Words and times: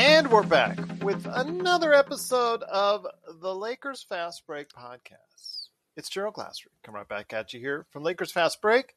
And 0.00 0.30
we're 0.30 0.44
back 0.44 0.78
with 1.02 1.26
another 1.30 1.92
episode 1.92 2.62
of 2.62 3.06
the 3.42 3.54
Lakers 3.54 4.02
Fast 4.02 4.46
Break 4.46 4.70
podcast. 4.70 5.68
It's 5.94 6.08
Gerald 6.08 6.36
Glasser 6.36 6.70
coming 6.82 7.00
right 7.00 7.08
back 7.08 7.34
at 7.34 7.52
you 7.52 7.60
here 7.60 7.84
from 7.90 8.02
Lakers 8.02 8.32
Fast 8.32 8.62
Break, 8.62 8.94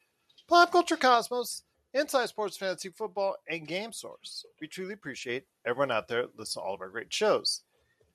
Pop 0.47 0.71
Culture 0.71 0.95
Cosmos, 0.95 1.63
Inside 1.93 2.29
Sports 2.29 2.55
Fantasy 2.55 2.87
Football, 2.87 3.35
and 3.49 3.67
Game 3.67 3.91
Source. 3.91 4.45
We 4.61 4.67
truly 4.67 4.93
appreciate 4.93 5.43
everyone 5.67 5.91
out 5.91 6.07
there 6.07 6.27
listening 6.37 6.63
to 6.63 6.67
all 6.67 6.75
of 6.75 6.79
our 6.79 6.87
great 6.87 7.11
shows. 7.11 7.63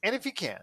And 0.03 0.15
if 0.15 0.25
you 0.25 0.33
can, 0.33 0.61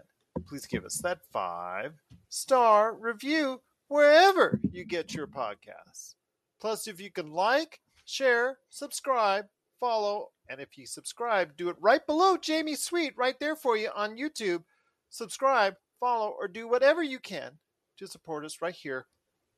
please 0.48 0.66
give 0.66 0.84
us 0.84 0.98
that 1.04 1.20
five 1.32 1.92
star 2.28 2.92
review 2.92 3.60
wherever 3.86 4.58
you 4.72 4.84
get 4.84 5.14
your 5.14 5.28
podcasts. 5.28 6.16
Plus, 6.60 6.88
if 6.88 7.00
you 7.00 7.12
can 7.12 7.30
like, 7.30 7.78
share, 8.04 8.58
subscribe, 8.68 9.46
follow, 9.78 10.30
and 10.48 10.60
if 10.60 10.76
you 10.78 10.86
subscribe, 10.86 11.56
do 11.56 11.68
it 11.68 11.76
right 11.80 12.04
below 12.06 12.36
Jamie 12.36 12.74
Sweet, 12.74 13.14
right 13.16 13.38
there 13.40 13.56
for 13.56 13.76
you 13.76 13.90
on 13.94 14.16
YouTube. 14.16 14.62
Subscribe, 15.10 15.74
follow, 16.00 16.34
or 16.38 16.48
do 16.48 16.68
whatever 16.68 17.02
you 17.02 17.18
can 17.18 17.52
to 17.98 18.06
support 18.06 18.44
us 18.44 18.60
right 18.60 18.74
here 18.74 19.06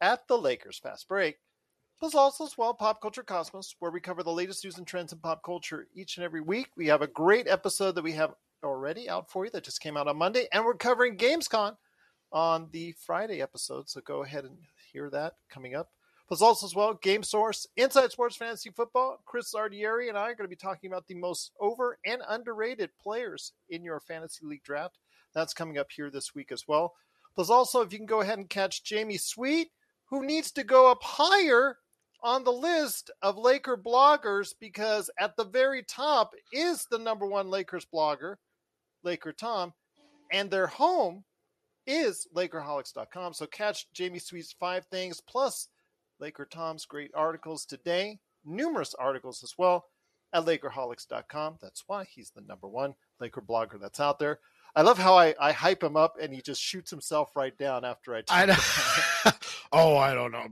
at 0.00 0.26
the 0.28 0.38
Lakers 0.38 0.78
Fast 0.78 1.08
Break. 1.08 1.36
Plus, 2.00 2.14
also 2.14 2.44
as 2.44 2.56
well, 2.56 2.72
Pop 2.72 3.00
Culture 3.02 3.24
Cosmos, 3.24 3.74
where 3.80 3.90
we 3.90 4.00
cover 4.00 4.22
the 4.22 4.30
latest 4.30 4.62
news 4.64 4.78
and 4.78 4.86
trends 4.86 5.12
in 5.12 5.18
pop 5.18 5.42
culture 5.42 5.88
each 5.94 6.16
and 6.16 6.24
every 6.24 6.40
week. 6.40 6.68
We 6.76 6.86
have 6.86 7.02
a 7.02 7.08
great 7.08 7.48
episode 7.48 7.96
that 7.96 8.04
we 8.04 8.12
have 8.12 8.34
already 8.62 9.08
out 9.08 9.30
for 9.30 9.44
you 9.44 9.50
that 9.50 9.64
just 9.64 9.80
came 9.80 9.96
out 9.96 10.06
on 10.06 10.16
Monday, 10.16 10.46
and 10.52 10.64
we're 10.64 10.74
covering 10.74 11.16
Gamescom 11.16 11.76
on 12.30 12.68
the 12.70 12.94
Friday 13.04 13.42
episode. 13.42 13.88
So 13.88 14.00
go 14.00 14.22
ahead 14.22 14.44
and 14.44 14.56
hear 14.92 15.10
that 15.10 15.34
coming 15.50 15.74
up. 15.74 15.90
Plus, 16.28 16.42
also 16.42 16.66
as 16.66 16.74
well, 16.74 16.92
Game 16.92 17.22
Source, 17.22 17.66
Inside 17.76 18.12
Sports 18.12 18.36
Fantasy 18.36 18.68
Football. 18.68 19.18
Chris 19.24 19.54
Ardieri 19.54 20.10
and 20.10 20.18
I 20.18 20.24
are 20.24 20.34
going 20.34 20.44
to 20.44 20.48
be 20.48 20.56
talking 20.56 20.90
about 20.90 21.06
the 21.06 21.14
most 21.14 21.52
over 21.58 21.98
and 22.04 22.20
underrated 22.28 22.90
players 23.02 23.52
in 23.70 23.82
your 23.82 23.98
fantasy 23.98 24.44
league 24.44 24.62
draft. 24.62 24.98
That's 25.32 25.54
coming 25.54 25.78
up 25.78 25.90
here 25.90 26.10
this 26.10 26.34
week 26.34 26.52
as 26.52 26.68
well. 26.68 26.94
Plus, 27.34 27.48
also, 27.48 27.80
if 27.80 27.92
you 27.92 27.98
can 27.98 28.06
go 28.06 28.20
ahead 28.20 28.38
and 28.38 28.48
catch 28.48 28.84
Jamie 28.84 29.16
Sweet, 29.16 29.70
who 30.10 30.26
needs 30.26 30.52
to 30.52 30.64
go 30.64 30.90
up 30.90 31.02
higher 31.02 31.78
on 32.22 32.44
the 32.44 32.52
list 32.52 33.10
of 33.22 33.38
Laker 33.38 33.76
bloggers 33.76 34.52
because 34.60 35.10
at 35.18 35.36
the 35.36 35.44
very 35.44 35.82
top 35.82 36.34
is 36.52 36.86
the 36.90 36.98
number 36.98 37.26
one 37.26 37.48
Lakers 37.48 37.86
blogger, 37.86 38.36
Laker 39.02 39.32
Tom, 39.32 39.72
and 40.32 40.50
their 40.50 40.66
home 40.66 41.24
is 41.86 42.26
Lakerholics.com. 42.34 43.32
So 43.32 43.46
catch 43.46 43.90
Jamie 43.92 44.18
Sweet's 44.18 44.52
five 44.52 44.84
things 44.86 45.20
plus 45.20 45.68
Laker 46.20 46.46
Tom's 46.50 46.84
great 46.84 47.10
articles 47.14 47.64
today, 47.64 48.18
numerous 48.44 48.94
articles 48.94 49.42
as 49.42 49.54
well 49.58 49.86
at 50.32 50.44
Lakerholics.com. 50.44 51.58
That's 51.60 51.84
why 51.86 52.04
he's 52.04 52.30
the 52.30 52.42
number 52.42 52.68
one 52.68 52.94
Laker 53.20 53.42
blogger 53.42 53.80
that's 53.80 54.00
out 54.00 54.18
there. 54.18 54.40
I 54.76 54.82
love 54.82 54.98
how 54.98 55.16
I, 55.16 55.34
I 55.40 55.52
hype 55.52 55.82
him 55.82 55.96
up 55.96 56.16
and 56.20 56.32
he 56.32 56.40
just 56.40 56.60
shoots 56.60 56.90
himself 56.90 57.34
right 57.34 57.56
down 57.56 57.84
after 57.84 58.14
I. 58.14 58.22
I 58.28 58.46
know. 58.46 59.32
oh, 59.72 59.96
I 59.96 60.14
don't 60.14 60.30
know. 60.30 60.46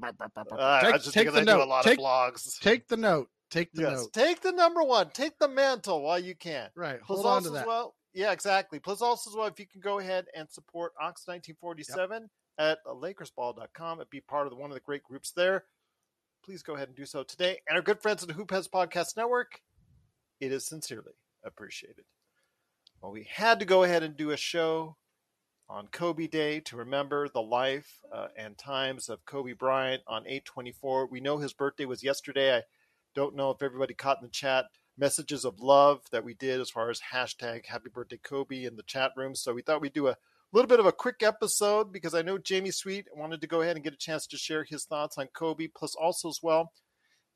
Uh, 0.58 0.80
take, 0.80 0.94
I 0.94 0.98
just 0.98 1.12
take 1.12 1.32
the 1.32 1.40
I 1.40 1.44
note. 1.44 1.58
do 1.58 1.62
a 1.62 1.64
lot 1.64 1.84
take, 1.84 1.98
of 1.98 2.04
blogs. 2.04 2.58
take 2.60 2.88
the 2.88 2.96
note. 2.96 3.28
Take 3.50 3.72
the 3.72 3.82
yes, 3.82 4.00
note. 4.00 4.12
take 4.12 4.40
the 4.40 4.50
number 4.50 4.82
one. 4.82 5.10
Take 5.10 5.38
the 5.38 5.46
mantle 5.48 6.02
while 6.02 6.18
you 6.18 6.34
can. 6.34 6.68
Right. 6.74 7.00
Plus 7.00 7.18
Hold 7.18 7.26
on 7.26 7.32
also 7.34 7.50
to 7.50 7.54
as 7.54 7.60
that. 7.60 7.66
well, 7.66 7.94
yeah, 8.12 8.32
exactly. 8.32 8.80
Plus 8.80 9.02
also 9.02 9.30
as 9.30 9.36
well, 9.36 9.46
if 9.46 9.60
you 9.60 9.66
can 9.66 9.80
go 9.80 10.00
ahead 10.00 10.26
and 10.34 10.50
support 10.50 10.92
Ox 11.00 11.28
1947 11.28 12.28
at 12.58 12.78
LakersBall.com 12.86 14.00
and 14.00 14.10
be 14.10 14.20
part 14.20 14.46
of 14.46 14.56
one 14.56 14.70
of 14.70 14.74
the 14.74 14.80
great 14.80 15.02
groups 15.02 15.30
there, 15.30 15.64
please 16.44 16.62
go 16.62 16.74
ahead 16.74 16.88
and 16.88 16.96
do 16.96 17.06
so 17.06 17.22
today. 17.22 17.58
And 17.68 17.76
our 17.76 17.82
good 17.82 18.00
friends 18.00 18.22
at 18.22 18.28
the 18.28 18.34
Hoopheads 18.34 18.70
Podcast 18.70 19.16
Network, 19.16 19.60
it 20.40 20.52
is 20.52 20.66
sincerely 20.66 21.12
appreciated. 21.44 22.04
Well, 23.00 23.12
we 23.12 23.24
had 23.24 23.58
to 23.60 23.66
go 23.66 23.82
ahead 23.82 24.02
and 24.02 24.16
do 24.16 24.30
a 24.30 24.36
show 24.36 24.96
on 25.68 25.88
Kobe 25.88 26.26
Day 26.26 26.60
to 26.60 26.76
remember 26.76 27.28
the 27.28 27.42
life 27.42 28.00
uh, 28.12 28.28
and 28.36 28.56
times 28.56 29.08
of 29.08 29.24
Kobe 29.24 29.52
Bryant 29.52 30.02
on 30.06 30.22
824. 30.26 31.06
We 31.06 31.20
know 31.20 31.38
his 31.38 31.52
birthday 31.52 31.84
was 31.84 32.04
yesterday. 32.04 32.56
I 32.56 32.62
don't 33.14 33.34
know 33.34 33.50
if 33.50 33.62
everybody 33.62 33.94
caught 33.94 34.18
in 34.18 34.24
the 34.24 34.30
chat 34.30 34.66
messages 34.98 35.44
of 35.44 35.60
love 35.60 36.02
that 36.10 36.24
we 36.24 36.34
did 36.34 36.60
as 36.60 36.70
far 36.70 36.88
as 36.88 37.00
hashtag 37.12 37.66
happy 37.66 37.90
birthday 37.92 38.18
Kobe 38.22 38.64
in 38.64 38.76
the 38.76 38.82
chat 38.82 39.12
room. 39.16 39.34
So 39.34 39.52
we 39.52 39.62
thought 39.62 39.80
we'd 39.80 39.92
do 39.92 40.08
a 40.08 40.16
little 40.56 40.68
bit 40.68 40.80
of 40.80 40.86
a 40.86 40.92
quick 40.92 41.22
episode 41.22 41.92
because 41.92 42.14
I 42.14 42.22
know 42.22 42.38
Jamie 42.38 42.70
Sweet 42.70 43.06
wanted 43.14 43.42
to 43.42 43.46
go 43.46 43.60
ahead 43.60 43.76
and 43.76 43.84
get 43.84 43.92
a 43.92 43.98
chance 43.98 44.26
to 44.28 44.38
share 44.38 44.64
his 44.64 44.86
thoughts 44.86 45.18
on 45.18 45.26
Kobe, 45.34 45.66
plus 45.66 45.94
also 45.94 46.30
as 46.30 46.40
well 46.42 46.72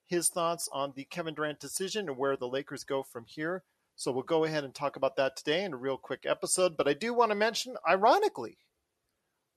his 0.06 0.30
thoughts 0.30 0.70
on 0.72 0.94
the 0.96 1.04
Kevin 1.04 1.34
Durant 1.34 1.60
decision 1.60 2.08
and 2.08 2.16
where 2.16 2.34
the 2.34 2.48
Lakers 2.48 2.82
go 2.82 3.02
from 3.02 3.26
here. 3.26 3.62
So 3.94 4.10
we'll 4.10 4.22
go 4.22 4.44
ahead 4.44 4.64
and 4.64 4.74
talk 4.74 4.96
about 4.96 5.16
that 5.16 5.36
today 5.36 5.64
in 5.64 5.74
a 5.74 5.76
real 5.76 5.98
quick 5.98 6.24
episode. 6.26 6.78
But 6.78 6.88
I 6.88 6.94
do 6.94 7.12
want 7.12 7.30
to 7.30 7.36
mention, 7.36 7.76
ironically, 7.86 8.56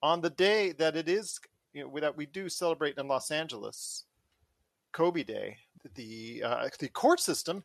on 0.01 0.19
the 0.19 0.29
day 0.29 0.73
that 0.73 0.97
it 0.97 1.07
is 1.07 1.39
you 1.71 1.85
know, 1.85 1.99
that 2.01 2.17
we 2.17 2.25
do 2.25 2.49
celebrate 2.49 2.97
in 2.97 3.07
Los 3.07 3.31
Angeles, 3.31 4.03
Kobe 4.91 5.23
Day, 5.23 5.55
the 5.95 6.43
uh, 6.45 6.67
the 6.79 6.89
court 6.89 7.21
system 7.21 7.63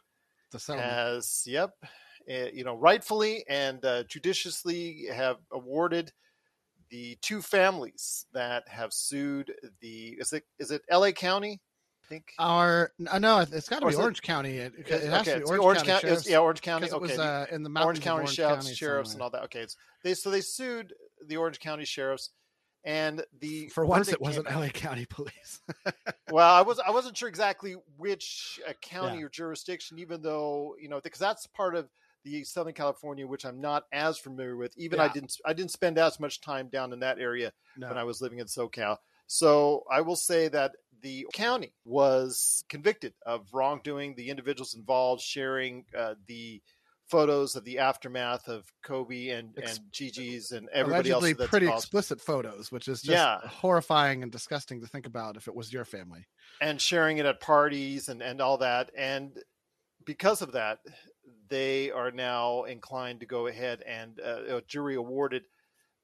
has, 0.68 1.42
yep, 1.44 1.74
you 2.28 2.64
know, 2.64 2.74
rightfully 2.74 3.44
and 3.48 3.84
uh, 3.84 4.04
judiciously 4.04 5.06
have 5.12 5.36
awarded 5.50 6.12
the 6.90 7.18
two 7.20 7.42
families 7.42 8.26
that 8.32 8.66
have 8.68 8.92
sued 8.92 9.52
the 9.80 10.16
is 10.18 10.32
it 10.32 10.44
is 10.58 10.70
it 10.70 10.82
L.A. 10.88 11.12
County? 11.12 11.60
I 12.04 12.08
think. 12.08 12.32
Our 12.38 12.92
uh, 13.10 13.18
no, 13.18 13.40
it's 13.40 13.68
got 13.68 13.80
to 13.80 13.86
be 13.86 13.92
it- 13.92 13.98
Orange 13.98 14.22
County. 14.22 14.58
It, 14.58 14.72
has 14.88 15.28
okay, 15.28 15.34
to 15.34 15.38
be 15.40 15.44
Orange, 15.44 15.64
Orange 15.64 15.82
County. 15.84 16.08
County. 16.08 16.30
Yeah, 16.30 16.38
Orange 16.38 16.62
County. 16.62 16.86
Okay, 16.86 16.96
it 16.96 17.00
was 17.00 17.18
uh, 17.18 17.46
in 17.50 17.62
the 17.62 17.70
Orange 17.70 18.00
County 18.00 18.22
Orange 18.22 18.34
sheriffs, 18.34 18.64
County 18.64 18.74
sheriffs, 18.74 19.12
and 19.12 19.22
all 19.22 19.30
that. 19.30 19.44
Okay, 19.44 19.60
it's, 19.60 19.76
they 20.02 20.14
so 20.14 20.30
they 20.30 20.40
sued 20.40 20.94
the 21.26 21.36
Orange 21.36 21.60
County 21.60 21.84
sheriffs, 21.84 22.30
and 22.84 23.22
the 23.40 23.68
For 23.68 23.84
once, 23.84 24.08
it 24.08 24.20
wasn't 24.20 24.50
LA 24.50 24.68
County 24.68 25.06
Police. 25.06 25.60
well, 26.30 26.54
I 26.54 26.62
was 26.62 26.78
I 26.78 26.90
wasn't 26.90 27.16
sure 27.16 27.28
exactly 27.28 27.74
which 27.98 28.60
uh, 28.66 28.72
county 28.80 29.18
Yeah. 29.18 29.26
or 29.26 29.28
jurisdiction, 29.28 29.98
even 29.98 30.22
though 30.22 30.76
you 30.80 30.88
know 30.88 31.00
because 31.02 31.20
that's 31.20 31.46
part 31.48 31.74
of 31.74 31.88
the 32.24 32.44
Southern 32.44 32.74
California, 32.74 33.26
which 33.26 33.44
I'm 33.44 33.60
not 33.60 33.84
as 33.92 34.18
familiar 34.18 34.56
with. 34.56 34.72
Even 34.76 35.00
I 35.00 35.08
didn't 35.08 35.34
I 35.44 35.52
didn't 35.52 35.70
spend 35.72 35.98
as 35.98 36.18
much 36.20 36.40
time 36.40 36.68
down 36.68 36.92
in 36.92 37.00
that 37.00 37.18
area 37.18 37.52
no. 37.76 37.88
when 37.88 37.98
I 37.98 38.04
was 38.04 38.20
living 38.20 38.38
in 38.38 38.46
SoCal. 38.46 38.96
So 39.26 39.84
I 39.90 40.00
will 40.00 40.16
say 40.16 40.48
that 40.48 40.72
the 41.00 41.26
county 41.32 41.74
was 41.84 42.64
convicted 42.68 43.14
of 43.26 43.46
wrongdoing. 43.52 44.14
The 44.14 44.30
individuals 44.30 44.74
involved 44.74 45.22
sharing 45.22 45.84
uh, 45.96 46.14
the 46.26 46.60
photos 47.08 47.56
of 47.56 47.64
the 47.64 47.78
aftermath 47.78 48.48
of 48.48 48.70
Kobe 48.82 49.28
and, 49.28 49.56
Ex- 49.56 49.78
and 49.78 49.92
Gigi's 49.92 50.50
and 50.52 50.68
everybody 50.70 51.08
Allegedly 51.10 51.30
else 51.30 51.38
that's 51.38 51.50
pretty 51.50 51.66
involved. 51.66 51.84
explicit 51.84 52.20
photos, 52.20 52.70
which 52.70 52.86
is 52.88 53.00
just 53.00 53.12
Yeah. 53.12 53.38
horrifying 53.48 54.22
and 54.22 54.30
disgusting 54.30 54.80
to 54.82 54.86
think 54.86 55.06
about 55.06 55.36
if 55.38 55.48
it 55.48 55.54
was 55.54 55.72
your 55.72 55.86
family. 55.86 56.26
and 56.60 56.80
sharing 56.80 57.16
it 57.18 57.24
at 57.24 57.40
parties 57.40 58.08
and, 58.08 58.20
and 58.20 58.40
all 58.42 58.58
that. 58.58 58.90
And 58.96 59.32
because 60.04 60.42
of 60.42 60.52
that, 60.52 60.80
they 61.48 61.90
are 61.90 62.10
now 62.10 62.64
inclined 62.64 63.20
to 63.20 63.26
go 63.26 63.46
ahead 63.46 63.82
and 63.86 64.20
uh, 64.20 64.56
a 64.56 64.62
jury 64.62 64.94
awarded 64.94 65.44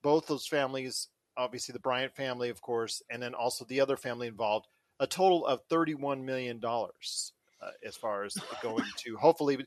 both 0.03 0.27
those 0.27 0.47
families, 0.47 1.09
obviously 1.37 1.73
the 1.73 1.79
Bryant 1.79 2.15
family, 2.15 2.51
of 2.51 2.61
course, 2.61 3.03
and 3.11 3.23
then 3.23 3.35
also 3.35 3.65
the 3.65 3.81
other 3.81 3.97
family 3.97 4.29
involved, 4.29 4.67
a 5.01 5.07
total 5.07 5.47
of 5.47 5.67
$31 5.69 6.23
million 6.23 6.61
uh, 6.65 7.71
as 7.85 7.97
far 7.97 8.25
as 8.25 8.35
going 8.63 8.85
to 8.99 9.17
hopefully, 9.17 9.65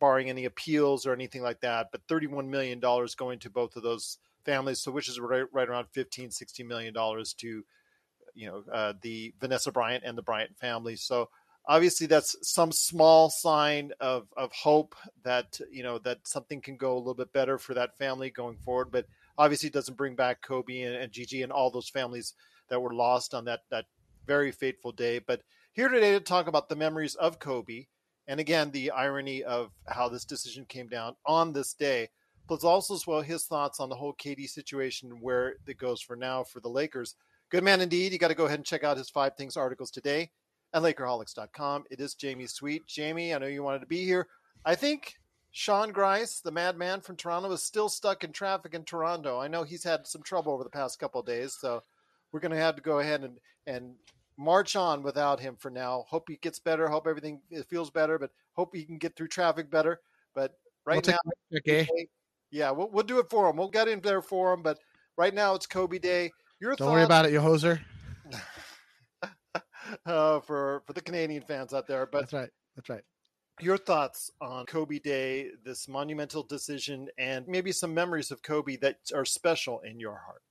barring 0.00 0.30
any 0.30 0.46
appeals 0.46 1.06
or 1.06 1.12
anything 1.12 1.42
like 1.42 1.60
that, 1.60 1.88
but 1.92 2.06
$31 2.08 2.48
million 2.48 2.80
going 2.80 3.38
to 3.38 3.50
both 3.50 3.76
of 3.76 3.82
those 3.82 4.18
families. 4.44 4.80
So, 4.80 4.90
which 4.90 5.08
is 5.08 5.20
right, 5.20 5.44
right 5.52 5.68
around 5.68 5.88
15, 5.92 6.30
60 6.30 6.62
million 6.62 6.94
dollars 6.94 7.34
to, 7.34 7.62
you 8.34 8.46
know, 8.46 8.64
uh, 8.72 8.94
the 9.02 9.34
Vanessa 9.40 9.70
Bryant 9.70 10.04
and 10.06 10.16
the 10.16 10.22
Bryant 10.22 10.56
family. 10.58 10.96
So, 10.96 11.28
obviously 11.66 12.06
that's 12.06 12.36
some 12.42 12.70
small 12.70 13.30
sign 13.30 13.90
of, 14.00 14.26
of 14.36 14.52
hope 14.52 14.94
that 15.22 15.58
you 15.70 15.82
know 15.82 15.98
that 15.98 16.18
something 16.26 16.60
can 16.60 16.76
go 16.76 16.94
a 16.94 16.98
little 16.98 17.14
bit 17.14 17.32
better 17.32 17.58
for 17.58 17.74
that 17.74 17.96
family 17.96 18.30
going 18.30 18.56
forward 18.56 18.90
but 18.90 19.06
obviously 19.38 19.68
it 19.68 19.72
doesn't 19.72 19.96
bring 19.96 20.14
back 20.14 20.42
kobe 20.42 20.82
and, 20.82 20.94
and 20.94 21.12
gigi 21.12 21.42
and 21.42 21.52
all 21.52 21.70
those 21.70 21.88
families 21.88 22.34
that 22.68 22.80
were 22.80 22.94
lost 22.94 23.34
on 23.34 23.44
that 23.44 23.60
that 23.70 23.86
very 24.26 24.52
fateful 24.52 24.92
day. 24.92 25.18
But 25.18 25.42
here 25.72 25.88
today 25.88 26.12
to 26.12 26.20
talk 26.20 26.46
about 26.46 26.68
the 26.68 26.76
memories 26.76 27.14
of 27.16 27.38
kobe 27.38 27.86
and 28.26 28.40
again 28.40 28.70
the 28.70 28.90
irony 28.90 29.42
of 29.42 29.70
how 29.86 30.08
this 30.08 30.24
decision 30.24 30.64
came 30.64 30.88
down 30.88 31.14
on 31.26 31.52
this 31.52 31.74
day 31.74 32.08
plus 32.46 32.64
also 32.64 32.94
as 32.94 33.06
well 33.06 33.20
his 33.20 33.44
thoughts 33.44 33.80
on 33.80 33.88
the 33.88 33.94
whole 33.94 34.14
KD 34.14 34.48
situation 34.48 35.18
where 35.20 35.56
it 35.66 35.78
goes 35.78 36.00
for 36.00 36.16
now 36.16 36.44
for 36.44 36.60
the 36.60 36.68
lakers. 36.68 37.16
Good 37.50 37.64
man 37.64 37.80
indeed. 37.80 38.12
You 38.12 38.18
got 38.18 38.28
to 38.28 38.34
go 38.34 38.46
ahead 38.46 38.58
and 38.58 38.66
check 38.66 38.84
out 38.84 38.96
his 38.96 39.10
five 39.10 39.36
things 39.36 39.56
articles 39.56 39.90
today 39.90 40.30
at 40.74 40.82
Lakerholics.com. 40.82 41.84
It 41.90 42.00
is 42.00 42.14
Jamie 42.14 42.48
Sweet. 42.48 42.86
Jamie, 42.86 43.32
I 43.32 43.38
know 43.38 43.46
you 43.46 43.62
wanted 43.62 43.78
to 43.80 43.86
be 43.86 44.04
here. 44.04 44.26
I 44.66 44.74
think 44.74 45.14
Sean 45.52 45.92
Grice, 45.92 46.40
the 46.40 46.50
madman 46.50 47.00
from 47.00 47.16
Toronto, 47.16 47.50
is 47.52 47.62
still 47.62 47.88
stuck 47.88 48.24
in 48.24 48.32
traffic 48.32 48.74
in 48.74 48.82
Toronto. 48.82 49.38
I 49.38 49.46
know 49.46 49.62
he's 49.62 49.84
had 49.84 50.06
some 50.06 50.22
trouble 50.22 50.52
over 50.52 50.64
the 50.64 50.70
past 50.70 50.98
couple 50.98 51.20
of 51.20 51.26
days, 51.26 51.56
so 51.58 51.80
we're 52.32 52.40
going 52.40 52.50
to 52.52 52.58
have 52.58 52.74
to 52.74 52.82
go 52.82 52.98
ahead 52.98 53.22
and, 53.22 53.38
and 53.68 53.94
march 54.36 54.74
on 54.74 55.04
without 55.04 55.38
him 55.38 55.56
for 55.56 55.70
now. 55.70 56.04
Hope 56.08 56.24
he 56.28 56.36
gets 56.36 56.58
better. 56.58 56.88
Hope 56.88 57.06
everything 57.06 57.40
feels 57.68 57.90
better, 57.90 58.18
but 58.18 58.30
hope 58.54 58.74
he 58.74 58.84
can 58.84 58.98
get 58.98 59.14
through 59.14 59.28
traffic 59.28 59.70
better. 59.70 60.00
But 60.34 60.58
right 60.84 61.06
We'll 61.06 61.16
now, 61.52 61.60
eh? 61.66 61.86
yeah, 62.50 62.72
we'll, 62.72 62.90
we'll 62.90 63.04
do 63.04 63.20
it 63.20 63.30
for 63.30 63.48
him. 63.48 63.56
We'll 63.56 63.68
get 63.68 63.86
in 63.86 64.00
there 64.00 64.22
for 64.22 64.52
him. 64.52 64.62
But 64.62 64.80
right 65.16 65.32
now, 65.34 65.54
it's 65.54 65.66
Kobe 65.66 66.00
Day. 66.00 66.32
Your 66.60 66.74
Don't 66.74 66.90
worry 66.90 67.04
about 67.04 67.26
it, 67.26 67.32
you 67.32 67.38
hoser. 67.38 67.80
uh, 70.06 70.40
for 70.40 70.82
for 70.86 70.92
the 70.92 71.00
Canadian 71.00 71.42
fans 71.42 71.74
out 71.74 71.86
there. 71.86 72.06
But 72.06 72.20
That's 72.20 72.32
right. 72.32 72.50
That's 72.76 72.88
right. 72.88 73.02
your 73.60 73.78
thoughts 73.78 74.30
on 74.40 74.66
Kobe 74.66 74.98
Day, 74.98 75.50
this 75.64 75.88
monumental 75.88 76.42
decision, 76.42 77.08
and 77.18 77.46
maybe 77.46 77.72
some 77.72 77.94
memories 77.94 78.30
of 78.30 78.42
Kobe 78.42 78.76
that 78.76 78.96
are 79.14 79.24
special 79.24 79.80
in 79.80 80.00
your 80.00 80.16
heart. 80.16 80.42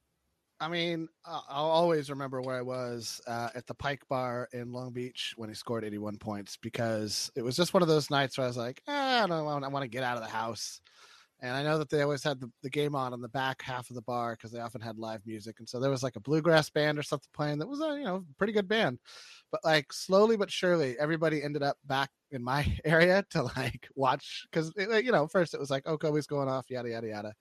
I 0.60 0.70
mean, 0.70 1.10
I'll 1.26 1.66
always 1.66 2.10
remember 2.10 2.42
where 2.42 2.56
I 2.56 2.62
was 2.62 3.20
uh, 3.28 3.50
at 3.54 3.68
the 3.68 3.74
Pike 3.74 4.08
Bar 4.08 4.48
in 4.54 4.72
Long 4.72 4.92
Beach 4.94 5.34
when 5.36 5.50
he 5.50 5.56
scored 5.56 5.84
81 5.84 6.20
points 6.20 6.56
because 6.56 7.30
it 7.36 7.42
was 7.42 7.58
just 7.58 7.74
one 7.74 7.84
of 7.84 7.90
those 7.90 8.10
nights 8.10 8.38
where 8.38 8.46
I 8.46 8.48
was 8.48 8.56
like, 8.56 8.82
eh, 8.88 9.24
I 9.24 9.28
don't 9.28 9.64
I 9.64 9.68
want 9.68 9.84
to 9.84 9.90
get 9.90 10.04
out 10.04 10.16
of 10.16 10.24
the 10.24 10.30
house. 10.30 10.80
And 11.44 11.58
I 11.58 11.62
know 11.62 11.78
that 11.78 11.90
they 11.90 12.02
always 12.02 12.24
had 12.24 12.40
the, 12.40 12.50
the 12.62 12.70
game 12.70 12.96
on 12.96 13.14
in 13.14 13.20
the 13.20 13.28
back 13.28 13.62
half 13.62 13.90
of 13.90 13.98
the 13.98 14.02
bar 14.02 14.32
because 14.32 14.52
they 14.52 14.62
often 14.62 14.80
had 14.80 14.98
live 14.98 15.20
music. 15.26 15.58
And 15.60 15.68
so 15.68 15.78
there 15.78 15.92
was 15.92 16.02
like 16.02 16.16
a 16.16 16.22
bluegrass 16.22 16.70
band 16.70 16.98
or 16.98 17.04
something 17.04 17.28
playing 17.36 17.60
that 17.60 17.68
was 17.68 17.82
a 17.82 17.98
you 17.98 18.06
know 18.06 18.24
pretty 18.38 18.54
good 18.54 18.70
band. 18.70 18.98
But 19.52 19.60
like 19.66 19.92
slowly 19.92 20.38
but 20.38 20.50
surely, 20.50 20.98
everybody 20.98 21.44
ended 21.44 21.62
up 21.62 21.78
back 21.86 22.10
in 22.32 22.42
my 22.42 22.66
area 22.86 23.26
to 23.32 23.44
like 23.44 23.90
watch 23.94 24.48
because 24.50 24.72
you 24.78 25.12
know 25.12 25.28
first 25.28 25.54
it 25.54 25.60
was 25.60 25.70
like 25.70 25.84
oh 25.86 25.98
Kobe's 25.98 26.28
going 26.28 26.48
off 26.48 26.70
yada 26.70 26.90
yada 26.90 27.08
yada. 27.08 27.34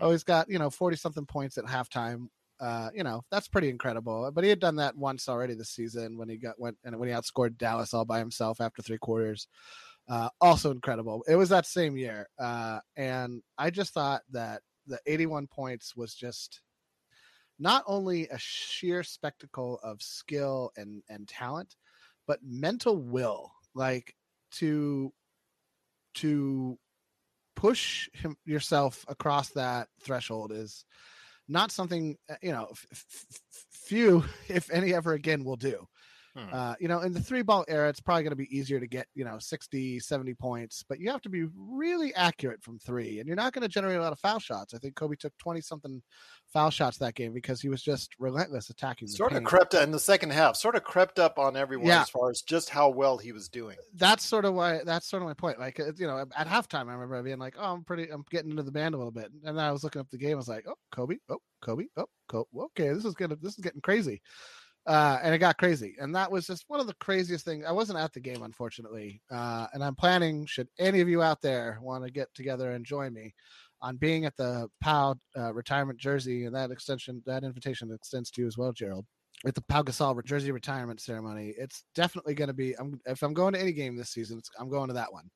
Oh, 0.00 0.10
he's 0.10 0.24
got 0.24 0.48
you 0.48 0.58
know 0.58 0.70
forty 0.70 0.96
something 0.96 1.26
points 1.26 1.58
at 1.58 1.66
halftime. 1.66 2.28
Uh, 2.60 2.88
you 2.94 3.04
know 3.04 3.20
that's 3.30 3.48
pretty 3.48 3.68
incredible. 3.68 4.30
But 4.32 4.44
he 4.44 4.50
had 4.50 4.60
done 4.60 4.76
that 4.76 4.96
once 4.96 5.28
already 5.28 5.52
this 5.52 5.68
season 5.68 6.16
when 6.16 6.30
he 6.30 6.38
got 6.38 6.58
went 6.58 6.78
and 6.82 6.98
when 6.98 7.10
he 7.10 7.14
outscored 7.14 7.58
Dallas 7.58 7.92
all 7.92 8.06
by 8.06 8.20
himself 8.20 8.62
after 8.62 8.80
three 8.80 8.96
quarters. 8.96 9.48
Uh, 10.08 10.28
also 10.40 10.70
incredible. 10.70 11.24
It 11.26 11.36
was 11.36 11.48
that 11.48 11.66
same 11.66 11.96
year, 11.96 12.28
uh, 12.38 12.80
and 12.96 13.42
I 13.56 13.70
just 13.70 13.94
thought 13.94 14.22
that 14.32 14.60
the 14.86 14.98
81 15.06 15.46
points 15.46 15.96
was 15.96 16.14
just 16.14 16.60
not 17.58 17.84
only 17.86 18.28
a 18.28 18.38
sheer 18.38 19.02
spectacle 19.02 19.80
of 19.82 20.02
skill 20.02 20.72
and 20.76 21.02
and 21.08 21.26
talent, 21.26 21.76
but 22.26 22.40
mental 22.42 22.96
will. 22.98 23.52
Like 23.74 24.14
to 24.52 25.12
to 26.16 26.78
push 27.56 28.08
him 28.12 28.36
yourself 28.44 29.04
across 29.08 29.50
that 29.50 29.88
threshold 30.00 30.52
is 30.52 30.84
not 31.48 31.70
something 31.70 32.16
uh, 32.30 32.34
you 32.42 32.52
know 32.52 32.68
f- 32.70 32.86
f- 32.92 33.26
few 33.72 34.24
if 34.48 34.70
any 34.70 34.94
ever 34.94 35.12
again 35.12 35.44
will 35.44 35.56
do 35.56 35.86
Hmm. 36.36 36.52
uh, 36.52 36.74
you 36.80 36.88
know 36.88 37.00
in 37.00 37.12
the 37.12 37.20
three 37.20 37.42
ball 37.42 37.64
era 37.68 37.88
it's 37.88 38.00
probably 38.00 38.24
going 38.24 38.32
to 38.32 38.36
be 38.36 38.56
easier 38.56 38.80
to 38.80 38.88
get 38.88 39.06
you 39.14 39.24
know 39.24 39.38
60 39.38 40.00
70 40.00 40.34
points 40.34 40.82
but 40.88 40.98
you 40.98 41.08
have 41.10 41.20
to 41.22 41.28
be 41.28 41.44
really 41.56 42.12
accurate 42.14 42.60
from 42.60 42.76
three 42.80 43.20
and 43.20 43.28
you're 43.28 43.36
not 43.36 43.52
going 43.52 43.62
to 43.62 43.68
generate 43.68 43.98
a 43.98 44.02
lot 44.02 44.12
of 44.12 44.18
foul 44.18 44.40
shots 44.40 44.74
i 44.74 44.78
think 44.78 44.96
kobe 44.96 45.14
took 45.14 45.32
20 45.38 45.60
something 45.60 46.02
foul 46.52 46.70
shots 46.70 46.98
that 46.98 47.14
game 47.14 47.32
because 47.32 47.60
he 47.60 47.68
was 47.68 47.82
just 47.84 48.16
relentless 48.18 48.68
attacking 48.68 49.06
the 49.06 49.12
Sort 49.12 49.30
of 49.32 49.38
paint. 49.38 49.46
crept 49.46 49.74
in 49.74 49.92
the 49.92 49.98
second 50.00 50.30
half, 50.32 50.56
sort 50.56 50.74
of 50.74 50.82
crept 50.84 51.18
up 51.20 51.38
on 51.38 51.56
everyone 51.56 51.86
Yeah. 51.86 52.02
as 52.02 52.10
far 52.10 52.30
as 52.30 52.42
just 52.42 52.68
how 52.68 52.88
well 52.90 53.16
he 53.18 53.30
was 53.32 53.48
doing. 53.48 53.76
that's 53.94 54.24
sort 54.24 54.44
of 54.44 54.54
why 54.54 54.80
that's 54.84 55.06
sort 55.08 55.22
of 55.22 55.28
my 55.28 55.34
point. 55.34 55.58
Like, 55.60 55.78
uh, 55.80 55.92
you 55.96 56.06
know, 56.06 56.18
at 56.36 56.46
halftime, 56.48 56.88
I 56.88 56.92
remember 56.94 57.20
being 57.22 57.38
like, 57.38 57.54
"Oh, 57.58 57.72
I'm 57.74 57.84
pretty, 57.84 58.08
I'm 58.10 58.24
getting 58.30 58.50
into 58.50 58.62
the 58.62 58.70
band 58.72 58.94
a 58.94 58.98
little 58.98 59.10
bit," 59.12 59.26
and 59.44 59.56
then 59.58 59.64
I 59.64 59.72
was 59.72 59.82
looking 59.84 60.00
up 60.00 60.10
the 60.10 60.18
game. 60.18 60.32
I 60.32 60.36
was 60.36 60.48
like, 60.48 60.64
"Oh, 60.68 60.74
Kobe, 60.92 61.16
oh, 61.28 61.38
Kobe, 61.60 61.86
oh, 61.96 62.06
Kobe. 62.28 62.48
Okay, 62.54 62.88
this 62.92 63.04
is 63.04 63.14
getting, 63.14 63.38
this 63.40 63.54
is 63.54 63.60
getting 63.64 63.80
crazy," 63.80 64.20
uh, 64.86 65.18
and 65.22 65.34
it 65.34 65.38
got 65.38 65.58
crazy. 65.58 65.96
And 65.98 66.14
that 66.14 66.30
was 66.30 66.46
just 66.46 66.64
one 66.68 66.80
of 66.80 66.86
the 66.86 66.94
craziest 66.94 67.44
things. 67.44 67.64
I 67.66 67.72
wasn't 67.72 67.98
at 67.98 68.12
the 68.12 68.20
game, 68.20 68.42
unfortunately, 68.42 69.20
uh, 69.30 69.66
and 69.72 69.82
I'm 69.82 69.94
planning. 69.94 70.46
Should 70.46 70.68
any 70.78 71.00
of 71.00 71.08
you 71.08 71.22
out 71.22 71.40
there 71.40 71.78
want 71.80 72.04
to 72.04 72.10
get 72.10 72.28
together 72.34 72.72
and 72.72 72.84
join 72.84 73.12
me? 73.12 73.34
On 73.82 73.96
being 73.96 74.24
at 74.24 74.36
the 74.38 74.68
Pau 74.80 75.14
uh, 75.36 75.52
retirement 75.52 75.98
jersey, 75.98 76.46
and 76.46 76.54
that 76.54 76.70
extension, 76.70 77.22
that 77.26 77.44
invitation 77.44 77.92
extends 77.92 78.30
to 78.30 78.40
you 78.40 78.46
as 78.46 78.56
well, 78.56 78.72
Gerald 78.72 79.04
at 79.46 79.54
the 79.54 79.62
Pau 79.62 79.82
Gasol 79.82 80.24
jersey 80.24 80.52
retirement 80.52 81.00
ceremony. 81.00 81.54
It's 81.58 81.84
definitely 81.94 82.34
going 82.34 82.48
to 82.48 82.54
be. 82.54 82.74
I'm, 82.78 83.00
if 83.06 83.22
I'm 83.22 83.34
going 83.34 83.54
to 83.54 83.60
any 83.60 83.72
game 83.72 83.96
this 83.96 84.10
season, 84.10 84.40
I'm 84.58 84.70
going 84.70 84.88
to 84.88 84.94
that 84.94 85.12
one. 85.12 85.30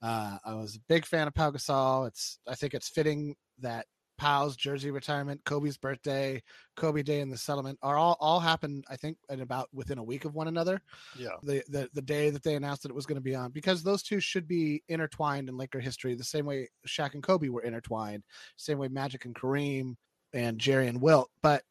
Uh, 0.00 0.38
I 0.44 0.54
was 0.54 0.76
a 0.76 0.80
big 0.88 1.06
fan 1.06 1.28
of 1.28 1.34
Pau 1.34 1.50
Gasol. 1.50 2.08
It's 2.08 2.38
I 2.48 2.54
think 2.54 2.74
it's 2.74 2.88
fitting 2.88 3.34
that 3.60 3.86
Pau's 4.22 4.54
jersey 4.54 4.92
retirement, 4.92 5.44
Kobe's 5.44 5.76
birthday, 5.76 6.40
Kobe 6.76 7.02
Day, 7.02 7.22
and 7.22 7.32
the 7.32 7.36
settlement 7.36 7.76
are 7.82 7.96
all 7.96 8.16
all 8.20 8.38
happened. 8.38 8.84
I 8.88 8.94
think 8.94 9.16
at 9.28 9.40
about 9.40 9.68
within 9.72 9.98
a 9.98 10.02
week 10.02 10.24
of 10.24 10.36
one 10.36 10.46
another. 10.46 10.80
Yeah. 11.18 11.30
The 11.42 11.64
the 11.68 11.90
the 11.92 12.02
day 12.02 12.30
that 12.30 12.44
they 12.44 12.54
announced 12.54 12.82
that 12.82 12.92
it 12.92 12.94
was 12.94 13.04
going 13.04 13.16
to 13.16 13.20
be 13.20 13.34
on 13.34 13.50
because 13.50 13.82
those 13.82 14.00
two 14.00 14.20
should 14.20 14.46
be 14.46 14.84
intertwined 14.88 15.48
in 15.48 15.56
Laker 15.56 15.80
history 15.80 16.14
the 16.14 16.22
same 16.22 16.46
way 16.46 16.68
Shaq 16.86 17.14
and 17.14 17.22
Kobe 17.22 17.48
were 17.48 17.62
intertwined, 17.62 18.22
same 18.54 18.78
way 18.78 18.86
Magic 18.86 19.24
and 19.24 19.34
Kareem 19.34 19.96
and 20.32 20.56
Jerry 20.56 20.86
and 20.86 21.02
Wilt. 21.02 21.28
But 21.42 21.64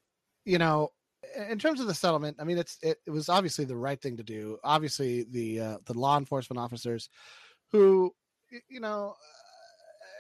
you 0.44 0.58
know, 0.58 0.90
in 1.50 1.58
terms 1.58 1.80
of 1.80 1.88
the 1.88 1.94
settlement, 1.94 2.36
I 2.38 2.44
mean, 2.44 2.58
it's 2.58 2.78
it, 2.84 2.98
it 3.08 3.12
was 3.12 3.30
obviously 3.30 3.64
the 3.64 3.78
right 3.78 4.02
thing 4.02 4.18
to 4.18 4.24
do. 4.24 4.58
Obviously, 4.62 5.24
the 5.24 5.62
uh, 5.62 5.78
the 5.86 5.98
law 5.98 6.18
enforcement 6.18 6.60
officers, 6.60 7.08
who 7.72 8.14
you 8.68 8.82
know, 8.82 9.16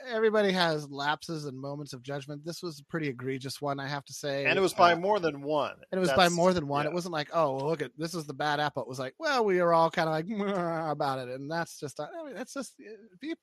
everybody 0.09 0.51
has 0.51 0.89
lapses 0.89 1.45
and 1.45 1.59
moments 1.59 1.93
of 1.93 2.01
judgment. 2.03 2.43
This 2.45 2.61
was 2.63 2.79
a 2.79 2.83
pretty 2.85 3.07
egregious 3.07 3.61
one, 3.61 3.79
I 3.79 3.87
have 3.87 4.05
to 4.05 4.13
say. 4.13 4.45
And 4.45 4.57
it 4.57 4.61
was 4.61 4.73
by 4.73 4.93
Uh, 4.93 4.97
more 4.97 5.19
than 5.19 5.41
one. 5.41 5.73
and 5.91 5.97
it 5.97 5.99
was 5.99 6.11
by 6.13 6.29
more 6.29 6.53
than 6.53 6.67
one. 6.67 6.85
yeah. 6.85 6.91
It 6.91 6.93
wasn't 6.93 7.13
like, 7.13 7.29
oh, 7.33 7.55
well, 7.55 7.67
look 7.67 7.81
at 7.81 7.91
this 7.97 8.13
is 8.15 8.25
the 8.25 8.33
bad 8.33 8.59
apple. 8.59 8.81
It 8.83 8.87
was 8.89 8.99
like, 8.99 9.13
well, 9.19 9.43
we 9.45 9.59
are 9.59 9.73
all 9.73 9.89
kind 9.91 10.07
of 10.09 10.13
like 10.13 10.89
about 10.91 11.19
it, 11.19 11.29
and 11.29 11.49
that's 11.49 11.79
just, 11.79 11.99
I 11.99 12.07
mean, 12.25 12.33
that's 12.35 12.53
just 12.53 12.73
uh, 12.81 13.33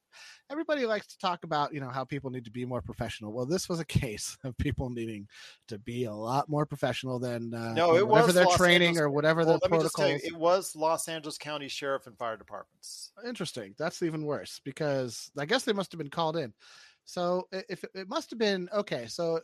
everybody 0.50 0.86
likes 0.86 1.06
to 1.08 1.18
talk 1.18 1.44
about, 1.44 1.72
you 1.74 1.80
know, 1.80 1.88
how 1.90 2.04
people 2.04 2.30
need 2.30 2.44
to 2.44 2.50
be 2.50 2.64
more 2.64 2.80
professional. 2.82 3.32
Well, 3.32 3.46
this 3.46 3.68
was 3.68 3.80
a 3.80 3.84
case 3.84 4.36
of 4.44 4.56
people 4.58 4.90
needing 4.90 5.28
to 5.68 5.78
be 5.78 6.04
a 6.04 6.12
lot 6.14 6.48
more 6.48 6.66
professional 6.66 7.18
than 7.18 7.52
uh, 7.54 7.72
No, 7.74 7.96
it 7.96 8.06
whatever 8.06 8.26
was 8.28 8.34
their 8.34 8.44
Los 8.46 8.56
training 8.56 8.88
Angeles- 8.88 9.02
or 9.02 9.10
whatever 9.10 9.44
Well, 9.44 9.58
the 9.58 9.60
let 9.62 9.70
me 9.70 9.78
just 9.80 9.96
tell 9.96 10.08
you, 10.08 10.14
protocols. 10.14 10.32
it 10.32 10.38
was 10.38 10.76
Los 10.76 11.08
Angeles 11.08 11.38
County 11.38 11.68
Sheriff 11.68 12.06
and 12.06 12.16
Fire 12.18 12.36
Departments. 12.36 13.12
Interesting. 13.26 13.74
That's 13.78 14.02
even 14.02 14.24
worse 14.24 14.60
because 14.64 15.30
I 15.38 15.44
guess 15.44 15.64
they 15.64 15.72
must 15.72 15.92
have 15.92 15.98
been 15.98 16.10
called 16.10 16.36
in. 16.36 16.47
So 17.04 17.48
if 17.52 17.84
it 17.94 18.08
must 18.08 18.30
have 18.30 18.38
been 18.38 18.68
okay, 18.72 19.06
so 19.06 19.40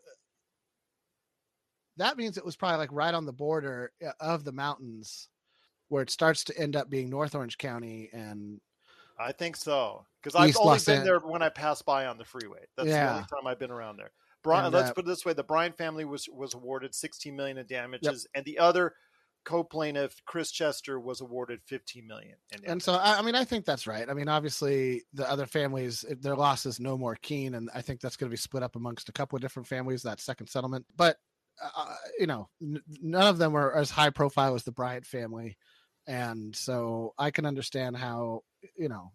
that 1.97 2.17
means 2.17 2.37
it 2.37 2.45
was 2.45 2.57
probably 2.57 2.79
like 2.79 2.93
right 2.93 3.15
on 3.15 3.25
the 3.25 3.33
border 3.33 3.93
uh, 4.05 4.11
of 4.21 4.45
the 4.45 4.53
mountains 4.53 5.29
where 5.89 6.03
it 6.03 6.11
starts 6.11 6.45
to 6.45 6.59
end 6.59 6.77
up 6.77 6.91
being 6.91 7.09
North 7.09 7.35
Orange 7.35 7.57
County 7.57 8.11
and 8.13 8.61
I 9.19 9.33
think 9.33 9.57
so 9.57 10.05
because 10.23 10.35
I've 10.35 10.57
only 10.57 10.71
Los 10.71 10.85
been 10.85 11.05
there 11.05 11.21
when 11.21 11.43
I 11.43 11.49
passed 11.49 11.87
by 11.87 12.07
on 12.07 12.19
the 12.19 12.25
freeway. 12.25 12.65
That's 12.77 12.89
the 12.89 13.11
only 13.11 13.23
time 13.23 13.47
I've 13.47 13.59
been 13.59 13.71
around 13.71 13.97
there. 13.97 14.11
Brian, 14.43 14.67
And, 14.67 14.75
let's 14.75 14.91
uh, 14.91 14.95
put 14.95 15.05
it 15.05 15.09
this 15.09 15.25
way: 15.25 15.33
the 15.33 15.45
Bryant 15.45 15.77
family 15.77 16.05
was 16.05 16.29
was 16.29 16.55
awarded 16.55 16.95
16 16.95 17.35
million 17.35 17.59
in 17.59 17.67
damages, 17.67 18.27
and 18.35 18.45
the 18.45 18.59
other 18.59 18.95
co-plaintiff 19.45 20.23
Chris 20.27 20.51
Chester 20.51 20.99
was 20.99 21.21
awarded 21.21 21.61
15 21.67 22.07
million. 22.07 22.37
And 22.65 22.83
so 22.83 22.95
I, 22.95 23.19
I 23.19 23.23
mean 23.23 23.35
I 23.35 23.45
think 23.45 23.65
that's 23.65 23.87
right. 23.87 24.09
I 24.09 24.15
mean 24.15 24.29
obviously 24.29 25.03
the 25.13 25.29
other 25.31 25.47
families 25.47 26.05
their 26.21 26.37
loss 26.37 26.67
is 26.67 26.81
no 26.81 26.97
more 26.97 27.17
keen, 27.21 27.55
and 27.55 27.71
I 27.75 27.83
think 27.83 28.01
that's 28.01 28.17
going 28.17 28.29
to 28.29 28.33
be 28.33 28.39
split 28.39 28.63
up 28.63 28.77
amongst 28.77 29.09
a 29.09 29.13
couple 29.13 29.37
of 29.37 29.43
different 29.43 29.69
families 29.69 30.03
that 30.03 30.21
second 30.21 30.49
settlement. 30.49 30.87
But 30.97 31.17
uh, 31.63 31.95
you 32.19 32.27
know 32.27 32.49
n- 32.61 32.83
none 33.01 33.27
of 33.27 33.39
them 33.39 33.53
were 33.53 33.77
as 33.77 33.91
high 33.91 34.11
profile 34.11 34.55
as 34.55 34.65
the 34.65 34.73
Bryant 34.73 35.07
family, 35.07 35.57
and 36.07 36.55
so 36.55 37.15
I 37.19 37.31
can 37.31 37.47
understand 37.47 37.97
how 37.97 38.43
you 38.77 38.89
know 38.89 39.13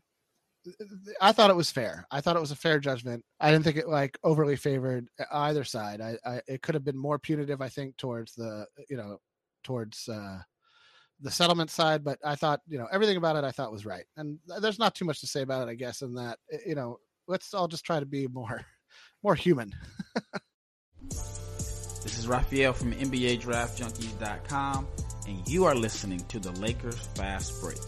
I 1.21 1.31
thought 1.31 1.49
it 1.49 1.55
was 1.55 1.71
fair. 1.71 2.05
I 2.11 2.21
thought 2.21 2.35
it 2.35 2.41
was 2.41 2.51
a 2.51 2.55
fair 2.55 2.79
judgment. 2.79 3.23
I 3.39 3.51
didn't 3.51 3.63
think 3.63 3.77
it 3.77 3.87
like 3.87 4.17
overly 4.23 4.55
favored 4.55 5.07
either 5.31 5.63
side. 5.63 6.01
I, 6.01 6.17
I 6.25 6.41
it 6.47 6.61
could 6.61 6.75
have 6.75 6.83
been 6.83 6.97
more 6.97 7.17
punitive, 7.17 7.61
I 7.61 7.69
think, 7.69 7.97
towards 7.97 8.35
the 8.35 8.65
you 8.89 8.97
know 8.97 9.19
towards 9.63 10.07
uh, 10.07 10.39
the 11.21 11.31
settlement 11.31 11.69
side. 11.69 12.03
But 12.03 12.19
I 12.23 12.35
thought 12.35 12.61
you 12.67 12.77
know 12.77 12.87
everything 12.91 13.17
about 13.17 13.35
it 13.35 13.43
I 13.43 13.51
thought 13.51 13.71
was 13.71 13.85
right, 13.85 14.05
and 14.17 14.39
there's 14.61 14.79
not 14.79 14.95
too 14.95 15.05
much 15.05 15.21
to 15.21 15.27
say 15.27 15.41
about 15.41 15.67
it, 15.67 15.71
I 15.71 15.75
guess. 15.75 16.01
In 16.01 16.15
that 16.15 16.37
you 16.65 16.75
know 16.75 16.99
let's 17.27 17.53
all 17.53 17.67
just 17.67 17.85
try 17.85 17.99
to 17.99 18.05
be 18.05 18.27
more 18.27 18.61
more 19.23 19.35
human. 19.35 19.73
this 21.09 22.17
is 22.17 22.27
Raphael 22.27 22.73
from 22.73 22.93
NBA 22.93 23.41
DraftJunkies.com, 23.41 24.87
and 25.27 25.47
you 25.47 25.65
are 25.65 25.75
listening 25.75 26.19
to 26.27 26.39
the 26.39 26.51
Lakers 26.53 26.99
Fast 27.15 27.61
Break. 27.61 27.79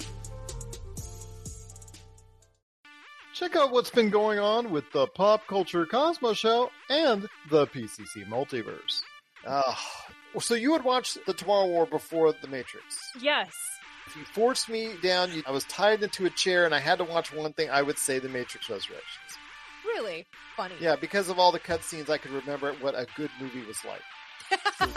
Check 3.33 3.55
out 3.55 3.71
what's 3.71 3.89
been 3.89 4.11
going 4.11 4.37
on 4.37 4.69
with 4.69 4.83
the 4.93 5.07
Pop 5.07 5.47
Culture 5.47 5.87
Cosmos 5.87 6.37
Show 6.37 6.69
and 6.91 7.27
the 7.49 7.65
PCC 7.65 8.23
Multiverse. 8.27 9.01
Uh, 9.43 9.73
so 10.39 10.53
you 10.53 10.71
would 10.71 10.83
watch 10.83 11.17
the 11.25 11.33
Tomorrow 11.33 11.67
War 11.67 11.85
before 11.85 12.33
The 12.33 12.47
Matrix? 12.47 13.11
Yes. 13.19 13.51
If 14.07 14.15
you 14.15 14.23
forced 14.25 14.69
me 14.69 14.93
down, 15.01 15.31
you, 15.31 15.43
I 15.45 15.51
was 15.51 15.63
tied 15.65 16.03
into 16.03 16.25
a 16.25 16.29
chair 16.29 16.65
and 16.65 16.73
I 16.73 16.79
had 16.79 16.97
to 16.99 17.03
watch 17.03 17.33
one 17.33 17.53
thing, 17.53 17.69
I 17.69 17.81
would 17.81 17.97
say 17.97 18.19
The 18.19 18.29
Matrix 18.29 18.69
Resurrections. 18.69 19.37
Really? 19.85 20.25
Funny. 20.55 20.75
Yeah, 20.79 20.95
because 20.95 21.29
of 21.29 21.39
all 21.39 21.51
the 21.51 21.59
cutscenes, 21.59 22.09
I 22.09 22.17
could 22.17 22.31
remember 22.31 22.73
what 22.81 22.95
a 22.95 23.07
good 23.15 23.31
movie 23.39 23.63
was 23.65 23.77
like. 23.85 24.01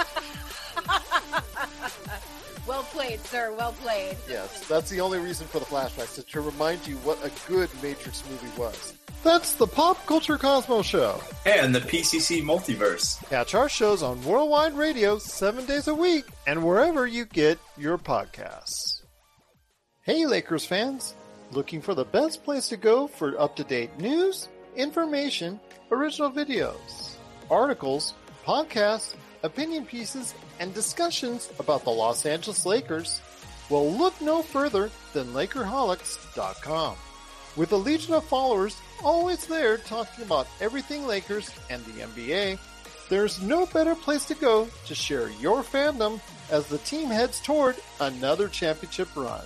well 2.66 2.82
played, 2.84 3.20
sir. 3.20 3.54
Well 3.56 3.72
played. 3.72 4.16
Yes, 4.28 4.66
that's 4.66 4.90
the 4.90 5.00
only 5.00 5.18
reason 5.18 5.46
for 5.46 5.58
the 5.58 5.64
flashbacks, 5.64 6.24
to 6.26 6.40
remind 6.40 6.86
you 6.86 6.96
what 6.98 7.18
a 7.24 7.30
good 7.48 7.70
Matrix 7.82 8.22
movie 8.28 8.50
was. 8.58 8.94
That's 9.24 9.54
the 9.54 9.66
Pop 9.66 10.04
Culture 10.04 10.36
Cosmos 10.36 10.84
Show. 10.84 11.18
And 11.46 11.74
the 11.74 11.80
PCC 11.80 12.42
Multiverse. 12.42 13.26
Catch 13.30 13.54
our 13.54 13.70
shows 13.70 14.02
on 14.02 14.22
Worldwide 14.22 14.74
Radio 14.74 15.16
seven 15.18 15.64
days 15.64 15.88
a 15.88 15.94
week 15.94 16.26
and 16.46 16.62
wherever 16.62 17.06
you 17.06 17.24
get 17.24 17.58
your 17.78 17.96
podcasts. 17.96 19.02
Hey, 20.02 20.26
Lakers 20.26 20.66
fans! 20.66 21.14
Looking 21.52 21.80
for 21.80 21.94
the 21.94 22.04
best 22.04 22.44
place 22.44 22.68
to 22.68 22.76
go 22.76 23.06
for 23.06 23.40
up 23.40 23.56
to 23.56 23.64
date 23.64 23.98
news, 23.98 24.48
information, 24.76 25.58
original 25.90 26.30
videos, 26.30 27.14
articles, 27.50 28.12
podcasts, 28.44 29.14
opinion 29.42 29.86
pieces, 29.86 30.34
and 30.60 30.74
discussions 30.74 31.50
about 31.58 31.82
the 31.84 31.90
Los 31.90 32.26
Angeles 32.26 32.66
Lakers? 32.66 33.22
Well, 33.70 33.90
look 33.90 34.20
no 34.20 34.42
further 34.42 34.90
than 35.14 35.28
Lakerholics.com. 35.28 36.96
With 37.56 37.70
a 37.70 37.76
legion 37.76 38.14
of 38.14 38.24
followers 38.24 38.80
always 39.04 39.46
there 39.46 39.76
talking 39.78 40.24
about 40.24 40.48
everything 40.60 41.06
Lakers 41.06 41.50
and 41.70 41.84
the 41.84 42.02
NBA, 42.02 42.58
there's 43.08 43.40
no 43.40 43.66
better 43.66 43.94
place 43.94 44.24
to 44.26 44.34
go 44.34 44.68
to 44.86 44.94
share 44.94 45.30
your 45.40 45.62
fandom 45.62 46.20
as 46.50 46.66
the 46.66 46.78
team 46.78 47.08
heads 47.08 47.40
toward 47.40 47.76
another 48.00 48.48
championship 48.48 49.14
run. 49.14 49.44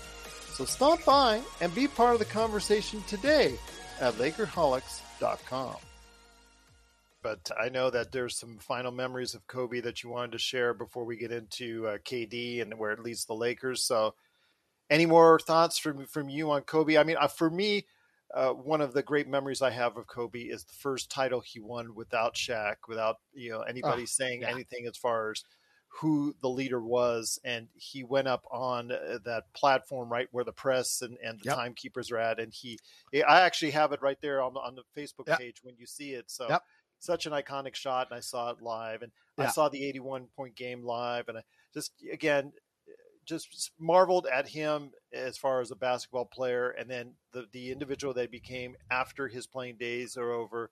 So 0.52 0.64
stop 0.64 1.04
by 1.04 1.42
and 1.60 1.74
be 1.74 1.86
part 1.86 2.14
of 2.14 2.18
the 2.18 2.24
conversation 2.24 3.02
today 3.06 3.58
at 4.00 4.14
Lakerholics.com. 4.14 5.76
But 7.22 7.50
I 7.60 7.68
know 7.68 7.90
that 7.90 8.10
there's 8.10 8.36
some 8.36 8.58
final 8.58 8.92
memories 8.92 9.34
of 9.34 9.46
Kobe 9.46 9.80
that 9.80 10.02
you 10.02 10.08
wanted 10.08 10.32
to 10.32 10.38
share 10.38 10.72
before 10.72 11.04
we 11.04 11.16
get 11.16 11.32
into 11.32 11.86
uh, 11.86 11.98
KD 11.98 12.62
and 12.62 12.78
where 12.78 12.92
it 12.92 13.00
leads 13.00 13.26
the 13.26 13.34
Lakers. 13.34 13.82
So, 13.82 14.14
any 14.88 15.04
more 15.04 15.38
thoughts 15.38 15.78
from 15.78 16.06
from 16.06 16.28
you 16.28 16.50
on 16.52 16.62
Kobe? 16.62 16.96
I 16.96 17.02
mean, 17.02 17.16
uh, 17.20 17.26
for 17.26 17.50
me, 17.50 17.84
uh, 18.34 18.50
one 18.50 18.80
of 18.80 18.92
the 18.92 19.02
great 19.02 19.28
memories 19.28 19.62
I 19.62 19.70
have 19.70 19.96
of 19.96 20.06
Kobe 20.06 20.40
is 20.40 20.64
the 20.64 20.74
first 20.74 21.10
title 21.10 21.40
he 21.40 21.60
won 21.60 21.94
without 21.94 22.34
Shaq, 22.34 22.76
without 22.86 23.16
you 23.32 23.50
know 23.50 23.62
anybody 23.62 24.02
oh, 24.02 24.06
saying 24.06 24.42
yeah. 24.42 24.50
anything 24.50 24.86
as 24.86 24.96
far 24.96 25.30
as 25.30 25.44
who 26.00 26.34
the 26.42 26.48
leader 26.48 26.80
was, 26.80 27.38
and 27.44 27.68
he 27.74 28.04
went 28.04 28.28
up 28.28 28.44
on 28.50 28.92
uh, 28.92 29.18
that 29.24 29.44
platform 29.54 30.10
right 30.10 30.28
where 30.30 30.44
the 30.44 30.52
press 30.52 31.00
and, 31.00 31.16
and 31.24 31.40
the 31.40 31.46
yep. 31.46 31.56
timekeepers 31.56 32.10
are 32.10 32.18
at, 32.18 32.38
and 32.38 32.52
he, 32.52 32.78
I 33.26 33.40
actually 33.40 33.70
have 33.70 33.92
it 33.92 34.02
right 34.02 34.18
there 34.20 34.42
on 34.42 34.52
the 34.52 34.60
on 34.60 34.74
the 34.74 34.82
Facebook 35.00 35.28
yep. 35.28 35.38
page 35.38 35.56
when 35.62 35.74
you 35.78 35.86
see 35.86 36.12
it. 36.12 36.30
So. 36.30 36.46
Yep. 36.48 36.62
Such 37.00 37.26
an 37.26 37.32
iconic 37.32 37.76
shot, 37.76 38.08
and 38.10 38.16
I 38.16 38.20
saw 38.20 38.50
it 38.50 38.60
live, 38.60 39.02
and. 39.02 39.12
I 39.40 39.50
saw 39.50 39.68
the 39.68 39.84
81 39.84 40.26
point 40.34 40.56
game 40.56 40.82
live, 40.82 41.28
and 41.28 41.38
I 41.38 41.42
just 41.72 41.92
again 42.12 42.50
just 43.28 43.72
marveled 43.78 44.26
at 44.32 44.48
him 44.48 44.90
as 45.12 45.36
far 45.36 45.60
as 45.60 45.70
a 45.70 45.76
basketball 45.76 46.24
player, 46.24 46.70
and 46.70 46.90
then 46.90 47.12
the 47.32 47.46
the 47.52 47.70
individual 47.70 48.14
that 48.14 48.30
became 48.30 48.74
after 48.90 49.28
his 49.28 49.46
playing 49.46 49.76
days 49.76 50.16
are 50.16 50.32
over. 50.32 50.70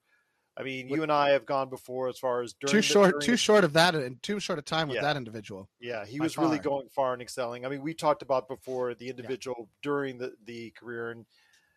I 0.59 0.63
mean, 0.63 0.89
you 0.89 1.03
and 1.03 1.13
I 1.13 1.31
have 1.31 1.45
gone 1.45 1.69
before 1.69 2.09
as 2.09 2.19
far 2.19 2.41
as 2.41 2.55
too 2.67 2.81
short, 2.81 3.21
too 3.21 3.37
short 3.37 3.63
of 3.63 3.75
that, 3.75 3.95
uh, 3.95 4.01
and 4.01 4.23
too 4.23 4.41
short 4.41 4.59
of 4.59 4.65
time 4.65 4.89
with 4.89 4.97
yeah. 4.97 5.03
that 5.03 5.17
individual. 5.17 5.69
Yeah, 5.81 6.07
he 6.07 6.19
was 6.19 6.33
far. 6.33 6.47
really 6.47 6.59
going 6.59 6.89
far 6.89 7.13
and 7.13 7.21
excelling. 7.21 7.67
I 7.67 7.69
mean, 7.69 7.83
we 7.83 7.93
talked 7.93 8.23
about 8.23 8.49
before 8.49 8.95
the 8.95 9.11
individual 9.11 9.57
yeah. 9.59 9.67
during 9.83 10.17
the 10.17 10.33
the 10.47 10.71
career, 10.71 11.11
and 11.11 11.27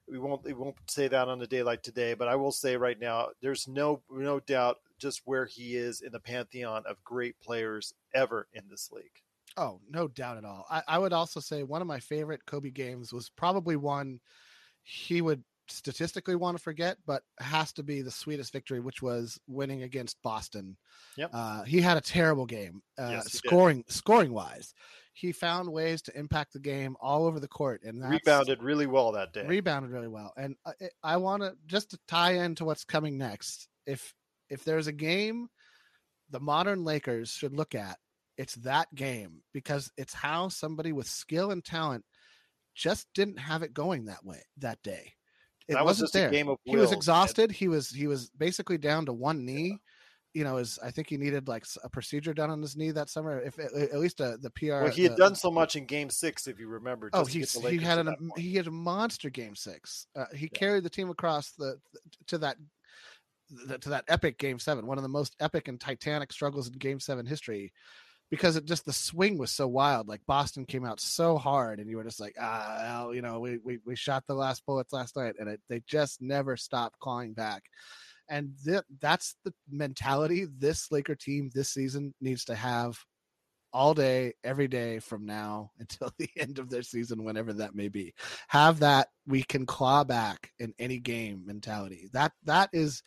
we 0.10 0.18
won't 0.18 0.46
we 0.46 0.54
won't 0.54 0.78
say 0.88 1.10
that 1.10 1.28
on 1.28 1.42
a 1.42 1.48
day 1.48 1.62
like 1.62 1.84
today. 1.84 2.14
But 2.14 2.30
I 2.30 2.36
will 2.38 2.54
say 2.54 2.78
right 2.78 2.98
now, 2.98 3.28
there's 3.42 3.68
no 3.68 4.02
no 4.10 4.40
doubt 4.40 4.78
just 4.98 5.24
where 5.26 5.46
he 5.46 5.76
is 5.76 6.00
in 6.00 6.14
the 6.14 6.20
pantheon 6.22 6.84
of 6.88 7.04
great 7.04 7.38
players 7.42 7.94
ever 8.14 8.48
in 8.54 8.64
this 8.70 8.90
league. 8.94 9.22
Oh, 9.58 9.80
no 9.90 10.08
doubt 10.08 10.38
at 10.38 10.46
all. 10.46 10.66
I, 10.70 10.84
I 10.88 11.00
would 11.00 11.14
also 11.14 11.40
say 11.40 11.64
one 11.64 11.82
of 11.82 11.88
my 11.88 12.00
favorite 12.00 12.46
Kobe 12.46 12.72
games 12.72 13.12
was 13.12 13.30
probably 13.30 13.76
one 13.76 14.20
he 14.84 15.22
would 15.22 15.44
statistically 15.68 16.36
want 16.36 16.58
to 16.58 16.64
forget, 16.64 16.98
but 17.06 17.24
has 17.40 17.72
to 17.74 17.84
be 17.84 18.02
the 18.02 18.12
sweetest 18.12 18.52
victory, 18.52 18.80
which 18.80 19.02
was 19.02 19.40
winning 19.48 19.84
against 19.84 20.22
Boston. 20.24 20.78
Yep. 21.18 21.30
Uh, 21.34 21.64
he 21.64 21.82
had 21.82 21.98
a 21.98 22.02
terrible 22.02 22.46
game, 22.46 22.82
uh, 22.98 23.10
yes, 23.12 23.32
scoring 23.32 23.84
did. 23.88 23.94
scoring 23.94 24.34
wise. 24.34 24.74
He 25.14 25.32
found 25.32 25.72
ways 25.72 26.02
to 26.04 26.18
impact 26.18 26.54
the 26.54 26.60
game 26.60 26.96
all 27.02 27.26
over 27.26 27.40
the 27.40 27.48
court, 27.48 27.84
and 27.84 28.04
rebounded 28.10 28.64
really 28.64 28.88
well 28.88 29.12
that 29.12 29.34
day. 29.34 29.46
Rebounded 29.46 29.92
really 29.92 30.08
well, 30.08 30.34
and 30.38 30.56
uh, 30.66 30.72
I, 31.04 31.14
I 31.14 31.18
want 31.18 31.44
to 31.44 31.54
just 31.68 31.92
to 31.92 32.00
tie 32.08 32.34
into 32.34 32.66
what's 32.66 32.84
coming 32.86 33.18
next. 33.18 33.68
If 33.86 34.14
if 34.50 34.64
there's 34.64 34.88
a 34.88 34.94
game 34.94 35.50
the 36.32 36.40
modern 36.40 36.84
Lakers 36.84 37.32
should 37.32 37.54
look 37.54 37.76
at 37.76 37.98
it's 38.40 38.56
that 38.56 38.88
game 38.96 39.42
because 39.54 39.92
it's 39.98 40.14
how 40.14 40.48
somebody 40.48 40.94
with 40.94 41.08
skill 41.08 41.52
and 41.52 41.64
talent 41.64 42.06
just 42.74 43.06
didn't 43.14 43.38
have 43.38 43.64
it 43.64 43.74
going 43.74 44.06
that 44.06 44.24
way 44.24 44.42
that 44.58 44.82
day. 44.82 45.14
It 45.68 45.74
that 45.74 45.84
wasn't 45.84 46.06
was 46.06 46.12
there. 46.14 46.32
he 46.64 46.78
was 46.78 46.94
exhausted. 46.94 47.52
He 47.52 47.68
was 47.68 47.90
he 47.90 48.08
was 48.08 48.30
basically 48.30 48.78
down 48.78 49.06
to 49.08 49.14
one 49.14 49.46
knee. 49.46 49.78
You 50.34 50.46
know, 50.46 50.56
is 50.56 50.80
I 50.82 50.90
think 50.90 51.10
he 51.10 51.18
needed 51.18 51.50
like 51.50 51.66
a 51.84 51.90
procedure 51.90 52.34
done 52.34 52.50
on 52.50 52.62
his 52.62 52.78
knee 52.78 52.92
that 52.92 53.10
summer. 53.10 53.42
If 53.42 53.60
at 53.60 54.00
least 54.00 54.22
a, 54.22 54.38
the 54.42 54.52
PR. 54.52 54.84
Well, 54.84 54.88
he 54.88 55.04
had 55.04 55.14
the, 55.14 55.18
done 55.18 55.36
so 55.36 55.52
much 55.52 55.76
in 55.76 55.86
Game 55.86 56.10
Six, 56.10 56.48
if 56.48 56.60
you 56.60 56.70
remember. 56.70 57.10
Oh, 57.12 57.26
he 57.26 57.42
he 57.42 57.78
had 57.78 57.98
an 57.98 58.32
he 58.38 58.56
had 58.56 58.68
a 58.68 58.72
monster 58.72 59.30
Game 59.30 59.56
Six. 59.56 60.08
Uh, 60.16 60.26
he 60.34 60.50
yeah. 60.52 60.58
carried 60.58 60.84
the 60.86 60.90
team 60.90 61.10
across 61.10 61.52
the 61.52 61.78
to 62.28 62.38
that 62.38 62.56
to 63.82 63.90
that 63.90 64.06
epic 64.08 64.38
Game 64.38 64.60
Seven, 64.60 64.88
one 64.88 64.98
of 64.98 65.04
the 65.04 65.10
most 65.10 65.36
epic 65.42 65.68
and 65.68 65.82
titanic 65.82 66.32
struggles 66.32 66.68
in 66.68 66.74
Game 66.74 67.02
Seven 67.02 67.26
history 67.26 67.74
because 68.30 68.56
it 68.56 68.66
just 68.66 68.86
the 68.86 68.94
swing 68.94 69.38
was 69.38 69.52
so 69.52 69.68
wild. 69.68 70.08
Like 70.08 70.22
Boston 70.28 70.66
came 70.66 70.86
out 70.86 71.00
so 71.00 71.38
hard, 71.38 71.80
and 71.80 71.90
you 71.90 71.98
were 71.98 72.04
just 72.04 72.20
like, 72.20 72.36
ah, 72.40 72.78
well, 72.82 73.14
you 73.16 73.22
know, 73.22 73.40
we 73.40 73.58
we 73.64 73.80
we 73.86 73.96
shot 73.96 74.24
the 74.28 74.36
last 74.36 74.66
bullets 74.66 74.94
last 74.94 75.16
night, 75.16 75.36
and 75.40 75.50
it, 75.50 75.62
they 75.70 75.82
just 75.88 76.22
never 76.22 76.56
stopped 76.56 77.00
clawing 77.00 77.34
back. 77.34 77.64
And 78.30 78.52
th- 78.64 78.84
that's 79.02 79.36
the 79.44 79.54
mentality 79.70 80.46
this 80.58 80.92
Laker 80.92 81.16
team 81.16 81.50
this 81.54 81.70
season 81.70 82.14
needs 82.22 82.46
to 82.46 82.56
have 82.56 83.00
all 83.74 83.94
day, 83.94 84.34
every 84.44 84.68
day 84.68 85.00
from 85.00 85.26
now 85.26 85.72
until 85.80 86.12
the 86.18 86.30
end 86.38 86.60
of 86.60 86.70
their 86.70 86.84
season, 86.84 87.24
whenever 87.24 87.54
that 87.54 87.76
may 87.76 87.88
be. 87.88 88.14
Have 88.48 88.80
that 88.80 89.10
we 89.28 89.44
can 89.44 89.66
claw 89.66 90.04
back 90.04 90.52
in 90.60 90.74
any 90.78 91.00
game 91.00 91.44
mentality. 91.46 92.10
That 92.14 92.32
that 92.44 92.70
is 92.74 93.02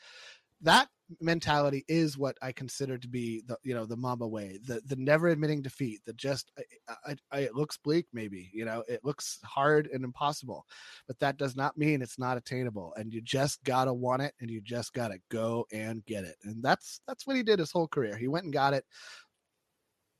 that 0.62 0.88
mentality 1.20 1.84
is 1.88 2.16
what 2.16 2.36
I 2.42 2.52
consider 2.52 2.98
to 2.98 3.08
be 3.08 3.42
the 3.46 3.56
you 3.62 3.74
know 3.74 3.86
the 3.86 3.96
Mamba 3.96 4.26
way, 4.26 4.58
the 4.64 4.80
the 4.86 4.96
never 4.96 5.28
admitting 5.28 5.62
defeat. 5.62 6.00
The 6.06 6.12
just 6.12 6.50
I, 6.58 6.94
I, 7.06 7.16
I, 7.30 7.38
it 7.40 7.54
looks 7.54 7.76
bleak, 7.76 8.06
maybe 8.12 8.50
you 8.52 8.64
know 8.64 8.84
it 8.88 9.04
looks 9.04 9.38
hard 9.44 9.88
and 9.92 10.04
impossible, 10.04 10.66
but 11.06 11.18
that 11.20 11.36
does 11.36 11.56
not 11.56 11.76
mean 11.76 12.02
it's 12.02 12.18
not 12.18 12.36
attainable. 12.36 12.94
And 12.96 13.12
you 13.12 13.20
just 13.20 13.62
gotta 13.64 13.92
want 13.92 14.22
it, 14.22 14.34
and 14.40 14.50
you 14.50 14.60
just 14.60 14.92
gotta 14.92 15.18
go 15.30 15.66
and 15.72 16.04
get 16.06 16.24
it. 16.24 16.36
And 16.44 16.62
that's 16.62 17.00
that's 17.06 17.26
what 17.26 17.36
he 17.36 17.42
did 17.42 17.58
his 17.58 17.72
whole 17.72 17.88
career. 17.88 18.16
He 18.16 18.28
went 18.28 18.44
and 18.44 18.52
got 18.52 18.74
it, 18.74 18.84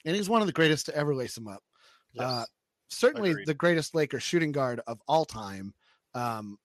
and 0.05 0.17
he's 0.17 0.29
one 0.29 0.41
of 0.41 0.47
the 0.47 0.53
greatest 0.53 0.87
to 0.87 0.97
ever 0.97 1.15
lace 1.15 1.37
him 1.37 1.49
up. 1.49 1.63
Yes. 2.13 2.25
Uh, 2.25 2.45
certainly 2.91 3.31
Agreed. 3.31 3.47
the 3.47 3.55
greatest 3.55 3.95
Laker 3.95 4.21
shooting 4.21 4.53
guard 4.53 4.81
of 4.87 5.01
all 5.09 5.25
time. 5.25 5.75
Um, 6.15 6.59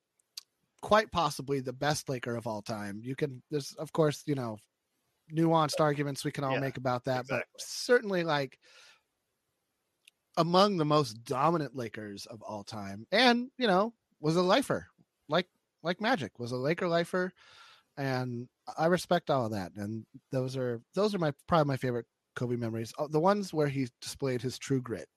quite 0.87 1.11
possibly 1.11 1.59
the 1.59 1.73
best 1.73 2.07
Laker 2.07 2.37
of 2.37 2.47
all 2.47 2.61
time. 2.61 3.01
You 3.03 3.13
can, 3.13 3.43
there's 3.51 3.73
of 3.73 3.91
course, 3.91 4.23
you 4.25 4.35
know, 4.35 4.57
nuanced 5.33 5.81
arguments 5.81 6.23
we 6.23 6.31
can 6.31 6.45
all 6.45 6.53
Yeah, 6.53 6.61
make 6.61 6.77
about 6.77 7.03
that, 7.05 7.21
exactly. 7.21 7.37
but 7.57 7.61
certainly 7.61 8.23
like 8.23 8.57
among 10.37 10.77
the 10.77 10.85
most 10.85 11.23
dominant 11.23 11.75
Lakers 11.75 12.25
of 12.25 12.41
all 12.41 12.63
time, 12.63 13.05
and 13.11 13.49
you 13.57 13.67
know, 13.67 13.93
was 14.19 14.35
a 14.35 14.41
lifer 14.41 14.87
like 15.27 15.49
like 15.83 15.99
Magic 16.01 16.39
was 16.39 16.51
a 16.51 16.57
Laker 16.57 16.87
lifer, 16.87 17.31
and 17.97 18.49
I 18.77 18.87
respect 18.87 19.29
all 19.29 19.45
of 19.45 19.51
that. 19.51 19.73
And 19.75 20.05
those 20.31 20.57
are 20.57 20.81
those 20.95 21.15
are 21.15 21.19
my 21.19 21.33
probably 21.47 21.69
my 21.69 21.77
favorite 21.77 22.07
Kobe 22.35 22.57
memories. 22.57 22.93
Uh, 22.97 23.07
The 23.07 23.19
ones 23.19 23.53
where 23.53 23.69
he 23.69 23.89
displayed 24.01 24.41
his 24.41 24.57
true 24.59 24.81
grit. 24.81 25.09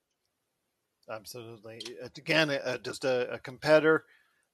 Absolutely. 1.09 1.97
Again, 2.17 2.51
uh, 2.51 2.79
just 2.79 3.05
a, 3.05 3.33
a 3.33 3.39
competitor 3.39 4.05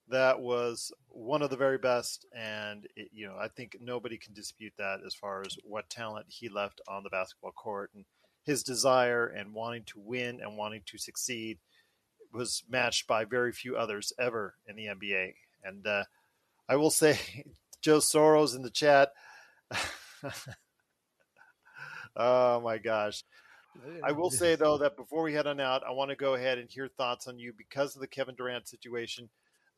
that 0.08 0.40
was 0.40 0.92
one 1.08 1.42
of 1.42 1.50
the 1.50 1.56
very 1.56 1.78
best, 1.78 2.26
and 2.34 2.86
it, 2.96 3.08
you 3.12 3.26
know 3.26 3.36
I 3.40 3.48
think 3.48 3.76
nobody 3.80 4.16
can 4.16 4.34
dispute 4.34 4.72
that 4.78 5.00
as 5.06 5.14
far 5.14 5.42
as 5.42 5.56
what 5.64 5.88
talent 5.90 6.26
he 6.28 6.48
left 6.48 6.80
on 6.88 7.02
the 7.02 7.10
basketball 7.10 7.52
court 7.52 7.90
and 7.94 8.04
his 8.44 8.62
desire 8.62 9.26
and 9.26 9.52
wanting 9.52 9.82
to 9.84 9.98
win 9.98 10.40
and 10.40 10.56
wanting 10.56 10.82
to 10.86 10.98
succeed 10.98 11.58
was 12.32 12.62
matched 12.68 13.06
by 13.06 13.25
very 13.25 13.52
few 13.52 13.76
others 13.76 14.12
ever 14.18 14.54
in 14.68 14.76
the 14.76 14.86
NBA. 14.86 15.34
And 15.64 15.86
uh, 15.86 16.04
I 16.68 16.76
will 16.76 16.90
say, 16.90 17.18
Joe 17.82 17.98
Soros 17.98 18.54
in 18.54 18.62
the 18.62 18.70
chat. 18.70 19.12
oh 22.16 22.60
my 22.60 22.78
gosh. 22.78 23.25
I 24.02 24.12
will 24.12 24.30
say 24.30 24.54
though 24.54 24.78
that 24.78 24.96
before 24.96 25.22
we 25.22 25.34
head 25.34 25.46
on 25.46 25.60
out, 25.60 25.82
I 25.86 25.90
want 25.90 26.10
to 26.10 26.16
go 26.16 26.34
ahead 26.34 26.56
and 26.58 26.70
hear 26.70 26.88
thoughts 26.88 27.26
on 27.26 27.38
you 27.38 27.52
because 27.56 27.94
of 27.94 28.00
the 28.00 28.06
Kevin 28.06 28.34
Durant 28.34 28.66
situation. 28.68 29.28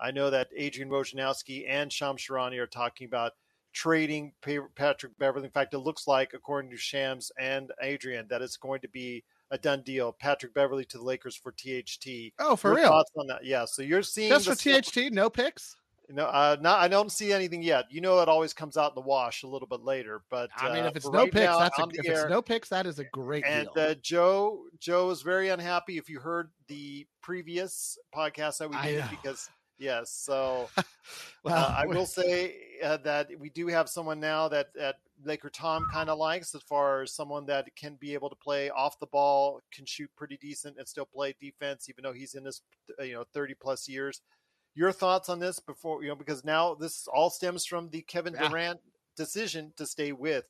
I 0.01 0.11
know 0.11 0.31
that 0.31 0.49
Adrian 0.57 0.91
Wojnarowski 0.91 1.69
and 1.69 1.93
Shams 1.93 2.23
Charania 2.23 2.61
are 2.61 2.67
talking 2.67 3.07
about 3.07 3.33
trading 3.73 4.33
Patrick 4.75 5.17
Beverley. 5.19 5.45
In 5.45 5.51
fact, 5.51 5.75
it 5.75 5.79
looks 5.79 6.07
like, 6.07 6.35
according 6.35 6.71
to 6.71 6.77
Shams 6.77 7.31
and 7.39 7.71
Adrian, 7.83 8.27
that 8.29 8.43
it's 8.43 8.57
going 8.57 8.81
to 8.81 8.89
be 8.89 9.25
a 9.51 9.59
done 9.59 9.83
deal. 9.83 10.13
Patrick 10.13 10.55
Beverley 10.55 10.85
to 10.87 10.99
the 10.99 11.05
Lakers 11.05 11.37
for 11.37 11.53
THT. 11.53 12.33
Oh, 12.39 12.57
for 12.57 12.71
Your 12.71 12.77
real? 12.79 12.89
Thoughts 12.89 13.11
on 13.17 13.27
that? 13.29 13.45
Yeah. 13.45 13.65
So 13.65 13.83
you're 13.83 14.03
seeing 14.03 14.31
Just 14.31 14.47
for 14.47 14.55
stuff- 14.55 14.87
THT, 14.87 15.13
no 15.13 15.31
picks. 15.31 15.77
No, 16.11 16.25
uh, 16.25 16.57
not. 16.61 16.81
I 16.81 16.89
don't 16.89 17.13
see 17.13 17.35
anything 17.35 17.63
yet. 17.63 17.85
You 17.91 18.01
know, 18.01 18.21
it 18.21 18.29
always 18.29 18.55
comes 18.55 18.79
out 18.79 18.93
in 18.93 18.95
the 18.95 19.03
wash 19.03 19.43
a 19.43 19.47
little 19.47 19.69
bit 19.69 19.81
later. 19.81 20.23
But 20.31 20.49
I 20.57 20.73
mean, 20.73 20.85
uh, 20.85 20.89
if 20.89 20.97
it's 20.97 21.05
for 21.05 21.13
no 21.13 21.19
right 21.25 21.33
picks, 21.33 21.45
now, 21.45 21.59
that's 21.59 21.79
a, 21.79 21.87
if 21.93 22.09
air, 22.09 22.23
it's 22.23 22.31
no 22.31 22.41
picks, 22.41 22.71
that 22.71 22.87
is 22.87 22.99
a 22.99 23.05
great 23.05 23.45
and 23.47 23.69
deal. 23.75 23.85
uh, 23.85 23.95
Joe, 24.01 24.63
Joe 24.81 25.11
is 25.11 25.21
very 25.21 25.51
unhappy. 25.51 25.99
If 25.99 26.09
you 26.09 26.19
heard 26.19 26.51
the 26.67 27.07
previous 27.21 27.99
podcast 28.15 28.57
that 28.59 28.71
we 28.71 28.77
did, 28.81 29.05
because 29.11 29.51
yes, 29.79 30.13
so 30.13 30.69
well, 31.45 31.55
uh, 31.57 31.75
I 31.77 31.87
will 31.87 32.07
say 32.07 32.57
uh, 32.83 32.99
that 32.99 33.31
we 33.39 33.51
do 33.51 33.67
have 33.69 33.89
someone 33.89 34.21
now 34.21 34.49
that 34.49 34.75
that 34.75 34.97
Laker 35.25 35.51
Tom 35.51 35.87
kind 35.93 36.11
of 36.11 36.19
likes, 36.19 36.55
as 36.55 36.63
far 36.63 37.03
as 37.03 37.13
someone 37.13 37.47
that 37.47 37.75
can 37.77 37.97
be 37.97 38.15
able 38.15 38.31
to 38.31 38.37
play 38.37 38.71
off 38.71 38.99
the 38.99 39.07
ball, 39.07 39.61
can 39.73 39.85
shoot 39.87 40.11
pretty 40.17 40.37
decent, 40.37 40.77
and 40.79 40.87
still 40.87 41.07
play 41.07 41.35
defense, 41.41 41.89
even 41.89 42.03
though 42.03 42.13
he's 42.13 42.35
in 42.35 42.45
his 42.45 42.63
uh, 42.99 43.03
you 43.03 43.15
know 43.15 43.25
thirty 43.33 43.55
plus 43.55 43.89
years. 43.89 44.21
Your 44.75 44.93
thoughts 44.93 45.29
on 45.29 45.41
this 45.41 45.59
before 45.59 46.03
you 46.03 46.09
know 46.09 46.15
because 46.15 46.45
now 46.45 46.75
this 46.75 47.09
all 47.09 47.31
stems 47.31 47.67
from 47.67 47.91
the 47.91 48.03
Kevin 48.03 48.35
Yeah. 48.35 48.49
Durant 48.49 48.81
decision 49.17 49.73
to 49.77 49.87
stay 49.87 50.13
with 50.13 50.45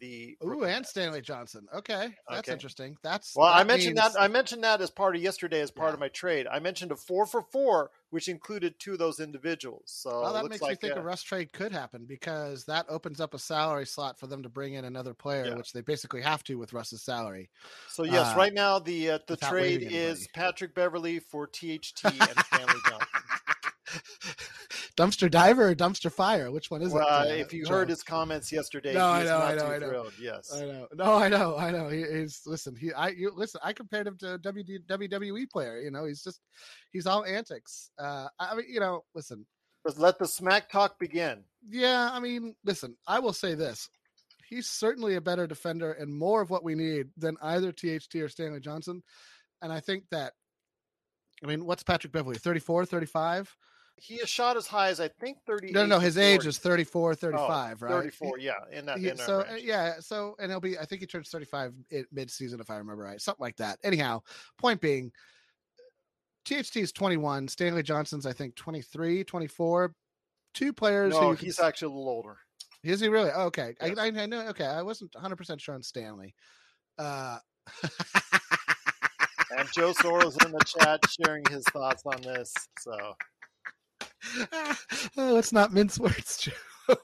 the 0.00 0.36
Ooh, 0.44 0.64
and 0.64 0.84
Stanley 0.86 1.20
Johnson. 1.20 1.66
Okay, 1.74 2.14
that's 2.28 2.40
Okay. 2.48 2.52
interesting. 2.52 2.96
That's 3.02 3.34
Well, 3.36 3.52
I 3.52 3.64
mentioned 3.64 3.96
means- 3.96 4.12
that 4.14 4.20
I 4.20 4.28
mentioned 4.28 4.64
that 4.64 4.80
as 4.80 4.90
part 4.90 5.16
of 5.16 5.22
yesterday 5.22 5.60
as 5.60 5.70
part 5.70 5.90
Yeah. 5.90 5.94
of 5.94 6.00
my 6.00 6.08
trade. 6.08 6.46
I 6.46 6.58
mentioned 6.58 6.92
a 6.92 6.96
four 6.96 7.26
for 7.26 7.42
four, 7.42 7.90
which 8.10 8.28
included 8.28 8.78
two 8.78 8.92
of 8.92 8.98
those 8.98 9.20
individuals. 9.20 9.82
So 9.86 10.20
Well, 10.22 10.32
that 10.34 10.44
makes 10.46 10.62
like 10.62 10.82
me 10.82 10.88
think 10.88 10.96
uh, 10.98 11.00
a 11.00 11.04
Russ 11.04 11.22
trade 11.22 11.52
could 11.52 11.72
happen 11.72 12.04
because 12.06 12.64
that 12.66 12.86
opens 12.88 13.20
up 13.20 13.34
a 13.34 13.38
salary 13.38 13.86
slot 13.86 14.18
for 14.18 14.26
them 14.26 14.42
to 14.42 14.48
bring 14.48 14.74
in 14.74 14.84
another 14.84 15.14
player, 15.14 15.46
Yeah. 15.46 15.54
which 15.54 15.72
they 15.72 15.80
basically 15.80 16.22
have 16.22 16.42
to 16.44 16.56
with 16.58 16.72
Russ's 16.72 17.02
salary. 17.02 17.50
so. 17.88 18.04
Yes, 18.04 18.34
uh, 18.34 18.38
right 18.38 18.52
now 18.52 18.78
the 18.78 19.10
uh, 19.12 19.18
the 19.26 19.36
trade 19.36 19.82
is. 19.82 20.28
Patrick 20.34 20.74
Beverley 20.74 21.18
for 21.20 21.46
THT 21.46 22.04
and 22.04 22.44
Stanley 22.46 22.80
Johnson. 22.88 23.08
dumpster 24.96 25.30
diver 25.30 25.68
or 25.70 25.74
dumpster 25.74 26.10
fire? 26.12 26.50
Which 26.50 26.70
one 26.70 26.82
is 26.82 26.92
Well, 26.92 27.06
it? 27.24 27.30
uh, 27.32 27.34
if 27.34 27.52
you 27.52 27.64
Joe? 27.64 27.72
heard 27.74 27.88
his 27.88 28.02
comments 28.02 28.50
yesterday, 28.52 28.94
No, 28.94 29.06
I 29.08 29.24
know, 29.24 29.38
not 29.38 29.42
I 29.42 29.54
know, 29.54 29.60
too 29.60 29.66
I 29.72 29.78
know. 29.78 29.88
thrilled. 29.88 30.12
Yes, 30.20 30.52
I 30.54 30.60
know. 30.66 30.88
No, 30.94 31.14
I 31.14 31.28
know. 31.28 31.56
I 31.56 31.70
know. 31.70 31.88
He, 31.88 32.04
he's 32.04 32.42
listen. 32.46 32.76
He, 32.76 32.92
I, 32.92 33.08
you 33.08 33.32
listen. 33.34 33.60
I 33.64 33.72
compared 33.72 34.06
him 34.06 34.16
to 34.18 34.34
a 34.34 34.38
WD, 34.38 34.86
WWE 34.88 35.50
player. 35.50 35.80
You 35.80 35.90
know, 35.90 36.04
he's 36.04 36.22
just, 36.22 36.40
he's 36.92 37.06
all 37.06 37.24
antics. 37.24 37.90
Uh, 37.98 38.28
I 38.38 38.54
mean, 38.54 38.66
you 38.68 38.80
know, 38.80 39.04
listen. 39.14 39.46
But 39.84 39.98
let 39.98 40.18
the 40.18 40.26
smack 40.26 40.70
talk 40.70 40.98
begin. 40.98 41.44
Yeah, 41.68 42.10
I 42.12 42.18
mean, 42.20 42.54
listen. 42.64 42.96
I 43.06 43.18
will 43.18 43.34
say 43.34 43.54
this: 43.54 43.90
he's 44.48 44.66
certainly 44.68 45.16
a 45.16 45.20
better 45.20 45.46
defender 45.46 45.92
and 45.92 46.14
more 46.14 46.40
of 46.40 46.50
what 46.50 46.64
we 46.64 46.74
need 46.74 47.08
than 47.16 47.36
either 47.42 47.72
THT 47.72 48.14
or 48.16 48.28
Stanley 48.28 48.60
Johnson. 48.60 49.02
And 49.62 49.72
I 49.72 49.80
think 49.80 50.04
that, 50.10 50.32
I 51.42 51.46
mean, 51.46 51.64
what's 51.64 51.82
Patrick 51.82 52.12
Beverley? 52.12 52.36
34, 52.36 52.84
35? 52.86 53.56
He 53.96 54.18
has 54.18 54.28
shot 54.28 54.56
as 54.56 54.66
high 54.66 54.88
as 54.88 55.00
I 55.00 55.08
think 55.08 55.38
thirty. 55.46 55.70
No, 55.70 55.86
no, 55.86 55.98
his 55.98 56.18
age 56.18 56.46
is 56.46 56.58
34, 56.58 57.14
35, 57.14 57.80
right? 57.82 57.90
34, 57.90 58.38
yeah, 58.38 58.52
in 58.72 58.86
that. 58.86 58.98
He- 58.98 59.08
in 59.08 59.16
that 59.16 59.24
so 59.24 59.40
uh, 59.40 59.44
range. 59.52 59.64
yeah, 59.64 59.94
so 60.00 60.34
and 60.40 60.50
he'll 60.50 60.60
be. 60.60 60.76
I 60.78 60.84
think 60.84 61.00
he 61.00 61.06
turns 61.06 61.28
thirty 61.28 61.44
five 61.44 61.72
mid 62.12 62.30
season 62.30 62.60
if 62.60 62.70
I 62.70 62.76
remember 62.76 63.04
right, 63.04 63.20
something 63.20 63.42
like 63.42 63.56
that. 63.56 63.78
Anyhow, 63.84 64.20
point 64.58 64.80
being, 64.80 65.12
THT 66.44 66.76
is 66.76 66.92
twenty 66.92 67.16
one. 67.16 67.46
Stanley 67.48 67.82
Johnson's 67.84 68.26
I 68.26 68.32
think 68.32 68.56
23, 68.56 69.24
24. 69.24 69.94
Two 70.54 70.72
players. 70.72 71.12
No, 71.14 71.34
can 71.34 71.44
he's 71.46 71.58
s- 71.58 71.64
actually 71.64 71.86
a 71.86 71.96
little 71.96 72.08
older. 72.08 72.36
is 72.82 73.00
he 73.00 73.08
really? 73.08 73.30
Oh, 73.34 73.44
okay, 73.46 73.74
Yes. 73.80 73.96
I, 73.98 74.06
I, 74.06 74.22
I 74.22 74.26
know. 74.26 74.46
Okay, 74.48 74.66
I 74.66 74.82
wasn't 74.82 75.14
one 75.14 75.22
hundred 75.22 75.36
percent 75.36 75.60
sure 75.60 75.74
on 75.74 75.82
Stanley. 75.82 76.34
Uh, 76.98 77.38
And 79.56 79.68
Joe 79.72 79.92
Soros 79.92 80.44
in 80.44 80.50
the 80.50 80.58
chat 80.64 81.00
sharing 81.20 81.44
his 81.48 81.62
thoughts 81.72 82.02
on 82.06 82.20
this. 82.22 82.52
So 82.80 82.96
oh, 84.52 85.32
let's 85.32 85.52
not 85.52 85.72
mince 85.72 85.98
words, 85.98 86.38
Joe. 86.88 86.94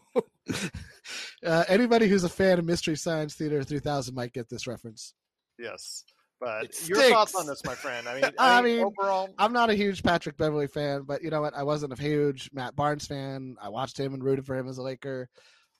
uh, 1.44 1.64
anybody 1.68 2.09
who's 2.09 2.24
a 2.24 2.28
fan 2.28 2.59
of 2.59 2.64
Mystery 2.64 2.96
Science 2.96 3.35
Theater 3.35 3.62
3000 3.62 4.14
might 4.14 4.33
get 4.33 4.48
this 4.48 4.66
reference. 4.66 5.14
yes, 5.59 6.04
but 6.40 6.88
your 6.88 7.02
thoughts 7.11 7.35
on 7.35 7.46
this, 7.46 7.62
my 7.64 7.74
friend? 7.74 8.09
I 8.09 8.14
mean, 8.20 8.24
I 8.38 8.59
I 8.59 8.62
mean, 8.62 8.85
overall, 8.85 9.28
I'm 9.38 9.52
not 9.52 9.70
a 9.70 9.74
huge 9.74 10.02
Patrick 10.02 10.37
Beverley 10.37 10.66
fan, 10.66 11.02
but 11.02 11.22
you 11.22 11.30
know 11.30 11.42
what? 11.42 11.54
I 11.54 11.62
wasn't 11.62 11.92
a 11.92 12.02
huge 12.02 12.50
Matt 12.52 12.74
Barnes 12.76 13.06
fan. 13.06 13.56
I 13.61 13.68
watched 13.68 13.98
him 13.98 14.14
and 14.14 14.24
rooted 14.24 14.46
for 14.46 14.56
him 14.56 14.68
as 14.68 14.78
a 14.78 14.83
Laker. 14.83 15.28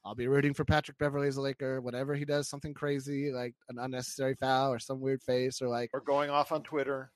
I'll 0.05 0.14
be 0.14 0.29
rooting 0.29 0.55
for 0.55 0.64
Patrick 0.64 0.96
Beverley 0.98 1.29
as 1.29 1.37
a 1.37 1.42
Laker. 1.42 1.81
Whenever 1.81 2.14
he 2.14 2.24
does 2.24 2.48
something 2.48 2.72
crazy, 2.72 3.31
like 3.33 3.55
an 3.68 3.79
unnecessary 3.79 4.35
foul 4.35 4.72
or 4.72 4.79
some 4.79 5.00
weird 5.00 5.22
face, 5.22 5.61
or 5.61 5.68
like 5.68 5.90
we're 5.92 6.00
going 6.00 6.31
off 6.31 6.53
on 6.53 6.62
Twitter. 6.62 7.11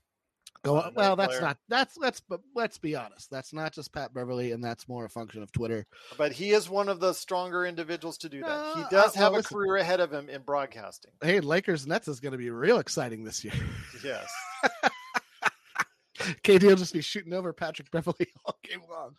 Go. 0.65 0.91
Well, 0.97 1.15
that's 1.15 1.33
player. 1.37 1.41
not. 1.43 1.59
That's 1.69 1.97
let's. 1.99 2.21
But 2.21 2.41
let's 2.55 2.79
be 2.79 2.97
honest. 2.97 3.31
That's 3.31 3.53
not 3.53 3.73
just 3.73 3.93
Pat 3.93 4.15
Beverley, 4.15 4.53
and 4.53 4.65
that's 4.65 4.89
more 4.89 5.05
a 5.05 5.11
function 5.11 5.43
of 5.43 5.53
Twitter. 5.53 5.87
But 6.17 6.33
he 6.33 6.53
is 6.53 6.71
one 6.71 6.89
of 6.89 7.01
the 7.01 7.13
stronger 7.13 7.67
individuals 7.67 8.17
to 8.19 8.29
do 8.31 8.41
that. 8.43 8.77
He 8.77 8.83
does 8.91 9.15
I- 9.15 9.21
have 9.21 9.33
well, 9.33 9.41
a 9.41 9.43
listen. 9.43 9.57
career 9.57 9.77
ahead 9.77 10.01
of 10.01 10.13
him 10.13 10.29
in 10.31 10.43
broadcasting. 10.43 11.13
Hey, 11.23 11.41
Lakers 11.41 11.87
Nets 11.87 12.09
is 12.09 12.19
going 12.21 12.33
to 12.33 12.39
be 12.39 12.51
real 12.51 12.79
exciting 12.79 13.25
this 13.25 13.45
year. 13.45 13.53
Yes. 14.03 14.27
KD 16.43 16.63
will 16.63 16.77
just 16.77 16.95
be 16.95 17.03
shooting 17.03 17.33
over 17.33 17.53
Patrick 17.53 17.91
Beverley 17.91 18.29
all 18.45 18.57
game 18.63 18.81
long. 18.89 19.15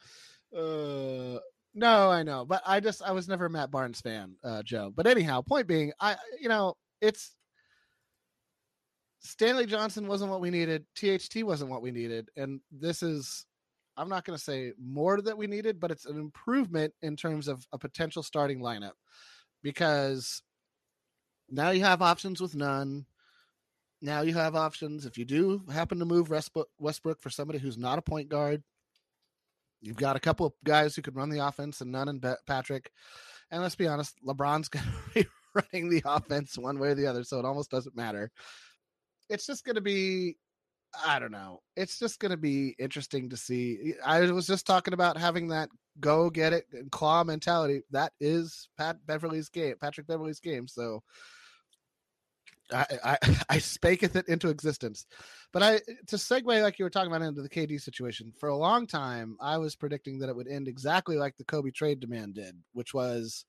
Uh, 0.56 1.40
no, 1.74 2.10
I 2.10 2.24
know, 2.24 2.46
but 2.46 2.64
I 2.66 2.80
just 2.80 3.04
I 3.04 3.12
was 3.12 3.28
never 3.28 3.46
a 3.46 3.50
Matt 3.50 3.70
Barnes 3.70 4.02
fan, 4.02 4.36
uh, 4.44 4.64
Joe. 4.64 4.92
But 4.96 5.06
anyhow, 5.08 5.42
point 5.42 5.68
being, 5.68 5.92
I 6.00 6.16
you 6.40 6.50
know 6.50 6.76
it's 7.02 7.36
Stanley 9.26 9.66
Johnson 9.66 10.08
wasn't 10.08 10.32
what 10.32 10.42
we 10.42 10.52
needed. 10.52 10.86
THT 10.96 11.44
wasn't 11.44 11.72
what 11.72 11.82
we 11.82 11.92
needed, 11.92 12.30
and 12.38 12.62
this 12.72 13.02
is 13.02 13.46
I'm 13.98 14.10
not 14.10 14.26
going 14.26 14.38
to 14.38 14.44
say 14.44 14.74
more 14.80 15.22
that 15.22 15.38
we 15.38 15.48
needed, 15.48 15.80
but 15.80 15.90
it's 15.92 16.06
an 16.06 16.20
improvement 16.20 16.94
in 17.02 17.16
terms 17.16 17.48
of 17.48 17.66
a 17.72 17.78
potential 17.78 18.24
starting 18.24 18.60
lineup 18.60 18.92
because 19.64 20.42
now 21.50 21.72
you 21.72 21.84
have 21.84 22.02
options 22.02 22.42
with 22.42 22.56
Nunn. 22.56 23.06
Now 24.02 24.22
you 24.22 24.34
have 24.34 24.56
options. 24.56 25.06
If 25.06 25.18
you 25.18 25.26
do 25.26 25.62
happen 25.72 26.00
to 26.00 26.06
move 26.06 26.30
Westbrook, 26.30 27.22
for 27.22 27.30
somebody 27.30 27.60
who's 27.60 27.78
not 27.78 27.98
a 27.98 28.02
point 28.02 28.28
guard, 28.30 28.62
you've 29.82 29.96
got 29.96 30.18
a 30.18 30.20
couple 30.20 30.46
of 30.46 30.54
guys 30.66 30.96
who 30.96 31.02
can 31.02 31.14
run 31.14 31.30
the 31.30 31.46
offense, 31.46 31.82
and 31.82 31.92
Nunn 31.92 32.10
and 32.10 32.26
Patrick. 32.46 32.92
And 33.50 33.62
let's 33.62 33.76
be 33.76 33.88
honest, 33.88 34.16
LeBron's 34.26 34.68
going 34.70 34.86
to 34.86 35.24
be 35.24 35.28
running 35.54 35.90
the 35.90 36.04
offense 36.06 36.58
one 36.58 36.80
way 36.80 36.90
or 36.90 36.96
the 36.96 37.08
other, 37.08 37.24
so 37.24 37.40
it 37.40 37.46
almost 37.46 37.72
doesn't 37.72 37.96
matter. 37.96 38.32
It's 39.30 39.46
just 39.46 39.66
going 39.66 39.76
to 39.76 39.82
be, 39.82 40.38
I 41.06 41.20
don't 41.20 41.32
know. 41.32 41.62
It's 41.76 42.00
just 42.00 42.20
going 42.20 42.32
to 42.32 42.38
be 42.38 42.76
interesting 42.80 43.30
to 43.30 43.38
see. 43.38 43.94
I 44.06 44.32
was 44.32 44.48
just 44.48 44.66
talking 44.66 44.94
about 44.94 45.18
having 45.18 45.50
that 45.50 45.70
go 46.00 46.30
get 46.30 46.54
it 46.54 46.66
and 46.74 46.92
claw 46.92 47.24
mentality. 47.24 47.82
That 47.92 48.14
is 48.20 48.70
Pat 48.78 48.98
Beverley's 49.06 49.50
game, 49.50 49.76
Patrick 49.80 50.08
Beverley's 50.08 50.40
game. 50.40 50.68
So 50.68 51.04
I, 52.74 52.86
I 53.04 53.18
I 53.50 53.58
spaketh 53.58 54.16
it 54.16 54.28
into 54.28 54.50
existence. 54.50 55.06
But 55.54 55.64
I 55.64 55.78
to 56.08 56.16
segue 56.16 56.62
like 56.62 56.80
you 56.80 56.86
were 56.86 56.90
talking 56.90 57.12
about 57.12 57.26
into 57.26 57.42
the 57.42 57.50
KD 57.50 57.80
situation, 57.82 58.34
for 58.40 58.50
a 58.50 58.58
long 58.58 58.88
time 58.88 59.38
I 59.40 59.58
was 59.58 59.76
predicting 59.76 60.20
that 60.20 60.30
it 60.30 60.36
would 60.36 60.48
end 60.48 60.68
exactly 60.68 61.18
like 61.18 61.38
the 61.38 61.46
Kobe 61.46 61.72
trade 61.72 62.00
demand 62.00 62.36
did, 62.36 62.56
which 62.74 62.94
was 62.94 63.46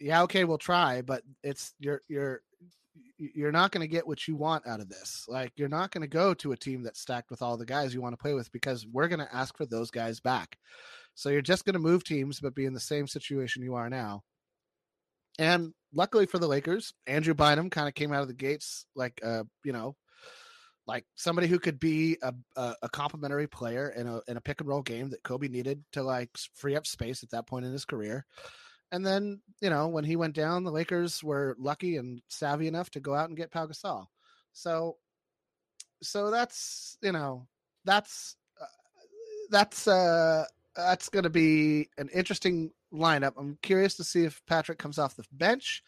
yeah, 0.00 0.22
okay, 0.22 0.44
we'll 0.44 0.58
try, 0.58 1.02
but 1.02 1.22
it's 1.42 1.74
you're 1.78 2.02
you're 2.08 2.42
you're 3.20 3.52
not 3.52 3.70
going 3.70 3.82
to 3.82 3.92
get 3.92 4.06
what 4.06 4.26
you 4.26 4.34
want 4.34 4.66
out 4.66 4.80
of 4.80 4.88
this. 4.88 5.26
Like 5.28 5.52
you're 5.56 5.68
not 5.68 5.90
going 5.90 6.02
to 6.02 6.08
go 6.08 6.34
to 6.34 6.52
a 6.52 6.56
team 6.56 6.82
that's 6.82 7.00
stacked 7.00 7.30
with 7.30 7.42
all 7.42 7.56
the 7.56 7.66
guys 7.66 7.92
you 7.92 8.00
want 8.00 8.14
to 8.14 8.22
play 8.22 8.34
with 8.34 8.50
because 8.50 8.86
we're 8.86 9.08
going 9.08 9.20
to 9.20 9.34
ask 9.34 9.56
for 9.56 9.66
those 9.66 9.90
guys 9.90 10.20
back. 10.20 10.56
So 11.14 11.28
you're 11.28 11.42
just 11.42 11.64
going 11.64 11.74
to 11.74 11.80
move 11.80 12.02
teams 12.02 12.40
but 12.40 12.54
be 12.54 12.64
in 12.64 12.72
the 12.72 12.80
same 12.80 13.06
situation 13.06 13.62
you 13.62 13.74
are 13.74 13.90
now. 13.90 14.22
And 15.38 15.72
luckily 15.92 16.26
for 16.26 16.38
the 16.38 16.48
Lakers, 16.48 16.92
Andrew 17.06 17.34
Bynum 17.34 17.70
kind 17.70 17.88
of 17.88 17.94
came 17.94 18.12
out 18.12 18.22
of 18.22 18.28
the 18.28 18.34
gates 18.34 18.86
like 18.94 19.20
uh, 19.24 19.44
you 19.64 19.72
know, 19.72 19.96
like 20.86 21.04
somebody 21.14 21.46
who 21.46 21.58
could 21.58 21.78
be 21.78 22.18
a, 22.22 22.34
a, 22.56 22.74
a 22.82 22.88
complementary 22.88 23.46
player 23.46 23.90
in 23.96 24.06
a 24.06 24.20
in 24.28 24.36
a 24.36 24.40
pick 24.40 24.60
and 24.60 24.68
roll 24.68 24.82
game 24.82 25.10
that 25.10 25.22
Kobe 25.22 25.48
needed 25.48 25.84
to 25.92 26.02
like 26.02 26.30
free 26.54 26.76
up 26.76 26.86
space 26.86 27.22
at 27.22 27.30
that 27.30 27.46
point 27.46 27.64
in 27.64 27.72
his 27.72 27.84
career. 27.84 28.26
And 28.92 29.06
then, 29.06 29.40
you 29.60 29.70
know, 29.70 29.88
when 29.88 30.04
he 30.04 30.16
went 30.16 30.34
down, 30.34 30.64
the 30.64 30.72
Lakers 30.72 31.22
were 31.22 31.56
lucky 31.58 31.96
and 31.96 32.20
savvy 32.28 32.66
enough 32.66 32.90
to 32.90 33.00
go 33.00 33.14
out 33.14 33.28
and 33.28 33.36
get 33.36 33.52
Pau 33.52 33.66
Gasol. 33.66 34.06
So, 34.52 34.96
so 36.02 36.30
that's 36.30 36.98
you 37.02 37.12
know, 37.12 37.46
that's 37.84 38.36
uh, 38.60 38.64
that's 39.50 39.86
uh 39.86 40.44
that's 40.74 41.08
going 41.08 41.24
to 41.24 41.30
be 41.30 41.88
an 41.98 42.08
interesting 42.12 42.72
lineup. 42.92 43.34
I'm 43.36 43.58
curious 43.62 43.94
to 43.96 44.04
see 44.04 44.24
if 44.24 44.42
Patrick 44.46 44.78
comes 44.78 44.98
off 44.98 45.16
the 45.16 45.24
bench 45.32 45.82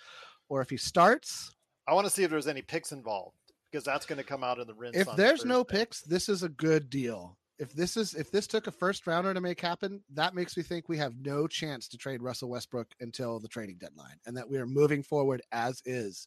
or 0.48 0.60
if 0.60 0.70
he 0.70 0.76
starts. 0.76 1.54
I 1.86 1.94
want 1.94 2.06
to 2.06 2.12
see 2.12 2.22
if 2.22 2.30
there's 2.30 2.46
any 2.46 2.62
picks 2.62 2.92
involved 2.92 3.36
because 3.70 3.84
that's 3.84 4.06
going 4.06 4.18
to 4.18 4.24
come 4.24 4.44
out 4.44 4.58
in 4.58 4.66
the 4.66 4.74
rinse. 4.74 4.96
If 4.96 5.08
there's 5.16 5.44
no 5.44 5.64
picks, 5.64 6.02
this 6.02 6.28
is 6.28 6.42
a 6.42 6.48
good 6.48 6.90
deal. 6.90 7.38
If 7.62 7.72
this 7.72 7.96
is 7.96 8.14
if 8.14 8.32
this 8.32 8.48
took 8.48 8.66
a 8.66 8.72
first 8.72 9.06
rounder 9.06 9.32
to 9.32 9.40
make 9.40 9.60
happen, 9.60 10.02
that 10.14 10.34
makes 10.34 10.56
me 10.56 10.64
think 10.64 10.88
we 10.88 10.98
have 10.98 11.14
no 11.24 11.46
chance 11.46 11.86
to 11.88 11.96
trade 11.96 12.20
Russell 12.20 12.48
Westbrook 12.48 12.88
until 12.98 13.38
the 13.38 13.46
trading 13.46 13.76
deadline, 13.78 14.16
and 14.26 14.36
that 14.36 14.50
we 14.50 14.58
are 14.58 14.66
moving 14.66 15.00
forward 15.00 15.42
as 15.52 15.80
is 15.84 16.26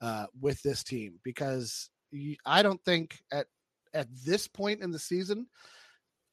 uh, 0.00 0.26
with 0.40 0.60
this 0.62 0.82
team 0.82 1.20
because 1.22 1.90
I 2.44 2.62
don't 2.62 2.82
think 2.84 3.20
at 3.32 3.46
at 3.94 4.08
this 4.26 4.48
point 4.48 4.80
in 4.80 4.90
the 4.90 4.98
season 4.98 5.46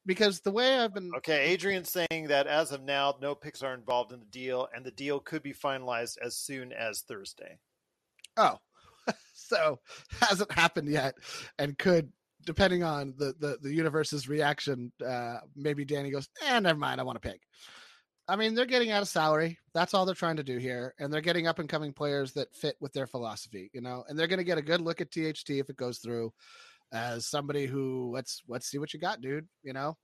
because 0.08 0.40
the 0.40 0.50
way 0.50 0.80
I've 0.80 0.96
been 0.96 1.12
Okay, 1.18 1.52
Adrian's 1.52 1.92
saying 1.92 2.28
that 2.30 2.48
as 2.48 2.72
of 2.72 2.82
now, 2.82 3.14
no 3.22 3.36
picks 3.36 3.62
are 3.62 3.76
involved 3.76 4.12
in 4.12 4.20
the 4.20 4.26
deal, 4.26 4.68
and 4.76 4.84
the 4.84 4.90
deal 4.90 5.20
could 5.20 5.44
be 5.44 5.54
finalized 5.54 6.18
as 6.20 6.36
soon 6.36 6.74
as 6.74 7.02
Thursday. 7.02 7.60
Oh, 8.38 8.58
so 9.36 9.78
hasn't 10.20 10.52
happened 10.52 10.90
yet, 10.90 11.14
and 11.60 11.78
could, 11.78 12.12
depending 12.46 12.84
on 12.84 13.14
the 13.18 13.34
the, 13.40 13.58
the 13.62 13.74
universe's 13.74 14.28
reaction, 14.28 14.92
uh, 15.06 15.38
maybe 15.56 15.86
Danny 15.86 16.12
goes, 16.12 16.30
"Eh, 16.46 16.60
never 16.60 16.80
mind, 16.80 17.00
I 17.00 17.04
want 17.04 17.22
to 17.22 17.30
pick." 17.30 17.42
I 18.28 18.36
mean, 18.36 18.54
they're 18.54 18.66
getting 18.66 18.92
out 18.92 19.02
of 19.02 19.08
salary. 19.08 19.58
That's 19.74 19.94
all 19.94 20.06
they're 20.06 20.16
trying 20.16 20.38
to 20.38 20.44
do 20.44 20.58
here, 20.58 20.94
and 21.00 21.12
they're 21.12 21.22
getting 21.22 21.48
up 21.48 21.60
and 21.60 21.68
coming 21.68 21.92
players 21.92 22.34
that 22.34 22.56
fit 22.56 22.76
with 22.80 22.94
their 22.94 23.08
philosophy, 23.08 23.70
you 23.74 23.82
know. 23.82 24.04
And 24.08 24.18
they're 24.18 24.28
going 24.28 24.38
to 24.38 24.46
get 24.46 24.58
a 24.58 24.62
good 24.62 24.82
look 24.82 25.02
at 25.02 25.12
THT 25.12 25.50
if 25.50 25.70
it 25.70 25.76
goes 25.76 25.98
through, 25.98 26.32
as 26.94 27.28
somebody 27.28 27.66
who 27.66 28.12
let's 28.14 28.42
let's 28.48 28.68
see 28.68 28.78
what 28.78 28.94
you 28.94 29.00
got, 29.00 29.22
dude. 29.22 29.48
You 29.64 29.74
know, 29.74 29.98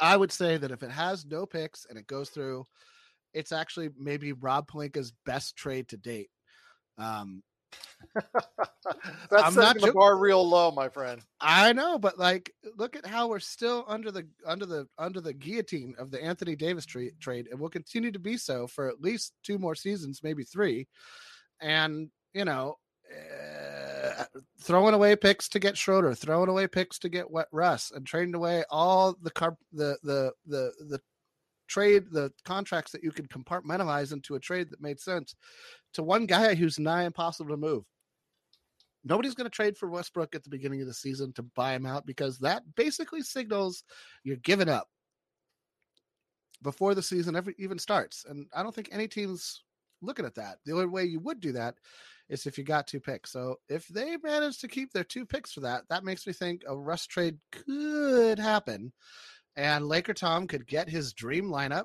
I 0.00 0.16
would 0.16 0.32
say 0.32 0.56
that 0.56 0.70
if 0.70 0.82
it 0.82 0.90
has 0.90 1.24
no 1.24 1.46
picks 1.46 1.86
and 1.88 1.98
it 1.98 2.06
goes 2.06 2.30
through, 2.30 2.64
it's 3.34 3.52
actually 3.52 3.90
maybe 3.98 4.32
Rob 4.32 4.68
Pelinka's 4.68 5.12
best 5.24 5.56
trade 5.56 5.88
to 5.88 5.96
date. 5.96 6.30
Um, 6.98 7.42
That's 9.30 9.32
I'm 9.32 9.54
not 9.54 9.78
the 9.78 9.92
bar 9.92 10.18
real 10.18 10.46
low, 10.48 10.70
my 10.70 10.88
friend. 10.88 11.20
I 11.40 11.72
know, 11.72 11.98
but 11.98 12.18
like, 12.18 12.52
look 12.76 12.96
at 12.96 13.06
how 13.06 13.28
we're 13.28 13.40
still 13.40 13.84
under 13.88 14.10
the 14.10 14.26
under 14.46 14.66
the 14.66 14.86
under 14.98 15.20
the 15.20 15.32
guillotine 15.32 15.94
of 15.98 16.10
the 16.10 16.22
Anthony 16.22 16.56
Davis 16.56 16.86
tra- 16.86 17.10
trade, 17.20 17.48
and 17.50 17.60
we'll 17.60 17.70
continue 17.70 18.12
to 18.12 18.18
be 18.18 18.36
so 18.36 18.66
for 18.66 18.88
at 18.88 19.00
least 19.00 19.34
two 19.42 19.58
more 19.58 19.74
seasons, 19.74 20.22
maybe 20.22 20.44
three. 20.44 20.86
And 21.60 22.10
you 22.32 22.44
know, 22.44 22.76
uh, 23.12 24.24
throwing 24.60 24.94
away 24.94 25.16
picks 25.16 25.48
to 25.50 25.58
get 25.58 25.76
Schroeder, 25.76 26.14
throwing 26.14 26.48
away 26.48 26.66
picks 26.66 26.98
to 27.00 27.08
get 27.08 27.30
Wet 27.30 27.48
Russ, 27.52 27.92
and 27.94 28.06
trading 28.06 28.34
away 28.34 28.64
all 28.70 29.16
the 29.22 29.30
car 29.30 29.56
the 29.72 29.98
the 30.02 30.32
the 30.46 30.72
the 30.88 31.00
trade 31.66 32.04
the 32.10 32.32
contracts 32.44 32.92
that 32.92 33.02
you 33.02 33.10
could 33.10 33.28
compartmentalize 33.28 34.12
into 34.12 34.34
a 34.34 34.40
trade 34.40 34.70
that 34.70 34.80
made 34.80 35.00
sense 35.00 35.34
to 35.94 36.02
one 36.02 36.26
guy 36.26 36.54
who's 36.54 36.78
nigh 36.78 37.04
impossible 37.04 37.50
to 37.50 37.56
move 37.56 37.84
nobody's 39.06 39.34
going 39.34 39.48
to 39.48 39.50
trade 39.50 39.78
for 39.78 39.88
Westbrook 39.88 40.34
at 40.34 40.42
the 40.42 40.50
beginning 40.50 40.80
of 40.80 40.88
the 40.88 40.94
season 40.94 41.32
to 41.34 41.42
buy 41.54 41.74
him 41.74 41.86
out 41.86 42.04
because 42.06 42.38
that 42.38 42.62
basically 42.74 43.22
signals 43.22 43.84
you're 44.24 44.36
giving 44.38 44.68
up 44.68 44.88
before 46.62 46.94
the 46.94 47.02
season 47.02 47.36
ever 47.36 47.52
even 47.58 47.78
starts. 47.78 48.24
And 48.28 48.46
I 48.54 48.62
don't 48.62 48.74
think 48.74 48.88
any 48.90 49.06
team's 49.06 49.62
looking 50.02 50.26
at 50.26 50.34
that. 50.34 50.56
The 50.64 50.72
only 50.72 50.86
way 50.86 51.04
you 51.04 51.20
would 51.20 51.40
do 51.40 51.52
that 51.52 51.76
is 52.28 52.46
if 52.46 52.58
you 52.58 52.64
got 52.64 52.88
two 52.88 52.98
picks. 52.98 53.30
So 53.30 53.56
if 53.68 53.86
they 53.86 54.16
manage 54.16 54.58
to 54.58 54.68
keep 54.68 54.92
their 54.92 55.04
two 55.04 55.24
picks 55.24 55.52
for 55.52 55.60
that, 55.60 55.84
that 55.88 56.04
makes 56.04 56.26
me 56.26 56.32
think 56.32 56.62
a 56.66 56.76
Russ 56.76 57.06
trade 57.06 57.38
could 57.52 58.38
happen. 58.40 58.92
And 59.56 59.86
Laker 59.86 60.14
Tom 60.14 60.46
could 60.46 60.66
get 60.66 60.88
his 60.88 61.12
dream 61.12 61.46
lineup 61.46 61.84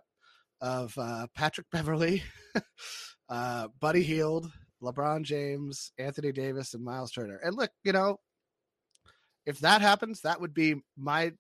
of 0.62 0.94
uh, 0.98 1.28
Patrick 1.36 1.68
Beverley, 1.72 2.24
uh, 3.30 3.68
Buddy 3.80 4.04
Hield, 4.04 4.52
LeBron 4.84 5.24
James, 5.24 5.92
Anthony 5.98 6.32
Davis, 6.32 6.74
and 6.74 6.84
Myles 6.84 7.12
Turner. 7.12 7.40
And 7.44 7.56
look, 7.56 7.72
you 7.84 7.94
know, 7.94 8.18
if 9.46 9.60
that 9.60 9.82
happens, 9.82 10.22
that 10.22 10.40
would 10.40 10.54
be 10.54 10.76
my 10.98 11.32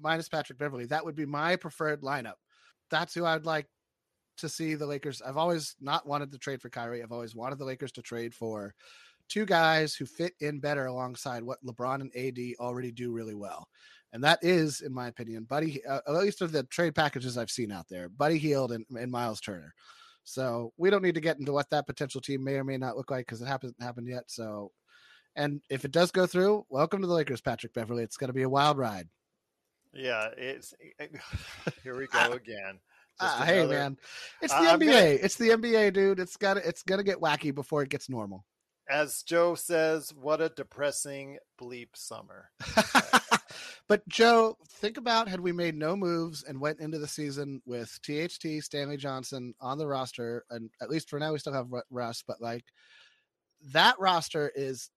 minus 0.00 0.28
Patrick 0.28 0.58
Beverley. 0.58 0.86
That 0.86 1.04
would 1.04 1.16
be 1.16 1.26
my 1.26 1.56
preferred 1.56 2.02
lineup. 2.02 2.34
That's 2.90 3.14
who 3.14 3.24
I'd 3.24 3.46
like 3.46 3.66
to 4.38 4.48
see 4.48 4.74
the 4.74 4.86
Lakers. 4.86 5.22
I've 5.22 5.36
always 5.36 5.74
not 5.80 6.06
wanted 6.06 6.32
to 6.32 6.38
trade 6.38 6.60
for 6.60 6.70
Kyrie. 6.70 7.02
I've 7.02 7.12
always 7.12 7.34
wanted 7.34 7.58
the 7.58 7.64
Lakers 7.64 7.92
to 7.92 8.02
trade 8.02 8.34
for 8.34 8.74
two 9.28 9.46
guys 9.46 9.94
who 9.94 10.04
fit 10.04 10.34
in 10.40 10.60
better 10.60 10.86
alongside 10.86 11.42
what 11.42 11.64
LeBron 11.64 12.00
and 12.00 12.16
AD 12.16 12.38
already 12.60 12.92
do 12.92 13.12
really 13.12 13.34
well. 13.34 13.66
And 14.12 14.24
that 14.24 14.40
is, 14.42 14.80
in 14.82 14.92
my 14.92 15.08
opinion, 15.08 15.44
Buddy, 15.44 15.84
uh, 15.86 16.00
at 16.06 16.12
least 16.14 16.42
of 16.42 16.52
the 16.52 16.64
trade 16.64 16.94
packages 16.94 17.38
I've 17.38 17.50
seen 17.50 17.72
out 17.72 17.86
there, 17.88 18.08
Buddy 18.08 18.38
Hield 18.38 18.72
and, 18.72 18.84
and 18.90 19.10
Myles 19.10 19.40
Turner. 19.40 19.72
So 20.24 20.72
we 20.76 20.90
don't 20.90 21.02
need 21.02 21.14
to 21.14 21.20
get 21.20 21.38
into 21.38 21.52
what 21.52 21.70
that 21.70 21.86
potential 21.86 22.20
team 22.20 22.44
may 22.44 22.54
or 22.56 22.64
may 22.64 22.76
not 22.76 22.96
look 22.96 23.10
like 23.10 23.26
because 23.26 23.40
it 23.42 23.46
hasn't 23.46 23.74
happened 23.80 24.08
yet. 24.08 24.24
So, 24.26 24.70
and 25.34 25.60
if 25.70 25.84
it 25.84 25.92
does 25.92 26.10
go 26.10 26.26
through, 26.26 26.66
welcome 26.68 27.00
to 27.00 27.06
the 27.06 27.14
Lakers, 27.14 27.40
Patrick 27.40 27.72
Beverley. 27.72 28.02
It's 28.04 28.16
going 28.18 28.28
to 28.28 28.34
be 28.34 28.42
a 28.42 28.48
wild 28.48 28.76
ride. 28.78 29.08
Yeah, 29.94 30.28
it's 30.36 30.72
here 31.82 31.96
we 31.98 32.06
go 32.06 32.32
again. 32.32 32.78
Just 33.20 33.36
Ah, 33.40 33.44
hey 33.44 33.66
man, 33.66 33.98
it's 34.40 34.52
the 34.54 34.58
I'm 34.60 34.80
NBA. 34.80 34.86
gonna- 34.86 34.98
It's 35.22 35.36
the 35.36 35.48
NBA, 35.50 35.92
dude. 35.92 36.18
It's 36.18 36.36
got 36.38 36.54
to 36.54 36.66
it's 36.66 36.82
gonna 36.82 37.02
get 37.02 37.18
wacky 37.18 37.54
before 37.54 37.82
it 37.82 37.90
gets 37.90 38.08
normal. 38.08 38.46
As 38.88 39.22
Joe 39.22 39.54
says, 39.54 40.12
what 40.14 40.40
a 40.40 40.48
depressing 40.48 41.36
bleep 41.60 41.90
summer. 41.94 42.50
but 43.88 44.06
Joe, 44.08 44.56
think 44.68 44.96
about 44.96 45.28
had 45.28 45.40
we 45.40 45.52
made 45.52 45.76
no 45.76 45.96
moves 45.96 46.42
and 46.44 46.60
went 46.60 46.80
into 46.80 46.98
the 46.98 47.08
season 47.08 47.62
with 47.66 47.98
THT, 48.02 48.62
Stanley 48.62 48.96
Johnson 48.96 49.54
on 49.60 49.78
the 49.78 49.86
roster, 49.86 50.44
and 50.50 50.70
at 50.80 50.90
least 50.90 51.08
for 51.08 51.18
now 51.18 51.32
we 51.32 51.38
still 51.38 51.52
have 51.52 51.70
Ru- 51.70 51.82
Russ, 51.90 52.22
but 52.26 52.40
like 52.40 52.64
that 53.72 53.98
roster 53.98 54.50
is 54.54 54.90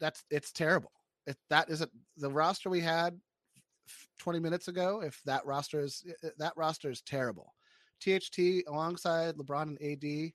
that's 0.00 0.24
it's 0.30 0.52
terrible. 0.52 0.92
If 1.26 1.36
that 1.50 1.68
isn't 1.68 1.90
the 2.16 2.30
roster 2.30 2.70
we 2.70 2.80
had 2.80 3.18
20 4.18 4.40
minutes 4.40 4.68
ago, 4.68 5.02
if 5.02 5.20
that 5.24 5.44
roster 5.44 5.80
is 5.80 6.04
that 6.38 6.56
roster 6.56 6.90
is 6.90 7.02
terrible. 7.02 7.54
THT 8.00 8.64
alongside 8.68 9.36
LeBron 9.36 9.76
and 9.76 9.82
AD 9.82 10.32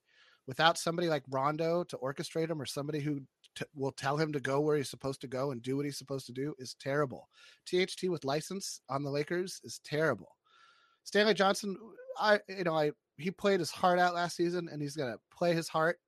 without 0.48 0.78
somebody 0.78 1.08
like 1.08 1.24
Rondo 1.30 1.84
to 1.86 1.98
orchestrate 1.98 2.50
him 2.50 2.62
or 2.62 2.66
somebody 2.66 3.00
who 3.00 3.22
t- 3.56 3.66
will 3.76 3.92
tell 3.92 4.18
him 4.18 4.32
to 4.34 4.40
go 4.40 4.60
where 4.60 4.78
he's 4.78 4.90
supposed 4.90 5.22
to 5.22 5.28
go 5.28 5.52
and 5.52 5.62
do 5.62 5.76
what 5.76 5.86
he's 5.86 5.98
supposed 5.98 6.26
to 6.28 6.32
do 6.32 6.54
is 6.60 6.76
terrible. 6.80 7.30
THT 7.66 8.10
with 8.10 8.26
license 8.26 8.82
on 8.90 9.04
the 9.04 9.10
Lakers 9.10 9.62
is 9.64 9.80
terrible. 9.84 10.36
Stanley 11.04 11.34
Johnson, 11.34 11.78
I 12.18 12.40
you 12.48 12.64
know 12.64 12.76
I 12.76 12.92
he 13.18 13.32
played 13.32 13.60
his 13.60 13.72
heart 13.72 14.00
out 14.00 14.16
last 14.16 14.36
season 14.36 14.70
and 14.72 14.82
he's 14.82 14.96
gonna 14.96 15.18
play 15.32 15.54
his 15.54 15.68
heart 15.68 16.00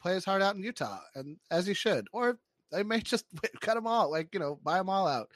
play 0.00 0.14
his 0.14 0.24
heart 0.24 0.42
out 0.42 0.56
in 0.56 0.62
Utah 0.62 1.00
and 1.14 1.36
as 1.50 1.66
he 1.66 1.74
should 1.74 2.06
or 2.12 2.38
they 2.72 2.82
may 2.82 3.00
just 3.00 3.26
cut 3.60 3.74
them 3.74 3.86
all 3.86 4.10
like 4.10 4.28
you 4.32 4.40
know 4.40 4.58
buy 4.62 4.78
them 4.78 4.88
all 4.88 5.06
out. 5.06 5.28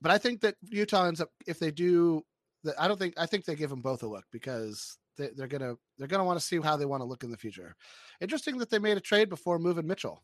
But 0.00 0.12
I 0.12 0.18
think 0.18 0.42
that 0.42 0.56
Utah 0.62 1.06
ends 1.06 1.20
up 1.20 1.30
if 1.46 1.58
they 1.58 1.70
do 1.70 2.22
that. 2.64 2.80
I 2.80 2.88
don't 2.88 2.98
think 2.98 3.14
I 3.16 3.26
think 3.26 3.44
they 3.44 3.56
give 3.56 3.70
them 3.70 3.80
both 3.80 4.02
a 4.02 4.06
look 4.06 4.24
because 4.30 4.98
they, 5.16 5.30
they're 5.36 5.46
gonna 5.46 5.76
they're 5.98 6.08
gonna 6.08 6.24
want 6.24 6.38
to 6.38 6.44
see 6.44 6.60
how 6.60 6.76
they 6.76 6.84
want 6.84 7.00
to 7.00 7.06
look 7.06 7.24
in 7.24 7.30
the 7.30 7.36
future. 7.36 7.74
Interesting 8.20 8.58
that 8.58 8.70
they 8.70 8.78
made 8.78 8.96
a 8.96 9.00
trade 9.00 9.28
before 9.28 9.58
moving 9.58 9.86
Mitchell, 9.86 10.22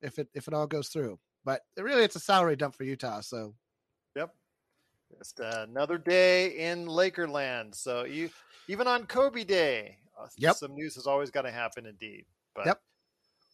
if 0.00 0.18
it 0.18 0.28
if 0.34 0.48
it 0.48 0.54
all 0.54 0.66
goes 0.66 0.88
through. 0.88 1.18
But 1.44 1.62
it 1.76 1.82
really, 1.82 2.04
it's 2.04 2.16
a 2.16 2.20
salary 2.20 2.56
dump 2.56 2.74
for 2.74 2.84
Utah. 2.84 3.20
So 3.20 3.54
Yep. 4.16 4.34
Just 5.18 5.40
another 5.40 5.98
day 5.98 6.70
in 6.70 6.86
Lakerland. 6.86 7.74
So 7.74 8.04
you 8.04 8.30
even 8.68 8.86
on 8.86 9.06
Kobe 9.06 9.44
Day, 9.44 9.98
uh, 10.18 10.28
Yep. 10.36 10.56
some 10.56 10.74
news 10.74 10.94
has 10.94 11.06
always 11.06 11.30
got 11.30 11.42
to 11.42 11.50
happen 11.50 11.86
indeed. 11.86 12.24
But 12.54 12.66
Yep. 12.66 12.80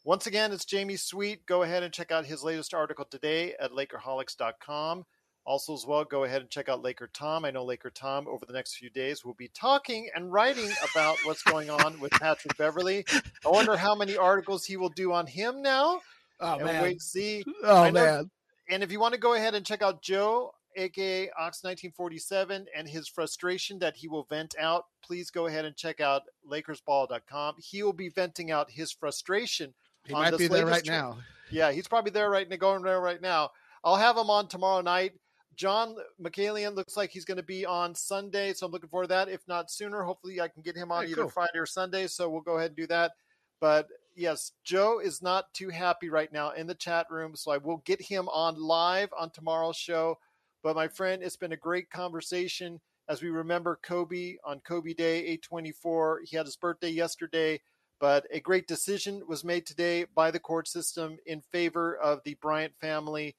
once 0.04 0.26
again, 0.26 0.52
it's 0.52 0.64
Jamie 0.64 0.96
Sweet. 0.96 1.46
Go 1.46 1.62
ahead 1.62 1.82
and 1.82 1.92
check 1.92 2.12
out 2.12 2.26
his 2.26 2.42
latest 2.44 2.74
article 2.74 3.04
today 3.04 3.54
at 3.60 3.72
Lakerholics.com. 3.72 5.04
Also, 5.48 5.72
as 5.72 5.86
well, 5.86 6.04
go 6.04 6.24
ahead 6.24 6.42
and 6.42 6.50
check 6.50 6.68
out 6.68 6.82
Laker 6.82 7.08
Tom. 7.14 7.46
I 7.46 7.50
know 7.50 7.64
Laker 7.64 7.88
Tom 7.88 8.28
over 8.28 8.44
the 8.44 8.52
next 8.52 8.76
few 8.76 8.90
days 8.90 9.24
will 9.24 9.32
be 9.32 9.48
talking 9.48 10.10
and 10.14 10.30
writing 10.30 10.68
about 10.92 11.16
what's 11.24 11.42
going 11.42 11.70
on 11.70 11.98
with 12.00 12.12
Patrick 12.12 12.54
Beverley. 12.58 13.06
I 13.46 13.48
wonder 13.48 13.74
how 13.74 13.94
many 13.94 14.14
articles 14.14 14.66
he 14.66 14.76
will 14.76 14.90
do 14.90 15.10
on 15.10 15.26
him 15.26 15.62
now. 15.62 16.00
Oh 16.38 16.56
and 16.56 16.66
man. 16.66 16.82
wait 16.82 17.00
see. 17.00 17.44
oh 17.64 17.90
man. 17.90 18.30
And 18.68 18.82
if 18.82 18.92
you 18.92 19.00
want 19.00 19.14
to 19.14 19.20
go 19.20 19.32
ahead 19.32 19.54
and 19.54 19.64
check 19.64 19.80
out 19.80 20.02
Joe, 20.02 20.52
aka 20.76 21.30
Ox1947, 21.40 22.66
and 22.76 22.86
his 22.86 23.08
frustration 23.08 23.78
that 23.78 23.96
he 23.96 24.06
will 24.06 24.24
vent 24.24 24.54
out, 24.60 24.84
please 25.02 25.30
go 25.30 25.46
ahead 25.46 25.64
and 25.64 25.74
check 25.74 25.98
out 25.98 26.24
LakersBall.com. 26.46 27.54
He 27.56 27.82
will 27.82 27.94
be 27.94 28.10
venting 28.10 28.50
out 28.50 28.70
his 28.70 28.92
frustration. 28.92 29.72
He 30.04 30.12
on 30.12 30.24
might 30.24 30.30
this 30.32 30.40
be 30.40 30.48
there 30.48 30.66
right 30.66 30.86
now. 30.86 31.16
Yeah, 31.50 31.72
he's 31.72 31.88
probably 31.88 32.10
there 32.10 32.28
right 32.28 32.46
now, 32.46 32.56
going 32.56 32.82
there 32.82 33.00
right 33.00 33.22
now. 33.22 33.52
I'll 33.82 33.96
have 33.96 34.18
him 34.18 34.28
on 34.28 34.48
tomorrow 34.48 34.82
night. 34.82 35.14
John 35.58 35.96
McCalian 36.22 36.76
looks 36.76 36.96
like 36.96 37.10
he's 37.10 37.24
going 37.24 37.36
to 37.36 37.42
be 37.42 37.66
on 37.66 37.92
Sunday, 37.92 38.52
so 38.52 38.64
I'm 38.64 38.72
looking 38.72 38.88
forward 38.88 39.06
to 39.06 39.08
that. 39.08 39.28
If 39.28 39.40
not 39.48 39.72
sooner, 39.72 40.04
hopefully 40.04 40.40
I 40.40 40.46
can 40.46 40.62
get 40.62 40.76
him 40.76 40.92
on 40.92 41.04
Hey, 41.04 41.10
either 41.10 41.22
cool. 41.22 41.30
Friday 41.30 41.58
or 41.58 41.66
Sunday. 41.66 42.06
So 42.06 42.30
we'll 42.30 42.42
go 42.42 42.56
ahead 42.58 42.70
and 42.70 42.76
do 42.76 42.86
that. 42.86 43.12
But 43.60 43.88
yes, 44.14 44.52
Joe 44.62 45.00
is 45.00 45.20
not 45.20 45.52
too 45.52 45.68
happy 45.68 46.10
right 46.10 46.32
now 46.32 46.52
in 46.52 46.68
the 46.68 46.76
chat 46.76 47.06
room, 47.10 47.34
so 47.34 47.50
I 47.50 47.58
will 47.58 47.78
get 47.78 48.00
him 48.00 48.28
on 48.28 48.62
live 48.62 49.10
on 49.18 49.30
tomorrow's 49.30 49.76
show. 49.76 50.18
But 50.62 50.76
my 50.76 50.86
friend, 50.86 51.24
it's 51.24 51.36
been 51.36 51.52
a 51.52 51.56
great 51.56 51.90
conversation 51.90 52.80
as 53.08 53.20
we 53.20 53.30
remember 53.30 53.80
Kobe 53.82 54.36
on 54.44 54.60
Kobe 54.60 54.94
Day 54.94 55.18
824. 55.18 56.20
He 56.24 56.36
had 56.36 56.46
his 56.46 56.56
birthday 56.56 56.90
yesterday, 56.90 57.60
but 57.98 58.26
a 58.30 58.38
great 58.38 58.68
decision 58.68 59.22
was 59.26 59.42
made 59.42 59.66
today 59.66 60.06
by 60.14 60.30
the 60.30 60.38
court 60.38 60.68
system 60.68 61.16
in 61.26 61.40
favor 61.40 61.96
of 61.96 62.20
the 62.24 62.34
Bryant 62.34 62.74
family. 62.80 63.34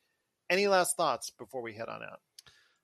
Any 0.49 0.67
last 0.67 0.97
thoughts 0.97 1.29
before 1.29 1.61
we 1.61 1.73
head 1.73 1.89
on 1.89 2.01
out? 2.03 2.21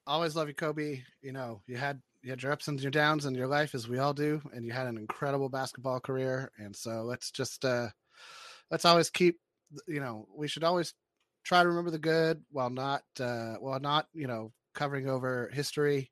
Always 0.07 0.35
love 0.35 0.47
you, 0.47 0.53
Kobe. 0.53 1.01
You 1.21 1.31
know, 1.31 1.61
you 1.67 1.77
had 1.77 1.99
you 2.21 2.29
had 2.29 2.41
your 2.41 2.51
ups 2.51 2.67
and 2.67 2.79
your 2.79 2.91
downs 2.91 3.25
in 3.25 3.35
your 3.35 3.47
life, 3.47 3.73
as 3.73 3.87
we 3.87 3.97
all 3.97 4.13
do, 4.13 4.41
and 4.53 4.65
you 4.65 4.71
had 4.71 4.87
an 4.87 4.97
incredible 4.97 5.49
basketball 5.49 5.99
career. 5.99 6.51
And 6.57 6.75
so 6.75 7.03
let's 7.03 7.31
just 7.31 7.65
uh 7.65 7.87
let's 8.69 8.85
always 8.85 9.09
keep 9.09 9.39
you 9.87 9.99
know, 9.99 10.27
we 10.35 10.47
should 10.47 10.63
always 10.63 10.93
try 11.43 11.63
to 11.63 11.69
remember 11.69 11.91
the 11.91 11.99
good 11.99 12.43
while 12.51 12.69
not 12.69 13.03
uh 13.19 13.55
while 13.55 13.79
not, 13.79 14.07
you 14.13 14.27
know, 14.27 14.51
covering 14.75 15.09
over 15.09 15.49
history. 15.53 16.11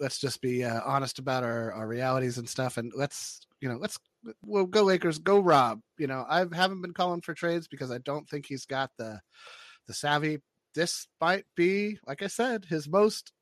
Let's 0.00 0.18
just 0.18 0.40
be 0.40 0.64
uh, 0.64 0.80
honest 0.84 1.18
about 1.18 1.44
our, 1.44 1.72
our 1.72 1.86
realities 1.86 2.38
and 2.38 2.48
stuff 2.48 2.76
and 2.76 2.92
let's 2.94 3.46
you 3.60 3.68
know, 3.68 3.76
let's 3.76 3.98
we'll 4.44 4.66
go 4.66 4.82
Lakers, 4.84 5.18
go 5.18 5.40
Rob. 5.40 5.80
You 5.98 6.06
know, 6.06 6.24
I 6.28 6.46
haven't 6.52 6.82
been 6.82 6.94
calling 6.94 7.20
for 7.22 7.34
trades 7.34 7.68
because 7.68 7.90
I 7.90 7.98
don't 7.98 8.28
think 8.28 8.46
he's 8.46 8.66
got 8.66 8.90
the 8.98 9.20
the 9.86 9.94
savvy. 9.94 10.38
This 10.74 11.06
might 11.20 11.44
be, 11.56 11.98
like 12.06 12.22
I 12.22 12.28
said, 12.28 12.64
his 12.64 12.88
most 12.88 13.32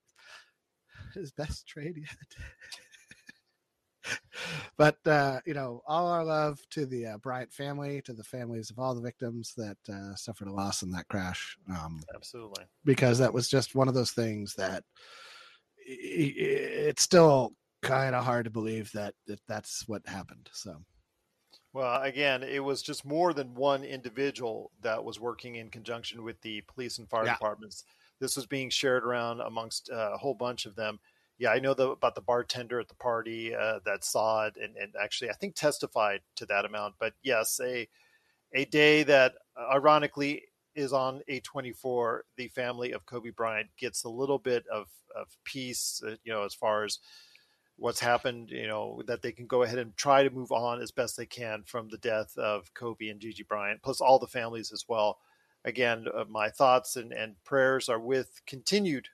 his 1.14 1.32
best 1.32 1.66
trade 1.66 1.98
yet. 1.98 4.18
but 4.76 4.96
uh, 5.06 5.40
you 5.44 5.54
know, 5.54 5.82
all 5.86 6.06
our 6.08 6.24
love 6.24 6.58
to 6.70 6.86
the 6.86 7.06
uh, 7.06 7.18
Bryant 7.18 7.52
family, 7.52 8.00
to 8.02 8.12
the 8.12 8.24
families 8.24 8.70
of 8.70 8.78
all 8.78 8.94
the 8.94 9.00
victims 9.00 9.52
that 9.56 9.76
uh, 9.92 10.14
suffered 10.14 10.48
a 10.48 10.52
loss 10.52 10.82
in 10.82 10.90
that 10.92 11.08
crash, 11.08 11.56
um, 11.70 12.00
Absolutely. 12.14 12.64
because 12.84 13.18
that 13.18 13.32
was 13.34 13.48
just 13.48 13.74
one 13.74 13.88
of 13.88 13.94
those 13.94 14.12
things 14.12 14.54
that 14.54 14.84
i- 15.86 15.90
i- 15.90 16.86
it's 16.88 17.02
still 17.02 17.52
kind 17.82 18.14
of 18.14 18.24
hard 18.24 18.44
to 18.44 18.50
believe 18.50 18.90
that, 18.92 19.14
that 19.26 19.40
that's 19.48 19.86
what 19.88 20.06
happened. 20.06 20.48
So 20.52 20.76
Well, 21.72 22.02
again, 22.02 22.42
it 22.42 22.64
was 22.64 22.82
just 22.82 23.04
more 23.04 23.32
than 23.32 23.54
one 23.54 23.84
individual 23.84 24.72
that 24.80 25.04
was 25.04 25.20
working 25.20 25.54
in 25.54 25.70
conjunction 25.70 26.24
with 26.24 26.40
the 26.40 26.62
police 26.62 26.98
and 26.98 27.08
fire 27.08 27.28
Yeah. 27.28 27.38
departments. 27.38 27.84
This 28.18 28.34
was 28.36 28.46
being 28.46 28.70
shared 28.70 29.04
around 29.04 29.40
amongst 29.40 29.88
uh, 29.88 30.10
a 30.14 30.18
whole 30.18 30.34
bunch 30.34 30.66
of 30.66 30.74
them. 30.74 30.98
Yeah, 31.38 31.52
I 31.52 31.60
know 31.60 31.72
the, 31.74 31.90
about 31.90 32.16
the 32.16 32.20
bartender 32.22 32.80
at 32.80 32.88
the 32.88 32.96
party 32.96 33.54
uh, 33.54 33.80
that 33.84 34.04
saw 34.04 34.46
it 34.46 34.56
and, 34.56 34.76
and 34.76 34.94
actually, 35.00 35.30
I 35.30 35.34
think, 35.34 35.54
testified 35.54 36.22
to 36.36 36.46
that 36.46 36.64
amount. 36.64 36.96
But 36.98 37.14
yes, 37.22 37.60
a 37.60 37.88
a 38.52 38.64
day 38.64 39.02
that 39.04 39.36
uh, 39.56 39.68
ironically 39.72 40.46
is 40.74 40.92
on 40.92 41.22
A24, 41.28 42.24
the 42.36 42.48
family 42.48 42.92
of 42.92 43.06
Kobe 43.06 43.30
Bryant 43.30 43.70
gets 43.76 44.04
a 44.04 44.08
little 44.08 44.38
bit 44.38 44.66
of, 44.68 44.90
of 45.14 45.36
peace, 45.44 46.02
uh, 46.06 46.16
you 46.24 46.32
know, 46.32 46.44
as 46.44 46.54
far 46.54 46.84
as 46.84 46.98
what's 47.80 48.00
happened, 48.00 48.50
you 48.50 48.66
know, 48.66 49.02
that 49.06 49.22
they 49.22 49.32
can 49.32 49.46
go 49.46 49.62
ahead 49.62 49.78
and 49.78 49.96
try 49.96 50.22
to 50.22 50.30
move 50.30 50.52
on 50.52 50.82
as 50.82 50.90
best 50.92 51.16
they 51.16 51.24
can 51.24 51.62
from 51.64 51.88
the 51.88 51.96
death 51.98 52.36
of 52.36 52.72
Kobe 52.74 53.08
and 53.08 53.18
Gigi 53.18 53.42
Bryant, 53.42 53.82
plus 53.82 54.02
all 54.02 54.18
the 54.18 54.26
families 54.26 54.70
as 54.70 54.84
well. 54.86 55.18
Again, 55.64 56.06
uh, 56.14 56.24
my 56.28 56.50
thoughts 56.50 56.96
and, 56.96 57.10
and 57.12 57.42
prayers 57.42 57.88
are 57.88 57.98
with 57.98 58.42
continued, 58.46 59.08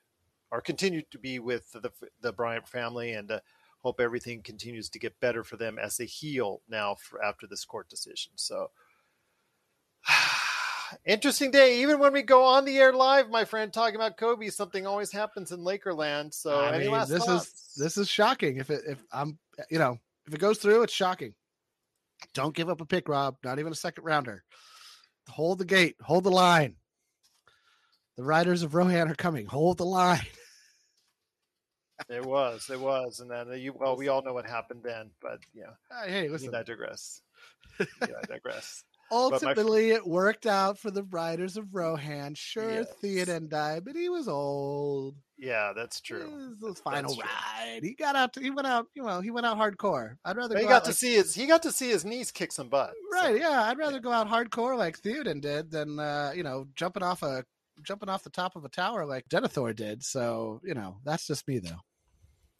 are 0.50 0.60
continued 0.60 1.10
to 1.12 1.18
be 1.18 1.38
with 1.38 1.70
the 1.72 1.90
the 2.20 2.32
Bryant 2.32 2.68
family, 2.68 3.12
and 3.12 3.30
uh, 3.30 3.40
hope 3.82 4.00
everything 4.00 4.42
continues 4.42 4.88
to 4.90 4.98
get 4.98 5.20
better 5.20 5.44
for 5.44 5.56
them 5.56 5.78
as 5.78 5.96
they 5.96 6.06
heal 6.06 6.60
now 6.68 6.96
for, 6.96 7.22
after 7.24 7.46
this 7.46 7.64
court 7.64 7.88
decision. 7.88 8.32
So. 8.34 8.70
Interesting 11.04 11.50
day. 11.50 11.80
Even 11.82 11.98
when 11.98 12.12
we 12.12 12.22
go 12.22 12.44
on 12.44 12.64
the 12.64 12.76
air 12.78 12.92
live, 12.92 13.30
my 13.30 13.44
friend, 13.44 13.72
talking 13.72 13.96
about 13.96 14.16
Kobe, 14.16 14.48
something 14.48 14.86
always 14.86 15.10
happens 15.12 15.52
in 15.52 15.60
Lakerland. 15.60 16.32
So, 16.34 16.60
I 16.60 16.74
any 16.74 16.84
mean, 16.84 16.92
last 16.92 17.08
this 17.08 17.24
thoughts? 17.24 17.46
is 17.46 17.72
this 17.76 17.96
is 17.96 18.08
shocking. 18.08 18.56
If 18.58 18.70
it 18.70 18.82
if 18.86 19.02
I'm 19.12 19.38
you 19.70 19.78
know 19.78 19.98
if 20.26 20.34
it 20.34 20.40
goes 20.40 20.58
through, 20.58 20.82
it's 20.82 20.92
shocking. 20.92 21.34
Don't 22.34 22.54
give 22.54 22.68
up 22.68 22.80
a 22.80 22.86
pick, 22.86 23.08
Rob. 23.08 23.36
Not 23.44 23.58
even 23.58 23.72
a 23.72 23.76
second 23.76 24.04
rounder. 24.04 24.42
Hold 25.28 25.58
the 25.58 25.64
gate. 25.64 25.96
Hold 26.02 26.24
the 26.24 26.30
line. 26.30 26.76
The 28.16 28.24
riders 28.24 28.62
of 28.62 28.74
Rohan 28.74 29.10
are 29.10 29.14
coming. 29.14 29.46
Hold 29.46 29.78
the 29.78 29.84
line. 29.86 30.20
It 32.10 32.24
was, 32.26 32.68
it 32.70 32.78
was, 32.78 33.20
and 33.20 33.30
then 33.30 33.48
you. 33.58 33.72
Well, 33.72 33.96
we 33.96 34.08
all 34.08 34.22
know 34.22 34.34
what 34.34 34.46
happened 34.46 34.82
then, 34.84 35.10
but 35.22 35.38
yeah, 35.54 35.70
Uh, 35.90 36.06
Hey, 36.06 36.28
listen. 36.28 36.54
I 36.54 36.62
digress. 36.62 37.22
yeah, 37.80 37.86
I 38.22 38.26
digress. 38.26 38.84
My- 39.10 39.16
Ultimately, 39.16 39.90
it 39.90 40.06
worked 40.06 40.46
out 40.46 40.78
for 40.78 40.90
the 40.90 41.02
riders 41.04 41.56
of 41.56 41.74
Rohan. 41.74 42.34
Sure, 42.34 42.70
Yes. 42.70 42.92
Theoden 43.02 43.48
died, 43.48 43.84
but 43.84 43.94
he 43.96 44.08
was 44.08 44.28
old. 44.28 45.16
Yeah, 45.38 45.72
that's 45.76 46.00
true. 46.00 46.30
was 46.48 46.58
the 46.76 46.80
final 46.82 47.14
true. 47.14 47.22
ride. 47.22 47.80
He 47.82 47.94
got 47.94 48.16
out. 48.16 48.32
To, 48.34 48.40
he 48.40 48.50
went 48.50 48.66
out. 48.66 48.86
You 48.94 49.02
know, 49.02 49.20
he 49.20 49.30
went 49.30 49.44
out 49.46 49.58
hardcore. 49.58 50.16
I'd 50.24 50.36
rather 50.36 50.54
But 50.54 50.62
he 50.62 50.68
got 50.68 50.76
out 50.76 50.84
to 50.84 50.90
like- 50.90 50.96
see 50.96 51.14
his. 51.14 51.34
He 51.34 51.46
got 51.46 51.62
to 51.64 51.72
see 51.72 51.90
his 51.90 52.04
niece 52.06 52.30
kick 52.30 52.52
some 52.52 52.68
butt. 52.68 52.94
so- 53.12 53.20
Right, 53.22 53.38
yeah. 53.38 53.64
I'd 53.64 53.76
rather 53.78 54.00
go 54.00 54.10
out 54.12 54.28
hardcore 54.28 54.76
like 54.78 55.00
Theoden 55.00 55.40
did 55.42 55.70
than 55.70 55.98
uh, 55.98 56.32
you 56.34 56.42
know, 56.42 56.66
jumping 56.74 57.02
off 57.02 57.22
a 57.22 57.44
jumping 57.82 58.08
off 58.08 58.22
the 58.24 58.30
top 58.30 58.56
of 58.56 58.64
a 58.64 58.70
tower 58.70 59.04
like 59.04 59.28
Denethor 59.28 59.76
did. 59.76 60.02
So, 60.02 60.60
you 60.64 60.72
know, 60.72 60.96
that's 61.04 61.26
just 61.26 61.46
me 61.46 61.58
though. 61.58 61.80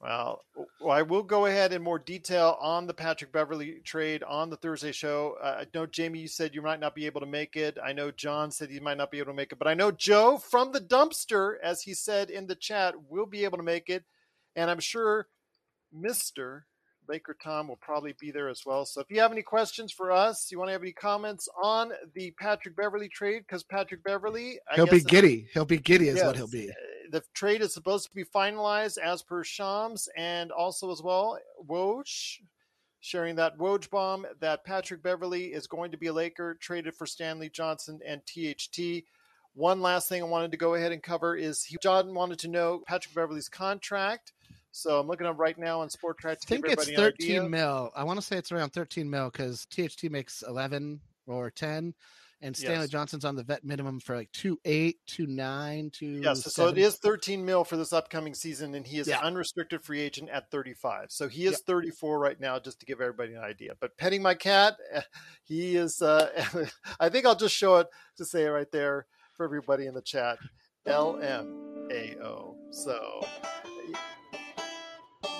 Well, 0.00 0.44
well, 0.78 0.90
I 0.92 1.00
will 1.02 1.22
go 1.22 1.46
ahead 1.46 1.72
in 1.72 1.82
more 1.82 1.98
detail 1.98 2.58
on 2.60 2.86
the 2.86 2.92
Patrick 2.92 3.32
Beverley 3.32 3.80
trade 3.82 4.22
on 4.22 4.50
the 4.50 4.56
Thursday 4.56 4.92
show. 4.92 5.36
Uh, 5.42 5.60
I 5.60 5.66
know 5.72 5.86
Jamie, 5.86 6.18
you 6.18 6.28
said 6.28 6.54
you 6.54 6.60
might 6.60 6.80
not 6.80 6.94
be 6.94 7.06
able 7.06 7.20
to 7.20 7.26
make 7.26 7.56
it. 7.56 7.78
I 7.82 7.94
know 7.94 8.10
John 8.10 8.50
said 8.50 8.68
he 8.68 8.78
might 8.78 8.98
not 8.98 9.10
be 9.10 9.18
able 9.18 9.32
to 9.32 9.36
make 9.36 9.52
it, 9.52 9.58
but 9.58 9.68
I 9.68 9.74
know 9.74 9.90
Joe 9.90 10.36
from 10.36 10.72
the 10.72 10.80
dumpster, 10.82 11.54
as 11.62 11.80
he 11.80 11.94
said 11.94 12.28
in 12.28 12.46
the 12.46 12.54
chat, 12.54 12.94
will 13.08 13.24
be 13.24 13.44
able 13.44 13.56
to 13.56 13.64
make 13.64 13.88
it, 13.88 14.04
and 14.54 14.70
I'm 14.70 14.80
sure 14.80 15.28
Mister 15.92 16.66
Laker 17.08 17.36
Tom 17.42 17.68
will 17.68 17.76
probably 17.80 18.14
be 18.20 18.30
there 18.30 18.48
as 18.48 18.64
well. 18.66 18.84
So 18.84 19.00
if 19.00 19.06
you 19.10 19.20
have 19.20 19.32
any 19.32 19.42
questions 19.42 19.92
for 19.92 20.10
us, 20.12 20.50
you 20.50 20.58
want 20.58 20.68
to 20.68 20.72
have 20.72 20.82
any 20.82 20.92
comments 20.92 21.48
on 21.62 21.92
the 22.14 22.32
Patrick 22.38 22.76
Beverley 22.76 23.08
trade, 23.08 23.44
because 23.46 23.62
Patrick 23.62 24.04
Beverley, 24.04 24.58
I 24.70 24.74
He'll 24.74 24.86
be 24.86 24.96
it's- 24.96 25.10
giddy. 25.10 25.48
He'll 25.54 25.64
be 25.64 25.78
giddy 25.78 26.08
is 26.08 26.22
what 26.22 26.36
he'll 26.36 26.48
be. 26.48 26.70
The 27.10 27.22
trade 27.34 27.62
is 27.62 27.72
supposed 27.72 28.06
to 28.06 28.14
be 28.14 28.24
finalized 28.24 28.98
as 28.98 29.22
per 29.22 29.44
Shams 29.44 30.08
and 30.16 30.50
also 30.50 30.90
as 30.90 31.02
well 31.02 31.38
Woj 31.66 32.38
sharing 33.00 33.36
that 33.36 33.56
Woj 33.56 33.88
bomb 33.88 34.26
that 34.40 34.64
Patrick 34.64 35.02
Beverley 35.02 35.52
is 35.52 35.66
going 35.66 35.92
to 35.92 35.96
be 35.96 36.08
a 36.08 36.12
Laker 36.12 36.54
traded 36.54 36.94
for 36.94 37.06
Stanley 37.06 37.48
Johnson 37.48 38.00
and 38.04 38.20
THT. 38.26 39.04
One 39.54 39.80
last 39.80 40.08
thing 40.08 40.22
I 40.22 40.26
wanted 40.26 40.50
to 40.50 40.56
go 40.56 40.74
ahead 40.74 40.92
and 40.92 41.02
cover 41.02 41.36
is 41.36 41.62
he, 41.64 41.76
John 41.80 42.14
wanted 42.14 42.40
to 42.40 42.48
know 42.48 42.82
Patrick 42.86 43.14
Beverley's 43.14 43.48
contract. 43.48 44.32
So 44.72 45.00
I'm 45.00 45.06
looking 45.06 45.26
up 45.26 45.38
right 45.38 45.56
now 45.56 45.80
on 45.80 45.88
Spotrac 45.88 46.32
I 46.32 46.34
think 46.34 46.66
it's 46.68 46.90
13 46.90 47.48
mil. 47.48 47.90
I 47.96 48.04
want 48.04 48.18
to 48.18 48.26
say 48.26 48.36
it's 48.36 48.52
around 48.52 48.70
13 48.70 49.08
mil 49.08 49.30
because 49.30 49.66
THT 49.66 50.10
makes 50.10 50.42
11 50.46 51.00
or 51.26 51.50
10, 51.50 51.94
and 52.42 52.56
Stanley 52.56 52.82
Yes. 52.82 52.90
Johnson's 52.90 53.24
on 53.24 53.34
the 53.36 53.42
vet 53.42 53.64
minimum 53.64 53.98
for 54.00 54.14
like 54.14 54.30
two 54.32 54.58
eight, 54.64 54.98
two 55.06 55.26
nine, 55.26 55.90
two. 55.90 56.06
Yes, 56.22 56.52
so 56.52 56.68
it 56.68 56.78
is 56.78 56.96
13 56.96 57.44
mil 57.44 57.64
for 57.64 57.76
this 57.76 57.92
upcoming 57.92 58.34
season, 58.34 58.74
and 58.74 58.86
he 58.86 58.98
is 58.98 59.08
Yeah. 59.08 59.18
an 59.20 59.24
unrestricted 59.24 59.82
free 59.82 60.00
agent 60.00 60.28
at 60.30 60.50
35. 60.50 61.06
So 61.10 61.28
he 61.28 61.46
is 61.46 61.52
Yep. 61.52 61.60
34 61.66 62.18
right 62.18 62.38
now, 62.40 62.58
just 62.58 62.78
to 62.80 62.86
give 62.86 63.00
everybody 63.00 63.34
an 63.34 63.42
idea. 63.42 63.72
But 63.80 63.96
petting 63.96 64.22
my 64.22 64.34
cat, 64.34 64.76
he 65.44 65.76
is. 65.76 66.02
Uh, 66.02 66.28
I 67.00 67.08
think 67.08 67.24
I'll 67.26 67.34
just 67.36 67.54
show 67.56 67.76
it 67.76 67.88
to 68.18 68.24
say 68.24 68.44
it 68.44 68.48
right 68.50 68.70
there 68.70 69.06
for 69.34 69.44
everybody 69.44 69.86
in 69.86 69.94
the 69.94 70.02
chat. 70.02 70.38
LMAO. 70.86 72.54
So 72.70 73.26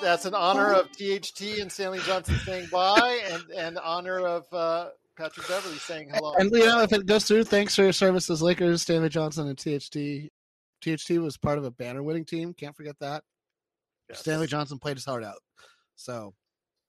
that's 0.03 0.25
an 0.25 0.35
honor 0.35 0.73
of 0.73 0.91
THT 0.93 1.59
and 1.61 1.71
Stanley 1.71 2.01
Johnson 2.01 2.37
saying 2.45 2.69
bye, 2.71 3.21
and 3.31 3.43
and 3.51 3.79
honor 3.79 4.19
of 4.21 4.53
uh, 4.53 4.89
Patrick 5.17 5.49
Beverley 5.49 5.77
saying 5.79 6.11
hello. 6.13 6.35
And 6.35 6.51
you 6.53 6.67
know, 6.67 6.83
if 6.83 6.93
it 6.93 7.07
goes 7.07 7.25
through, 7.25 7.45
thanks 7.45 7.75
for 7.75 7.83
your 7.83 7.93
services, 7.93 8.43
Lakers, 8.43 8.83
Stanley 8.83 9.09
Johnson, 9.09 9.49
and 9.49 9.59
THT. 9.59 10.31
THT 10.83 11.19
was 11.19 11.37
part 11.37 11.59
of 11.59 11.65
a 11.65 11.71
banner 11.71 12.03
winning 12.03 12.25
team. 12.25 12.53
Can't 12.55 12.77
forget 12.77 12.97
that. 13.01 13.25
Yes. 14.09 14.21
Stanley 14.21 14.47
Johnson 14.47 14.79
played 14.79 14.97
his 14.97 15.05
heart 15.05 15.25
out. 15.25 15.39
So, 15.97 16.35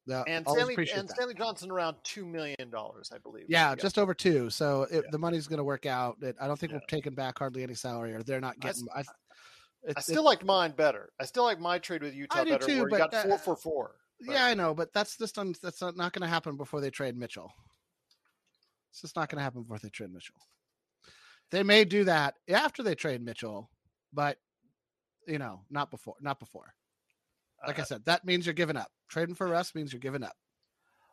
yeah, 0.06 0.24
and 0.28 0.46
Stanley 0.48 0.76
and 0.78 1.08
that. 1.08 1.16
Stanley 1.16 1.34
Johnson 1.34 1.72
around 1.72 1.96
two 2.04 2.26
million 2.26 2.70
dollars, 2.70 3.12
I 3.14 3.18
believe. 3.18 3.46
Yeah, 3.48 3.76
just 3.76 3.98
over 3.98 4.14
two. 4.14 4.50
So 4.50 4.84
it, 4.84 4.96
Yeah. 5.06 5.12
the 5.12 5.18
money's 5.18 5.48
going 5.48 5.58
to 5.58 5.64
work 5.64 5.86
out. 5.86 6.18
It, 6.22 6.36
I 6.40 6.48
don't 6.48 6.60
think 6.60 6.72
Yeah. 6.74 6.80
we're 6.80 6.88
taking 6.88 7.16
back 7.16 7.40
hardly 7.40 7.64
any 7.64 7.74
salary, 7.76 8.14
or 8.14 8.24
they're 8.24 8.42
not 8.42 8.60
getting. 8.60 8.88
I, 8.94 9.00
I 9.00 9.04
it's- 9.90 10.06
still 10.06 10.24
liked 10.24 10.44
mine 10.44 10.74
better. 10.78 11.10
I 11.20 11.26
still 11.26 11.44
like 11.44 11.60
my 11.60 11.80
trade 11.80 12.04
with 12.04 12.14
Utah 12.14 12.42
I 12.42 12.44
better, 12.44 12.66
too, 12.66 12.82
where 12.82 12.90
you 12.90 12.98
but, 13.00 13.12
got 13.12 13.14
uh, 13.14 13.24
four 13.24 13.38
for 13.40 13.56
four. 13.56 13.96
it- 14.20 14.32
yeah, 14.32 14.46
I 14.46 14.54
know, 14.54 14.74
but 14.74 14.92
that's 14.94 15.18
just 15.18 15.38
un, 15.40 15.56
that's 15.64 15.82
not, 15.82 15.96
not 15.96 16.12
going 16.14 16.22
to 16.24 16.28
happen 16.28 16.58
before 16.58 16.82
they 16.82 16.90
trade 16.90 17.16
Mitchell. 17.18 17.52
It's 18.92 19.02
just 19.02 19.16
not 19.16 19.30
going 19.30 19.38
to 19.38 19.44
happen 19.44 19.64
before 19.64 19.80
they 19.80 19.90
trade 19.90 20.12
Mitchell. 20.14 20.36
They 21.52 21.64
may 21.64 21.86
do 21.86 22.04
that 22.06 22.36
after 22.50 22.84
they 22.84 22.96
trade 22.96 23.22
Mitchell, 23.24 23.70
but 24.14 24.38
you 25.28 25.38
know, 25.38 25.62
not 25.70 25.92
before. 25.92 26.16
Not 26.22 26.40
before. 26.40 26.74
Like 27.66 27.80
I 27.80 27.82
Uh, 27.82 27.86
said, 27.86 28.06
that 28.06 28.26
means 28.26 28.46
you're 28.46 28.54
giving 28.54 28.78
up. 28.78 28.92
Trading 29.10 29.36
for 29.36 29.48
Russ 29.48 29.74
means 29.76 29.92
you're 29.92 30.00
giving 30.00 30.24
up. 30.24 30.36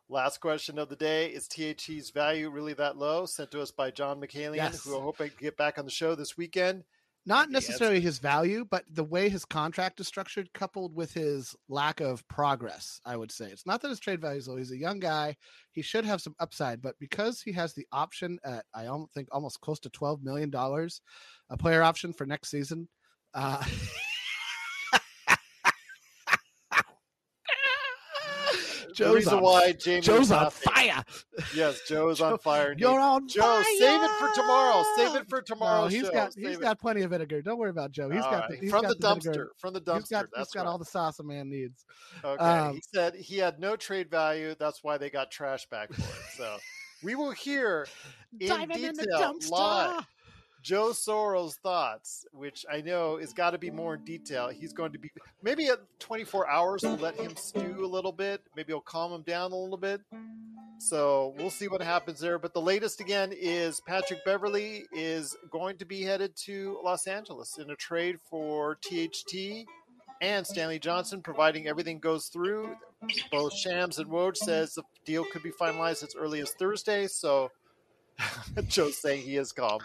Last 0.09 0.39
question 0.39 0.79
of 0.79 0.89
the 0.91 0.97
day 0.97 1.29
is 1.29 1.49
THT's 1.49 2.11
value 2.11 2.51
really 2.51 2.75
that 2.75 2.97
low? 2.99 3.25
Sent 3.27 3.51
to 3.53 3.63
us 3.63 3.71
by 3.71 3.91
John 3.91 4.21
McCallion, 4.21 4.57
Yes. 4.57 4.85
who 4.85 4.99
I 4.99 5.03
hope 5.03 5.21
I 5.21 5.29
can 5.29 5.39
get 5.41 5.57
back 5.57 5.79
on 5.79 5.85
the 5.87 5.91
show 5.91 6.15
this 6.15 6.37
weekend. 6.37 6.85
Not 7.27 7.51
necessarily 7.51 8.01
his 8.01 8.19
value, 8.19 8.67
but 8.71 8.85
the 8.91 9.05
way 9.05 9.31
his 9.31 9.47
contract 9.47 9.99
is 9.99 10.07
structured, 10.07 10.53
coupled 10.53 10.95
with 10.95 11.15
his 11.15 11.57
lack 11.71 12.01
of 12.01 12.27
progress, 12.29 13.01
I 13.07 13.17
would 13.17 13.33
say. 13.33 13.47
It's 13.47 13.65
not 13.65 13.81
that 13.81 13.89
his 13.89 14.01
trade 14.01 14.21
value 14.21 14.39
is 14.39 14.49
low. 14.49 14.57
He's 14.57 14.73
a 14.73 14.77
young 14.77 14.99
guy. 14.99 15.37
He 15.73 15.81
should 15.81 16.05
have 16.05 16.21
some 16.21 16.35
upside, 16.39 16.83
but 16.83 16.99
because 16.99 17.41
he 17.41 17.53
has 17.53 17.73
the 17.73 17.87
option 17.93 18.39
at, 18.45 18.67
I 18.75 18.85
don't 18.85 19.11
think, 19.13 19.29
almost 19.33 19.63
close 19.63 19.81
to 19.81 19.91
$12 19.91 20.23
million, 20.23 20.53
a 20.55 21.57
player 21.57 21.83
option 21.83 22.13
for 22.13 22.27
next 22.27 22.51
season. 22.51 22.89
Uh, 23.33 23.65
the 28.97 29.05
Joe's 29.05 29.15
reason 29.15 29.35
on, 29.35 29.43
why 29.43 29.73
Jamie 29.73 30.01
Joe's 30.01 30.31
on 30.31 30.51
fire. 30.51 31.05
Yes, 31.55 31.81
Joe's 31.89 32.19
Joe, 32.19 32.33
on 32.33 32.39
fire. 32.39 32.73
indeed. 32.73 32.83
You're 32.85 32.99
on 33.01 33.29
Joe, 33.29 33.43
fire. 33.43 33.65
save 33.79 34.03
it 34.03 34.11
for 34.19 34.35
tomorrow. 34.35 34.85
Save 34.97 35.15
it 35.17 35.29
for 35.29 35.43
tomorrow. 35.43 35.83
No, 35.83 35.89
he's 35.89 36.07
show. 36.07 36.13
got 36.13 36.33
Save 36.33 36.47
he's 36.47 36.57
it. 36.57 36.63
got 36.63 36.81
plenty 36.81 37.03
of 37.03 37.11
vinegar. 37.11 37.43
Don't 37.43 37.59
worry 37.59 37.71
about 37.71 37.93
Joe. 37.93 38.11
He's 38.11 38.23
All 38.23 38.31
got 38.31 38.41
right. 38.43 38.51
the, 38.51 38.57
he's 38.57 38.71
from 38.71 38.83
got 38.83 38.89
the 38.99 39.07
dumpster. 39.07 39.23
vinegar. 39.25 39.51
From 39.59 39.75
the 39.75 39.81
dumpster. 39.81 39.99
He's 40.01 40.09
got, 40.09 40.27
That's 40.35 40.49
he's 40.49 40.55
got 40.55 40.65
right. 40.65 40.71
all 40.71 40.79
the 40.79 40.85
sauce 40.85 41.19
a 41.19 41.25
man 41.25 41.51
needs. 41.51 41.85
Okay. 42.25 42.43
Um, 42.45 42.75
he 42.75 42.83
said 42.95 43.15
he 43.15 43.39
had 43.39 43.59
no 43.61 43.77
trade 43.77 44.11
value. 44.11 44.55
That's 44.59 44.83
why 44.83 44.99
they 44.99 45.11
got 45.11 45.31
trash 45.31 45.67
back 45.71 45.93
for 45.93 46.03
it. 46.03 46.25
So 46.37 46.57
we 47.03 47.15
will 47.15 47.33
hear 47.33 47.87
in 48.41 48.51
in 48.51 48.69
the 48.69 49.03
detail 49.05 49.35
dumpster. 49.35 49.51
live 49.51 50.05
Joe 50.65 50.93
Soros' 50.93 51.59
thoughts, 51.59 52.25
which 52.33 52.65
I 52.73 52.81
know 52.81 53.19
has 53.19 53.35
got 53.35 53.51
to 53.51 53.59
be 53.59 53.71
more 53.71 53.95
in 53.97 54.05
detail. 54.05 54.49
He's 54.49 54.73
going 54.73 54.93
to 54.93 54.99
be 54.99 55.11
maybe 55.43 55.67
at 55.67 55.81
24 55.99 56.49
hours. 56.49 56.83
We'll 56.83 56.97
let 56.97 57.17
him 57.17 57.37
stew 57.37 57.85
a 57.85 57.87
little 57.87 58.13
bit. 58.13 58.41
Maybe 58.57 58.73
he'll 58.73 58.81
calm 58.81 59.13
him 59.13 59.21
down 59.23 59.53
a 59.53 59.57
little 59.57 59.77
bit. 59.77 60.01
So 60.79 61.35
we'll 61.37 61.51
see 61.51 61.69
what 61.69 61.83
happens 61.83 62.19
there. 62.19 62.39
But 62.39 62.55
the 62.55 62.63
latest 62.63 63.03
again 63.03 63.33
is 63.33 63.83
Patrick 63.87 64.25
Beverley 64.25 64.87
is 64.91 65.37
going 65.51 65.77
to 65.77 65.85
be 65.85 66.03
headed 66.03 66.35
to 66.45 66.81
Los 66.83 67.07
Angeles 67.07 67.59
in 67.59 67.69
a 67.69 67.77
trade 67.77 68.17
for 68.31 68.77
THT 68.77 69.67
and 70.23 70.47
Stanley 70.47 70.79
Johnson, 70.79 71.21
providing 71.21 71.69
everything 71.69 71.99
goes 71.99 72.29
through. 72.29 72.75
Both 73.31 73.55
Shams 73.55 73.99
and 73.99 74.11
Woj 74.11 74.39
says 74.39 74.73
the 74.73 74.83
deal 75.05 75.27
could 75.31 75.43
be 75.43 75.51
finalized 75.51 76.03
as 76.03 76.15
early 76.19 76.41
as 76.41 76.53
Thursday. 76.53 77.07
So 77.07 77.51
Joe's 78.69 78.97
saying 78.97 79.23
he 79.23 79.37
is 79.37 79.53
calm. 79.53 79.81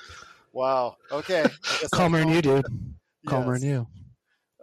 Wow. 0.52 0.98
Okay. 1.12 1.46
Calmer 1.94 2.20
than 2.20 2.30
you, 2.30 2.42
dude. 2.42 2.64
calm. 2.66 2.96
Calmer 3.28 3.54
Yes. 3.54 3.62
than 3.62 3.70
you. 3.70 3.88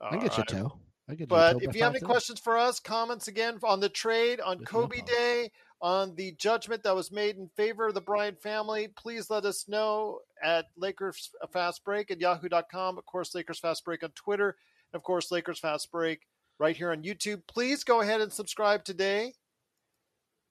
I 0.02 0.16
get 0.16 0.36
you, 0.36 0.38
right. 0.38 0.48
Joe. 0.48 0.78
I 1.08 1.12
get 1.12 1.20
you. 1.20 1.26
But 1.26 1.62
if 1.62 1.74
you 1.74 1.82
have 1.82 1.94
any 1.94 2.04
questions 2.04 2.40
for 2.40 2.56
us, 2.58 2.80
comments 2.80 3.28
again 3.28 3.58
on 3.62 3.80
the 3.80 3.88
trade, 3.88 4.40
on 4.40 4.64
Kobe. 4.64 5.00
Day, 5.02 5.50
on 5.80 6.14
the 6.14 6.32
judgment 6.32 6.82
that 6.82 6.94
was 6.94 7.12
made 7.12 7.36
in 7.36 7.48
favor 7.56 7.86
of 7.86 7.94
the 7.94 8.00
Bryant 8.00 8.40
family, 8.42 8.88
please 8.88 9.30
let 9.30 9.44
us 9.44 9.68
know 9.68 10.20
at 10.42 10.66
Lakers 10.76 11.30
Fast 11.52 11.84
Break 11.84 12.10
at 12.10 12.20
yahoo.com. 12.20 12.98
Of 12.98 13.04
course, 13.06 13.34
Lakers 13.34 13.58
Fast 13.60 13.84
Break 13.84 14.02
on 14.02 14.10
Twitter. 14.10 14.56
And 14.92 14.98
of 14.98 15.02
course, 15.02 15.30
Lakers 15.30 15.58
Fast 15.60 15.90
Break 15.92 16.26
right 16.58 16.76
here 16.76 16.92
on 16.92 17.02
YouTube. 17.02 17.42
Please 17.46 17.84
go 17.84 18.00
ahead 18.00 18.20
and 18.20 18.32
subscribe 18.32 18.84
today 18.84 19.34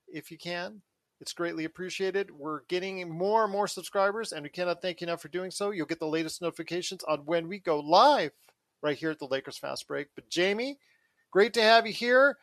if 0.07 0.29
you 0.31 0.37
can. 0.37 0.81
It's 1.21 1.33
greatly 1.33 1.65
appreciated. 1.65 2.29
We're 2.29 2.61
getting 2.67 3.09
more 3.09 3.43
and 3.43 3.51
more 3.51 3.67
subscribers, 3.67 4.33
and 4.33 4.43
we 4.43 4.49
cannot 4.49 4.81
thank 4.81 5.01
you 5.01 5.07
enough 5.07 5.21
for 5.21 5.29
doing 5.29 5.49
so. 5.49 5.71
You'll 5.71 5.85
get 5.85 5.99
the 5.99 6.07
latest 6.07 6.41
notifications 6.41 7.03
on 7.05 7.19
when 7.19 7.47
we 7.47 7.59
go 7.59 7.79
live 7.79 8.31
right 8.81 8.97
here 8.97 9.11
at 9.11 9.19
the 9.19 9.27
Lakers 9.27 9.57
Fast 9.57 9.87
Break. 9.87 10.07
But 10.13 10.29
Jamie, 10.29 10.77
great 11.31 11.53
to 11.53 11.61
have 11.61 11.87
you 11.87 11.93
here. 11.93 12.37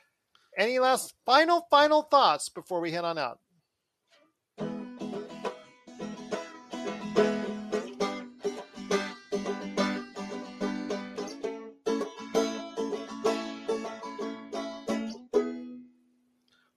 Any 0.56 0.78
last 0.78 1.14
final, 1.26 1.66
final 1.70 2.02
thoughts 2.02 2.48
before 2.48 2.80
we 2.80 2.92
head 2.92 3.04
on 3.04 3.18
out? 3.18 3.40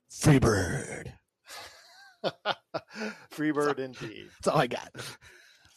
Freebird. 0.10 0.75
Freebird 3.36 3.80
indeed. 3.80 4.28
That's 4.44 4.48
all 4.48 4.60
I 4.62 4.68
got. 4.68 4.92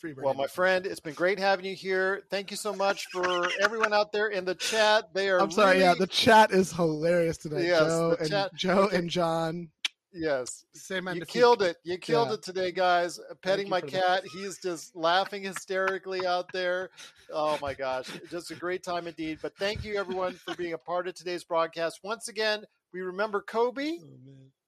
Freebird. 0.03 0.23
Well, 0.23 0.35
my 0.35 0.47
friend, 0.47 0.87
it's 0.87 1.01
been 1.01 1.15
great 1.15 1.39
having 1.39 1.65
you 1.65 1.75
here. 1.75 2.23
Thank 2.31 2.51
you 2.51 2.57
so 2.57 2.73
much 2.75 3.07
for 3.13 3.49
everyone 3.61 3.93
out 3.93 4.13
there 4.13 4.29
in 4.29 4.45
the 4.45 4.55
chat. 4.55 5.13
They 5.13 5.29
are 5.29 5.41
I'm 5.41 5.51
sorry. 5.51 5.81
Yeah, 5.81 5.95
the 5.99 6.07
chat 6.07 6.53
is 6.53 6.73
hilarious 6.73 7.37
today. 7.39 7.67
Yes, 7.67 7.81
Joe 7.89 8.11
the 8.11 8.19
and 8.21 8.31
chat- 8.31 8.55
Joe 8.55 8.89
and 8.93 9.11
John. 9.11 9.69
yes. 10.13 10.65
Same 10.73 11.07
You 11.07 11.11
end 11.15 11.23
of 11.23 11.29
killed 11.29 11.63
it. 11.63 11.79
You 11.83 11.99
killed 11.99 12.29
Yeah. 12.29 12.35
it 12.35 12.43
today, 12.43 12.71
guys. 12.71 13.19
Petting 13.43 13.69
my 13.69 13.81
for 13.81 13.87
the- 13.87 13.93
cat. 13.93 14.23
He's 14.33 14.59
just 14.63 14.95
laughing 14.95 15.43
hysterically 15.43 16.25
out 16.25 16.47
there. 16.53 16.91
Oh 17.33 17.59
my 17.61 17.75
gosh. 17.75 18.07
Just 18.31 18.53
a 18.53 18.55
great 18.55 18.85
time 18.85 19.09
indeed. 19.09 19.39
But 19.43 19.57
thank 19.57 19.85
you 19.85 19.97
everyone 19.97 20.35
for 20.35 20.55
being 20.55 20.75
a 20.75 20.79
part 20.79 21.09
of 21.09 21.15
today's 21.15 21.43
broadcast. 21.43 22.01
Once 22.05 22.29
again, 22.29 22.65
we 22.95 23.01
remember 23.01 23.43
Kobe 23.43 23.99
oh, 24.01 24.07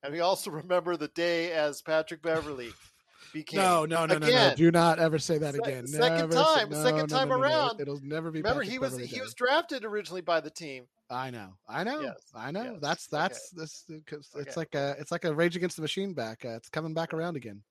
and 0.02 0.12
we 0.12 0.20
also 0.20 0.50
remember 0.50 0.96
the 0.96 1.08
day 1.08 1.52
as 1.52 1.82
Patrick 1.82 2.22
Beverley 2.22 2.70
became 3.32 3.60
No, 3.60 3.84
no, 3.84 4.06
no, 4.06 4.18
no, 4.18 4.28
no. 4.28 4.54
Do 4.56 4.70
not 4.70 4.98
ever 4.98 5.18
say 5.18 5.38
that 5.38 5.54
Se- 5.54 5.60
again. 5.60 5.86
second 5.86 6.16
Never 6.30 6.32
time, 6.32 6.70
no, 6.70 6.82
second 6.82 6.98
no, 7.00 7.06
time 7.06 7.28
no, 7.28 7.38
around. 7.38 7.80
It'll 7.80 8.00
never 8.02 8.30
be. 8.30 8.38
Remember 8.40 8.60
Patrick 8.60 8.68
he 8.70 8.78
was 8.78 8.90
Beverley 8.90 9.06
he 9.06 9.16
Day. 9.16 9.22
was 9.22 9.34
drafted 9.34 9.84
originally 9.84 10.20
by 10.22 10.40
the 10.40 10.50
team. 10.50 10.84
I 11.12 11.30
know, 11.30 11.54
I 11.68 11.82
know, 11.82 12.02
Yes, 12.02 12.14
I 12.34 12.50
know. 12.52 12.62
yes, 12.62 12.80
That's 12.80 13.06
that's 13.08 13.50
this. 13.50 13.84
because 13.88 14.28
It's 14.36 14.50
Okay. 14.50 14.52
like 14.56 14.74
a 14.76 14.96
it's 15.00 15.10
like 15.10 15.24
a 15.24 15.34
Rage 15.34 15.56
Against 15.56 15.74
the 15.76 15.82
Machine 15.82 16.14
back. 16.14 16.44
Uh, 16.44 16.50
it's 16.50 16.68
coming 16.68 16.94
back 16.94 17.12
around 17.12 17.36
again. 17.36 17.62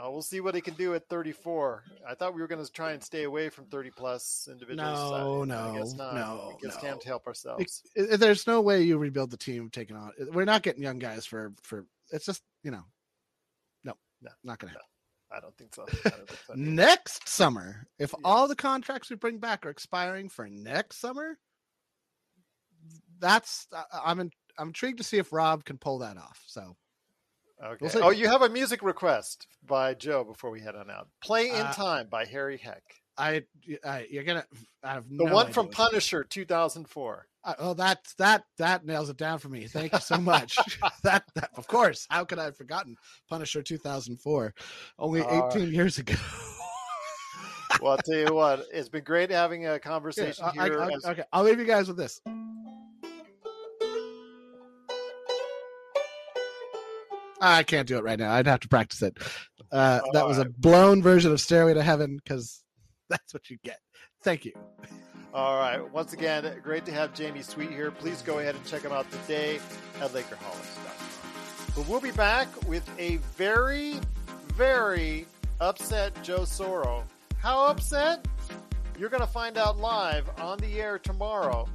Well, 0.00 0.12
we'll 0.12 0.22
see 0.22 0.40
what 0.40 0.54
he 0.54 0.60
can 0.60 0.74
do 0.74 0.94
at 0.94 1.08
34. 1.08 1.82
I 2.08 2.14
thought 2.14 2.34
we 2.34 2.40
were 2.40 2.46
going 2.46 2.64
to 2.64 2.70
try 2.70 2.92
and 2.92 3.02
stay 3.02 3.24
away 3.24 3.48
from 3.48 3.64
30 3.66 3.90
plus 3.90 4.48
individuals. 4.50 5.10
No, 5.10 5.42
I, 5.42 5.44
no, 5.46 5.74
I 5.74 5.78
guess 5.78 5.94
not. 5.94 6.14
no, 6.14 6.54
I 6.54 6.62
guess 6.62 6.76
no. 6.76 6.80
can't 6.80 7.02
help 7.04 7.26
ourselves. 7.26 7.82
It- 7.96 8.12
it- 8.12 8.20
there's 8.20 8.46
no 8.46 8.60
way 8.60 8.82
you 8.82 8.96
rebuild 8.98 9.30
the 9.30 9.36
team 9.36 9.70
taking 9.70 9.96
on. 9.96 10.12
We're 10.32 10.44
not 10.44 10.62
getting 10.62 10.82
young 10.82 10.98
guys 10.98 11.26
for 11.26 11.52
for. 11.62 11.84
It's 12.12 12.26
just 12.26 12.42
you 12.62 12.70
know, 12.70 12.84
no, 13.84 13.94
No, 14.22 14.30
not 14.44 14.58
gonna 14.58 14.72
happen. 14.72 14.86
I 15.30 15.40
don't 15.40 15.56
think 15.58 15.74
so. 15.74 15.84
Don't 15.84 16.28
think 16.28 16.40
so. 16.46 16.52
Next 16.54 17.28
summer, 17.28 17.86
if 17.98 18.14
all 18.24 18.48
the 18.48 18.56
contracts 18.56 19.10
we 19.10 19.16
bring 19.16 19.38
back 19.38 19.66
are 19.66 19.70
expiring 19.70 20.28
for 20.28 20.48
next 20.48 21.00
summer, 21.00 21.38
that's 23.18 23.66
I'm 23.92 24.20
in, 24.20 24.30
I'm 24.58 24.68
intrigued 24.68 24.98
to 24.98 25.04
see 25.04 25.18
if 25.18 25.32
Rob 25.32 25.64
can 25.64 25.76
pull 25.76 25.98
that 25.98 26.16
off. 26.16 26.42
So 26.46 26.76
Okay. 27.64 27.88
We'll 27.94 28.04
oh, 28.04 28.10
you 28.10 28.28
have 28.28 28.42
a 28.42 28.48
music 28.48 28.82
request 28.82 29.48
by 29.66 29.94
Joe 29.94 30.22
before 30.24 30.50
we 30.50 30.60
head 30.60 30.76
on 30.76 30.90
out. 30.90 31.08
Play 31.22 31.48
in 31.50 31.66
Uh, 31.66 31.72
Time 31.72 32.06
by 32.08 32.24
Harry 32.24 32.56
Heck. 32.56 32.82
I, 33.16 33.42
I 33.84 34.06
you're 34.08 34.22
gonna 34.22 34.44
I 34.84 34.92
have 34.92 35.08
The 35.08 35.24
no 35.24 35.34
one 35.34 35.52
from 35.52 35.68
Punisher 35.68 36.22
2004. 36.22 37.26
Uh, 37.44 37.54
oh, 37.58 37.74
that 37.74 37.98
that 38.18 38.44
that 38.58 38.86
nails 38.86 39.08
it 39.10 39.16
down 39.16 39.40
for 39.40 39.48
me. 39.48 39.66
Thank 39.66 39.92
you 39.92 39.98
so 39.98 40.18
much. 40.18 40.56
that, 41.02 41.24
that 41.34 41.50
of 41.56 41.66
course. 41.66 42.06
How 42.10 42.24
could 42.24 42.38
I 42.38 42.44
have 42.44 42.56
forgotten 42.56 42.94
Punisher 43.28 43.60
2004? 43.62 44.54
Only 45.00 45.22
Uh, 45.22 45.48
18 45.48 45.72
years 45.72 45.98
ago. 45.98 46.14
Well, 47.82 47.92
I'll 47.92 47.98
tell 47.98 48.18
you 48.18 48.34
what, 48.34 48.64
it's 48.72 48.88
been 48.88 49.04
great 49.04 49.30
having 49.30 49.66
a 49.66 49.72
Yeah, 49.72 49.78
conversation 49.78 50.44
I- 50.44 50.48
I- 50.62 50.64
here. 50.64 50.80
I- 50.80 50.86
as- 50.92 51.04
okay, 51.04 51.24
I'll 51.32 51.42
leave 51.44 51.58
you 51.58 51.64
guys 51.66 51.88
with 51.88 51.96
this. 51.96 52.20
I 57.40 57.62
can't 57.62 57.86
do 57.86 57.98
it 57.98 58.04
right 58.04 58.18
now. 58.18 58.32
I'd 58.32 58.46
have 58.46 58.60
to 58.60 58.68
practice 58.68 59.02
it. 59.02 59.18
Uh, 59.70 60.00
that 60.12 60.26
was 60.26 60.38
a 60.38 60.46
blown 60.46 61.02
version 61.02 61.32
of 61.32 61.40
Stairway 61.40 61.74
to 61.74 61.82
Heaven 61.82 62.18
because 62.22 62.62
that's 63.10 63.32
what 63.32 63.50
you 63.50 63.58
get. 63.64 63.78
Thank 64.22 64.44
you. 64.44 64.52
All 65.34 65.58
right. 65.58 65.78
Once 65.92 66.12
again, 66.12 66.50
great 66.62 66.84
to 66.86 66.92
have 66.92 67.14
Jamie 67.14 67.42
Sweet 67.42 67.70
here. 67.70 67.90
Please 67.90 68.22
go 68.22 68.38
ahead 68.38 68.54
and 68.54 68.64
check 68.64 68.82
him 68.82 68.92
out 68.92 69.10
today 69.10 69.56
at 70.00 70.10
LakerHolics.com. 70.12 71.74
But 71.76 71.88
we'll 71.88 72.00
be 72.00 72.10
back 72.10 72.48
with 72.66 72.88
a 72.98 73.16
very, 73.36 74.00
very 74.54 75.26
upset 75.60 76.20
Joe 76.22 76.40
Soro. 76.40 77.02
How 77.36 77.66
upset? 77.66 78.26
You're 78.98 79.10
going 79.10 79.20
to 79.20 79.28
find 79.28 79.56
out 79.58 79.78
live 79.78 80.28
on 80.40 80.58
the 80.58 80.80
air 80.80 80.98
tomorrow, 80.98 81.68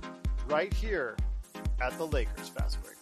right 0.47 0.73
here 0.73 1.15
at 1.81 1.97
the 1.97 2.05
Lakers 2.05 2.49
Fast 2.49 2.83
Break. 2.83 2.93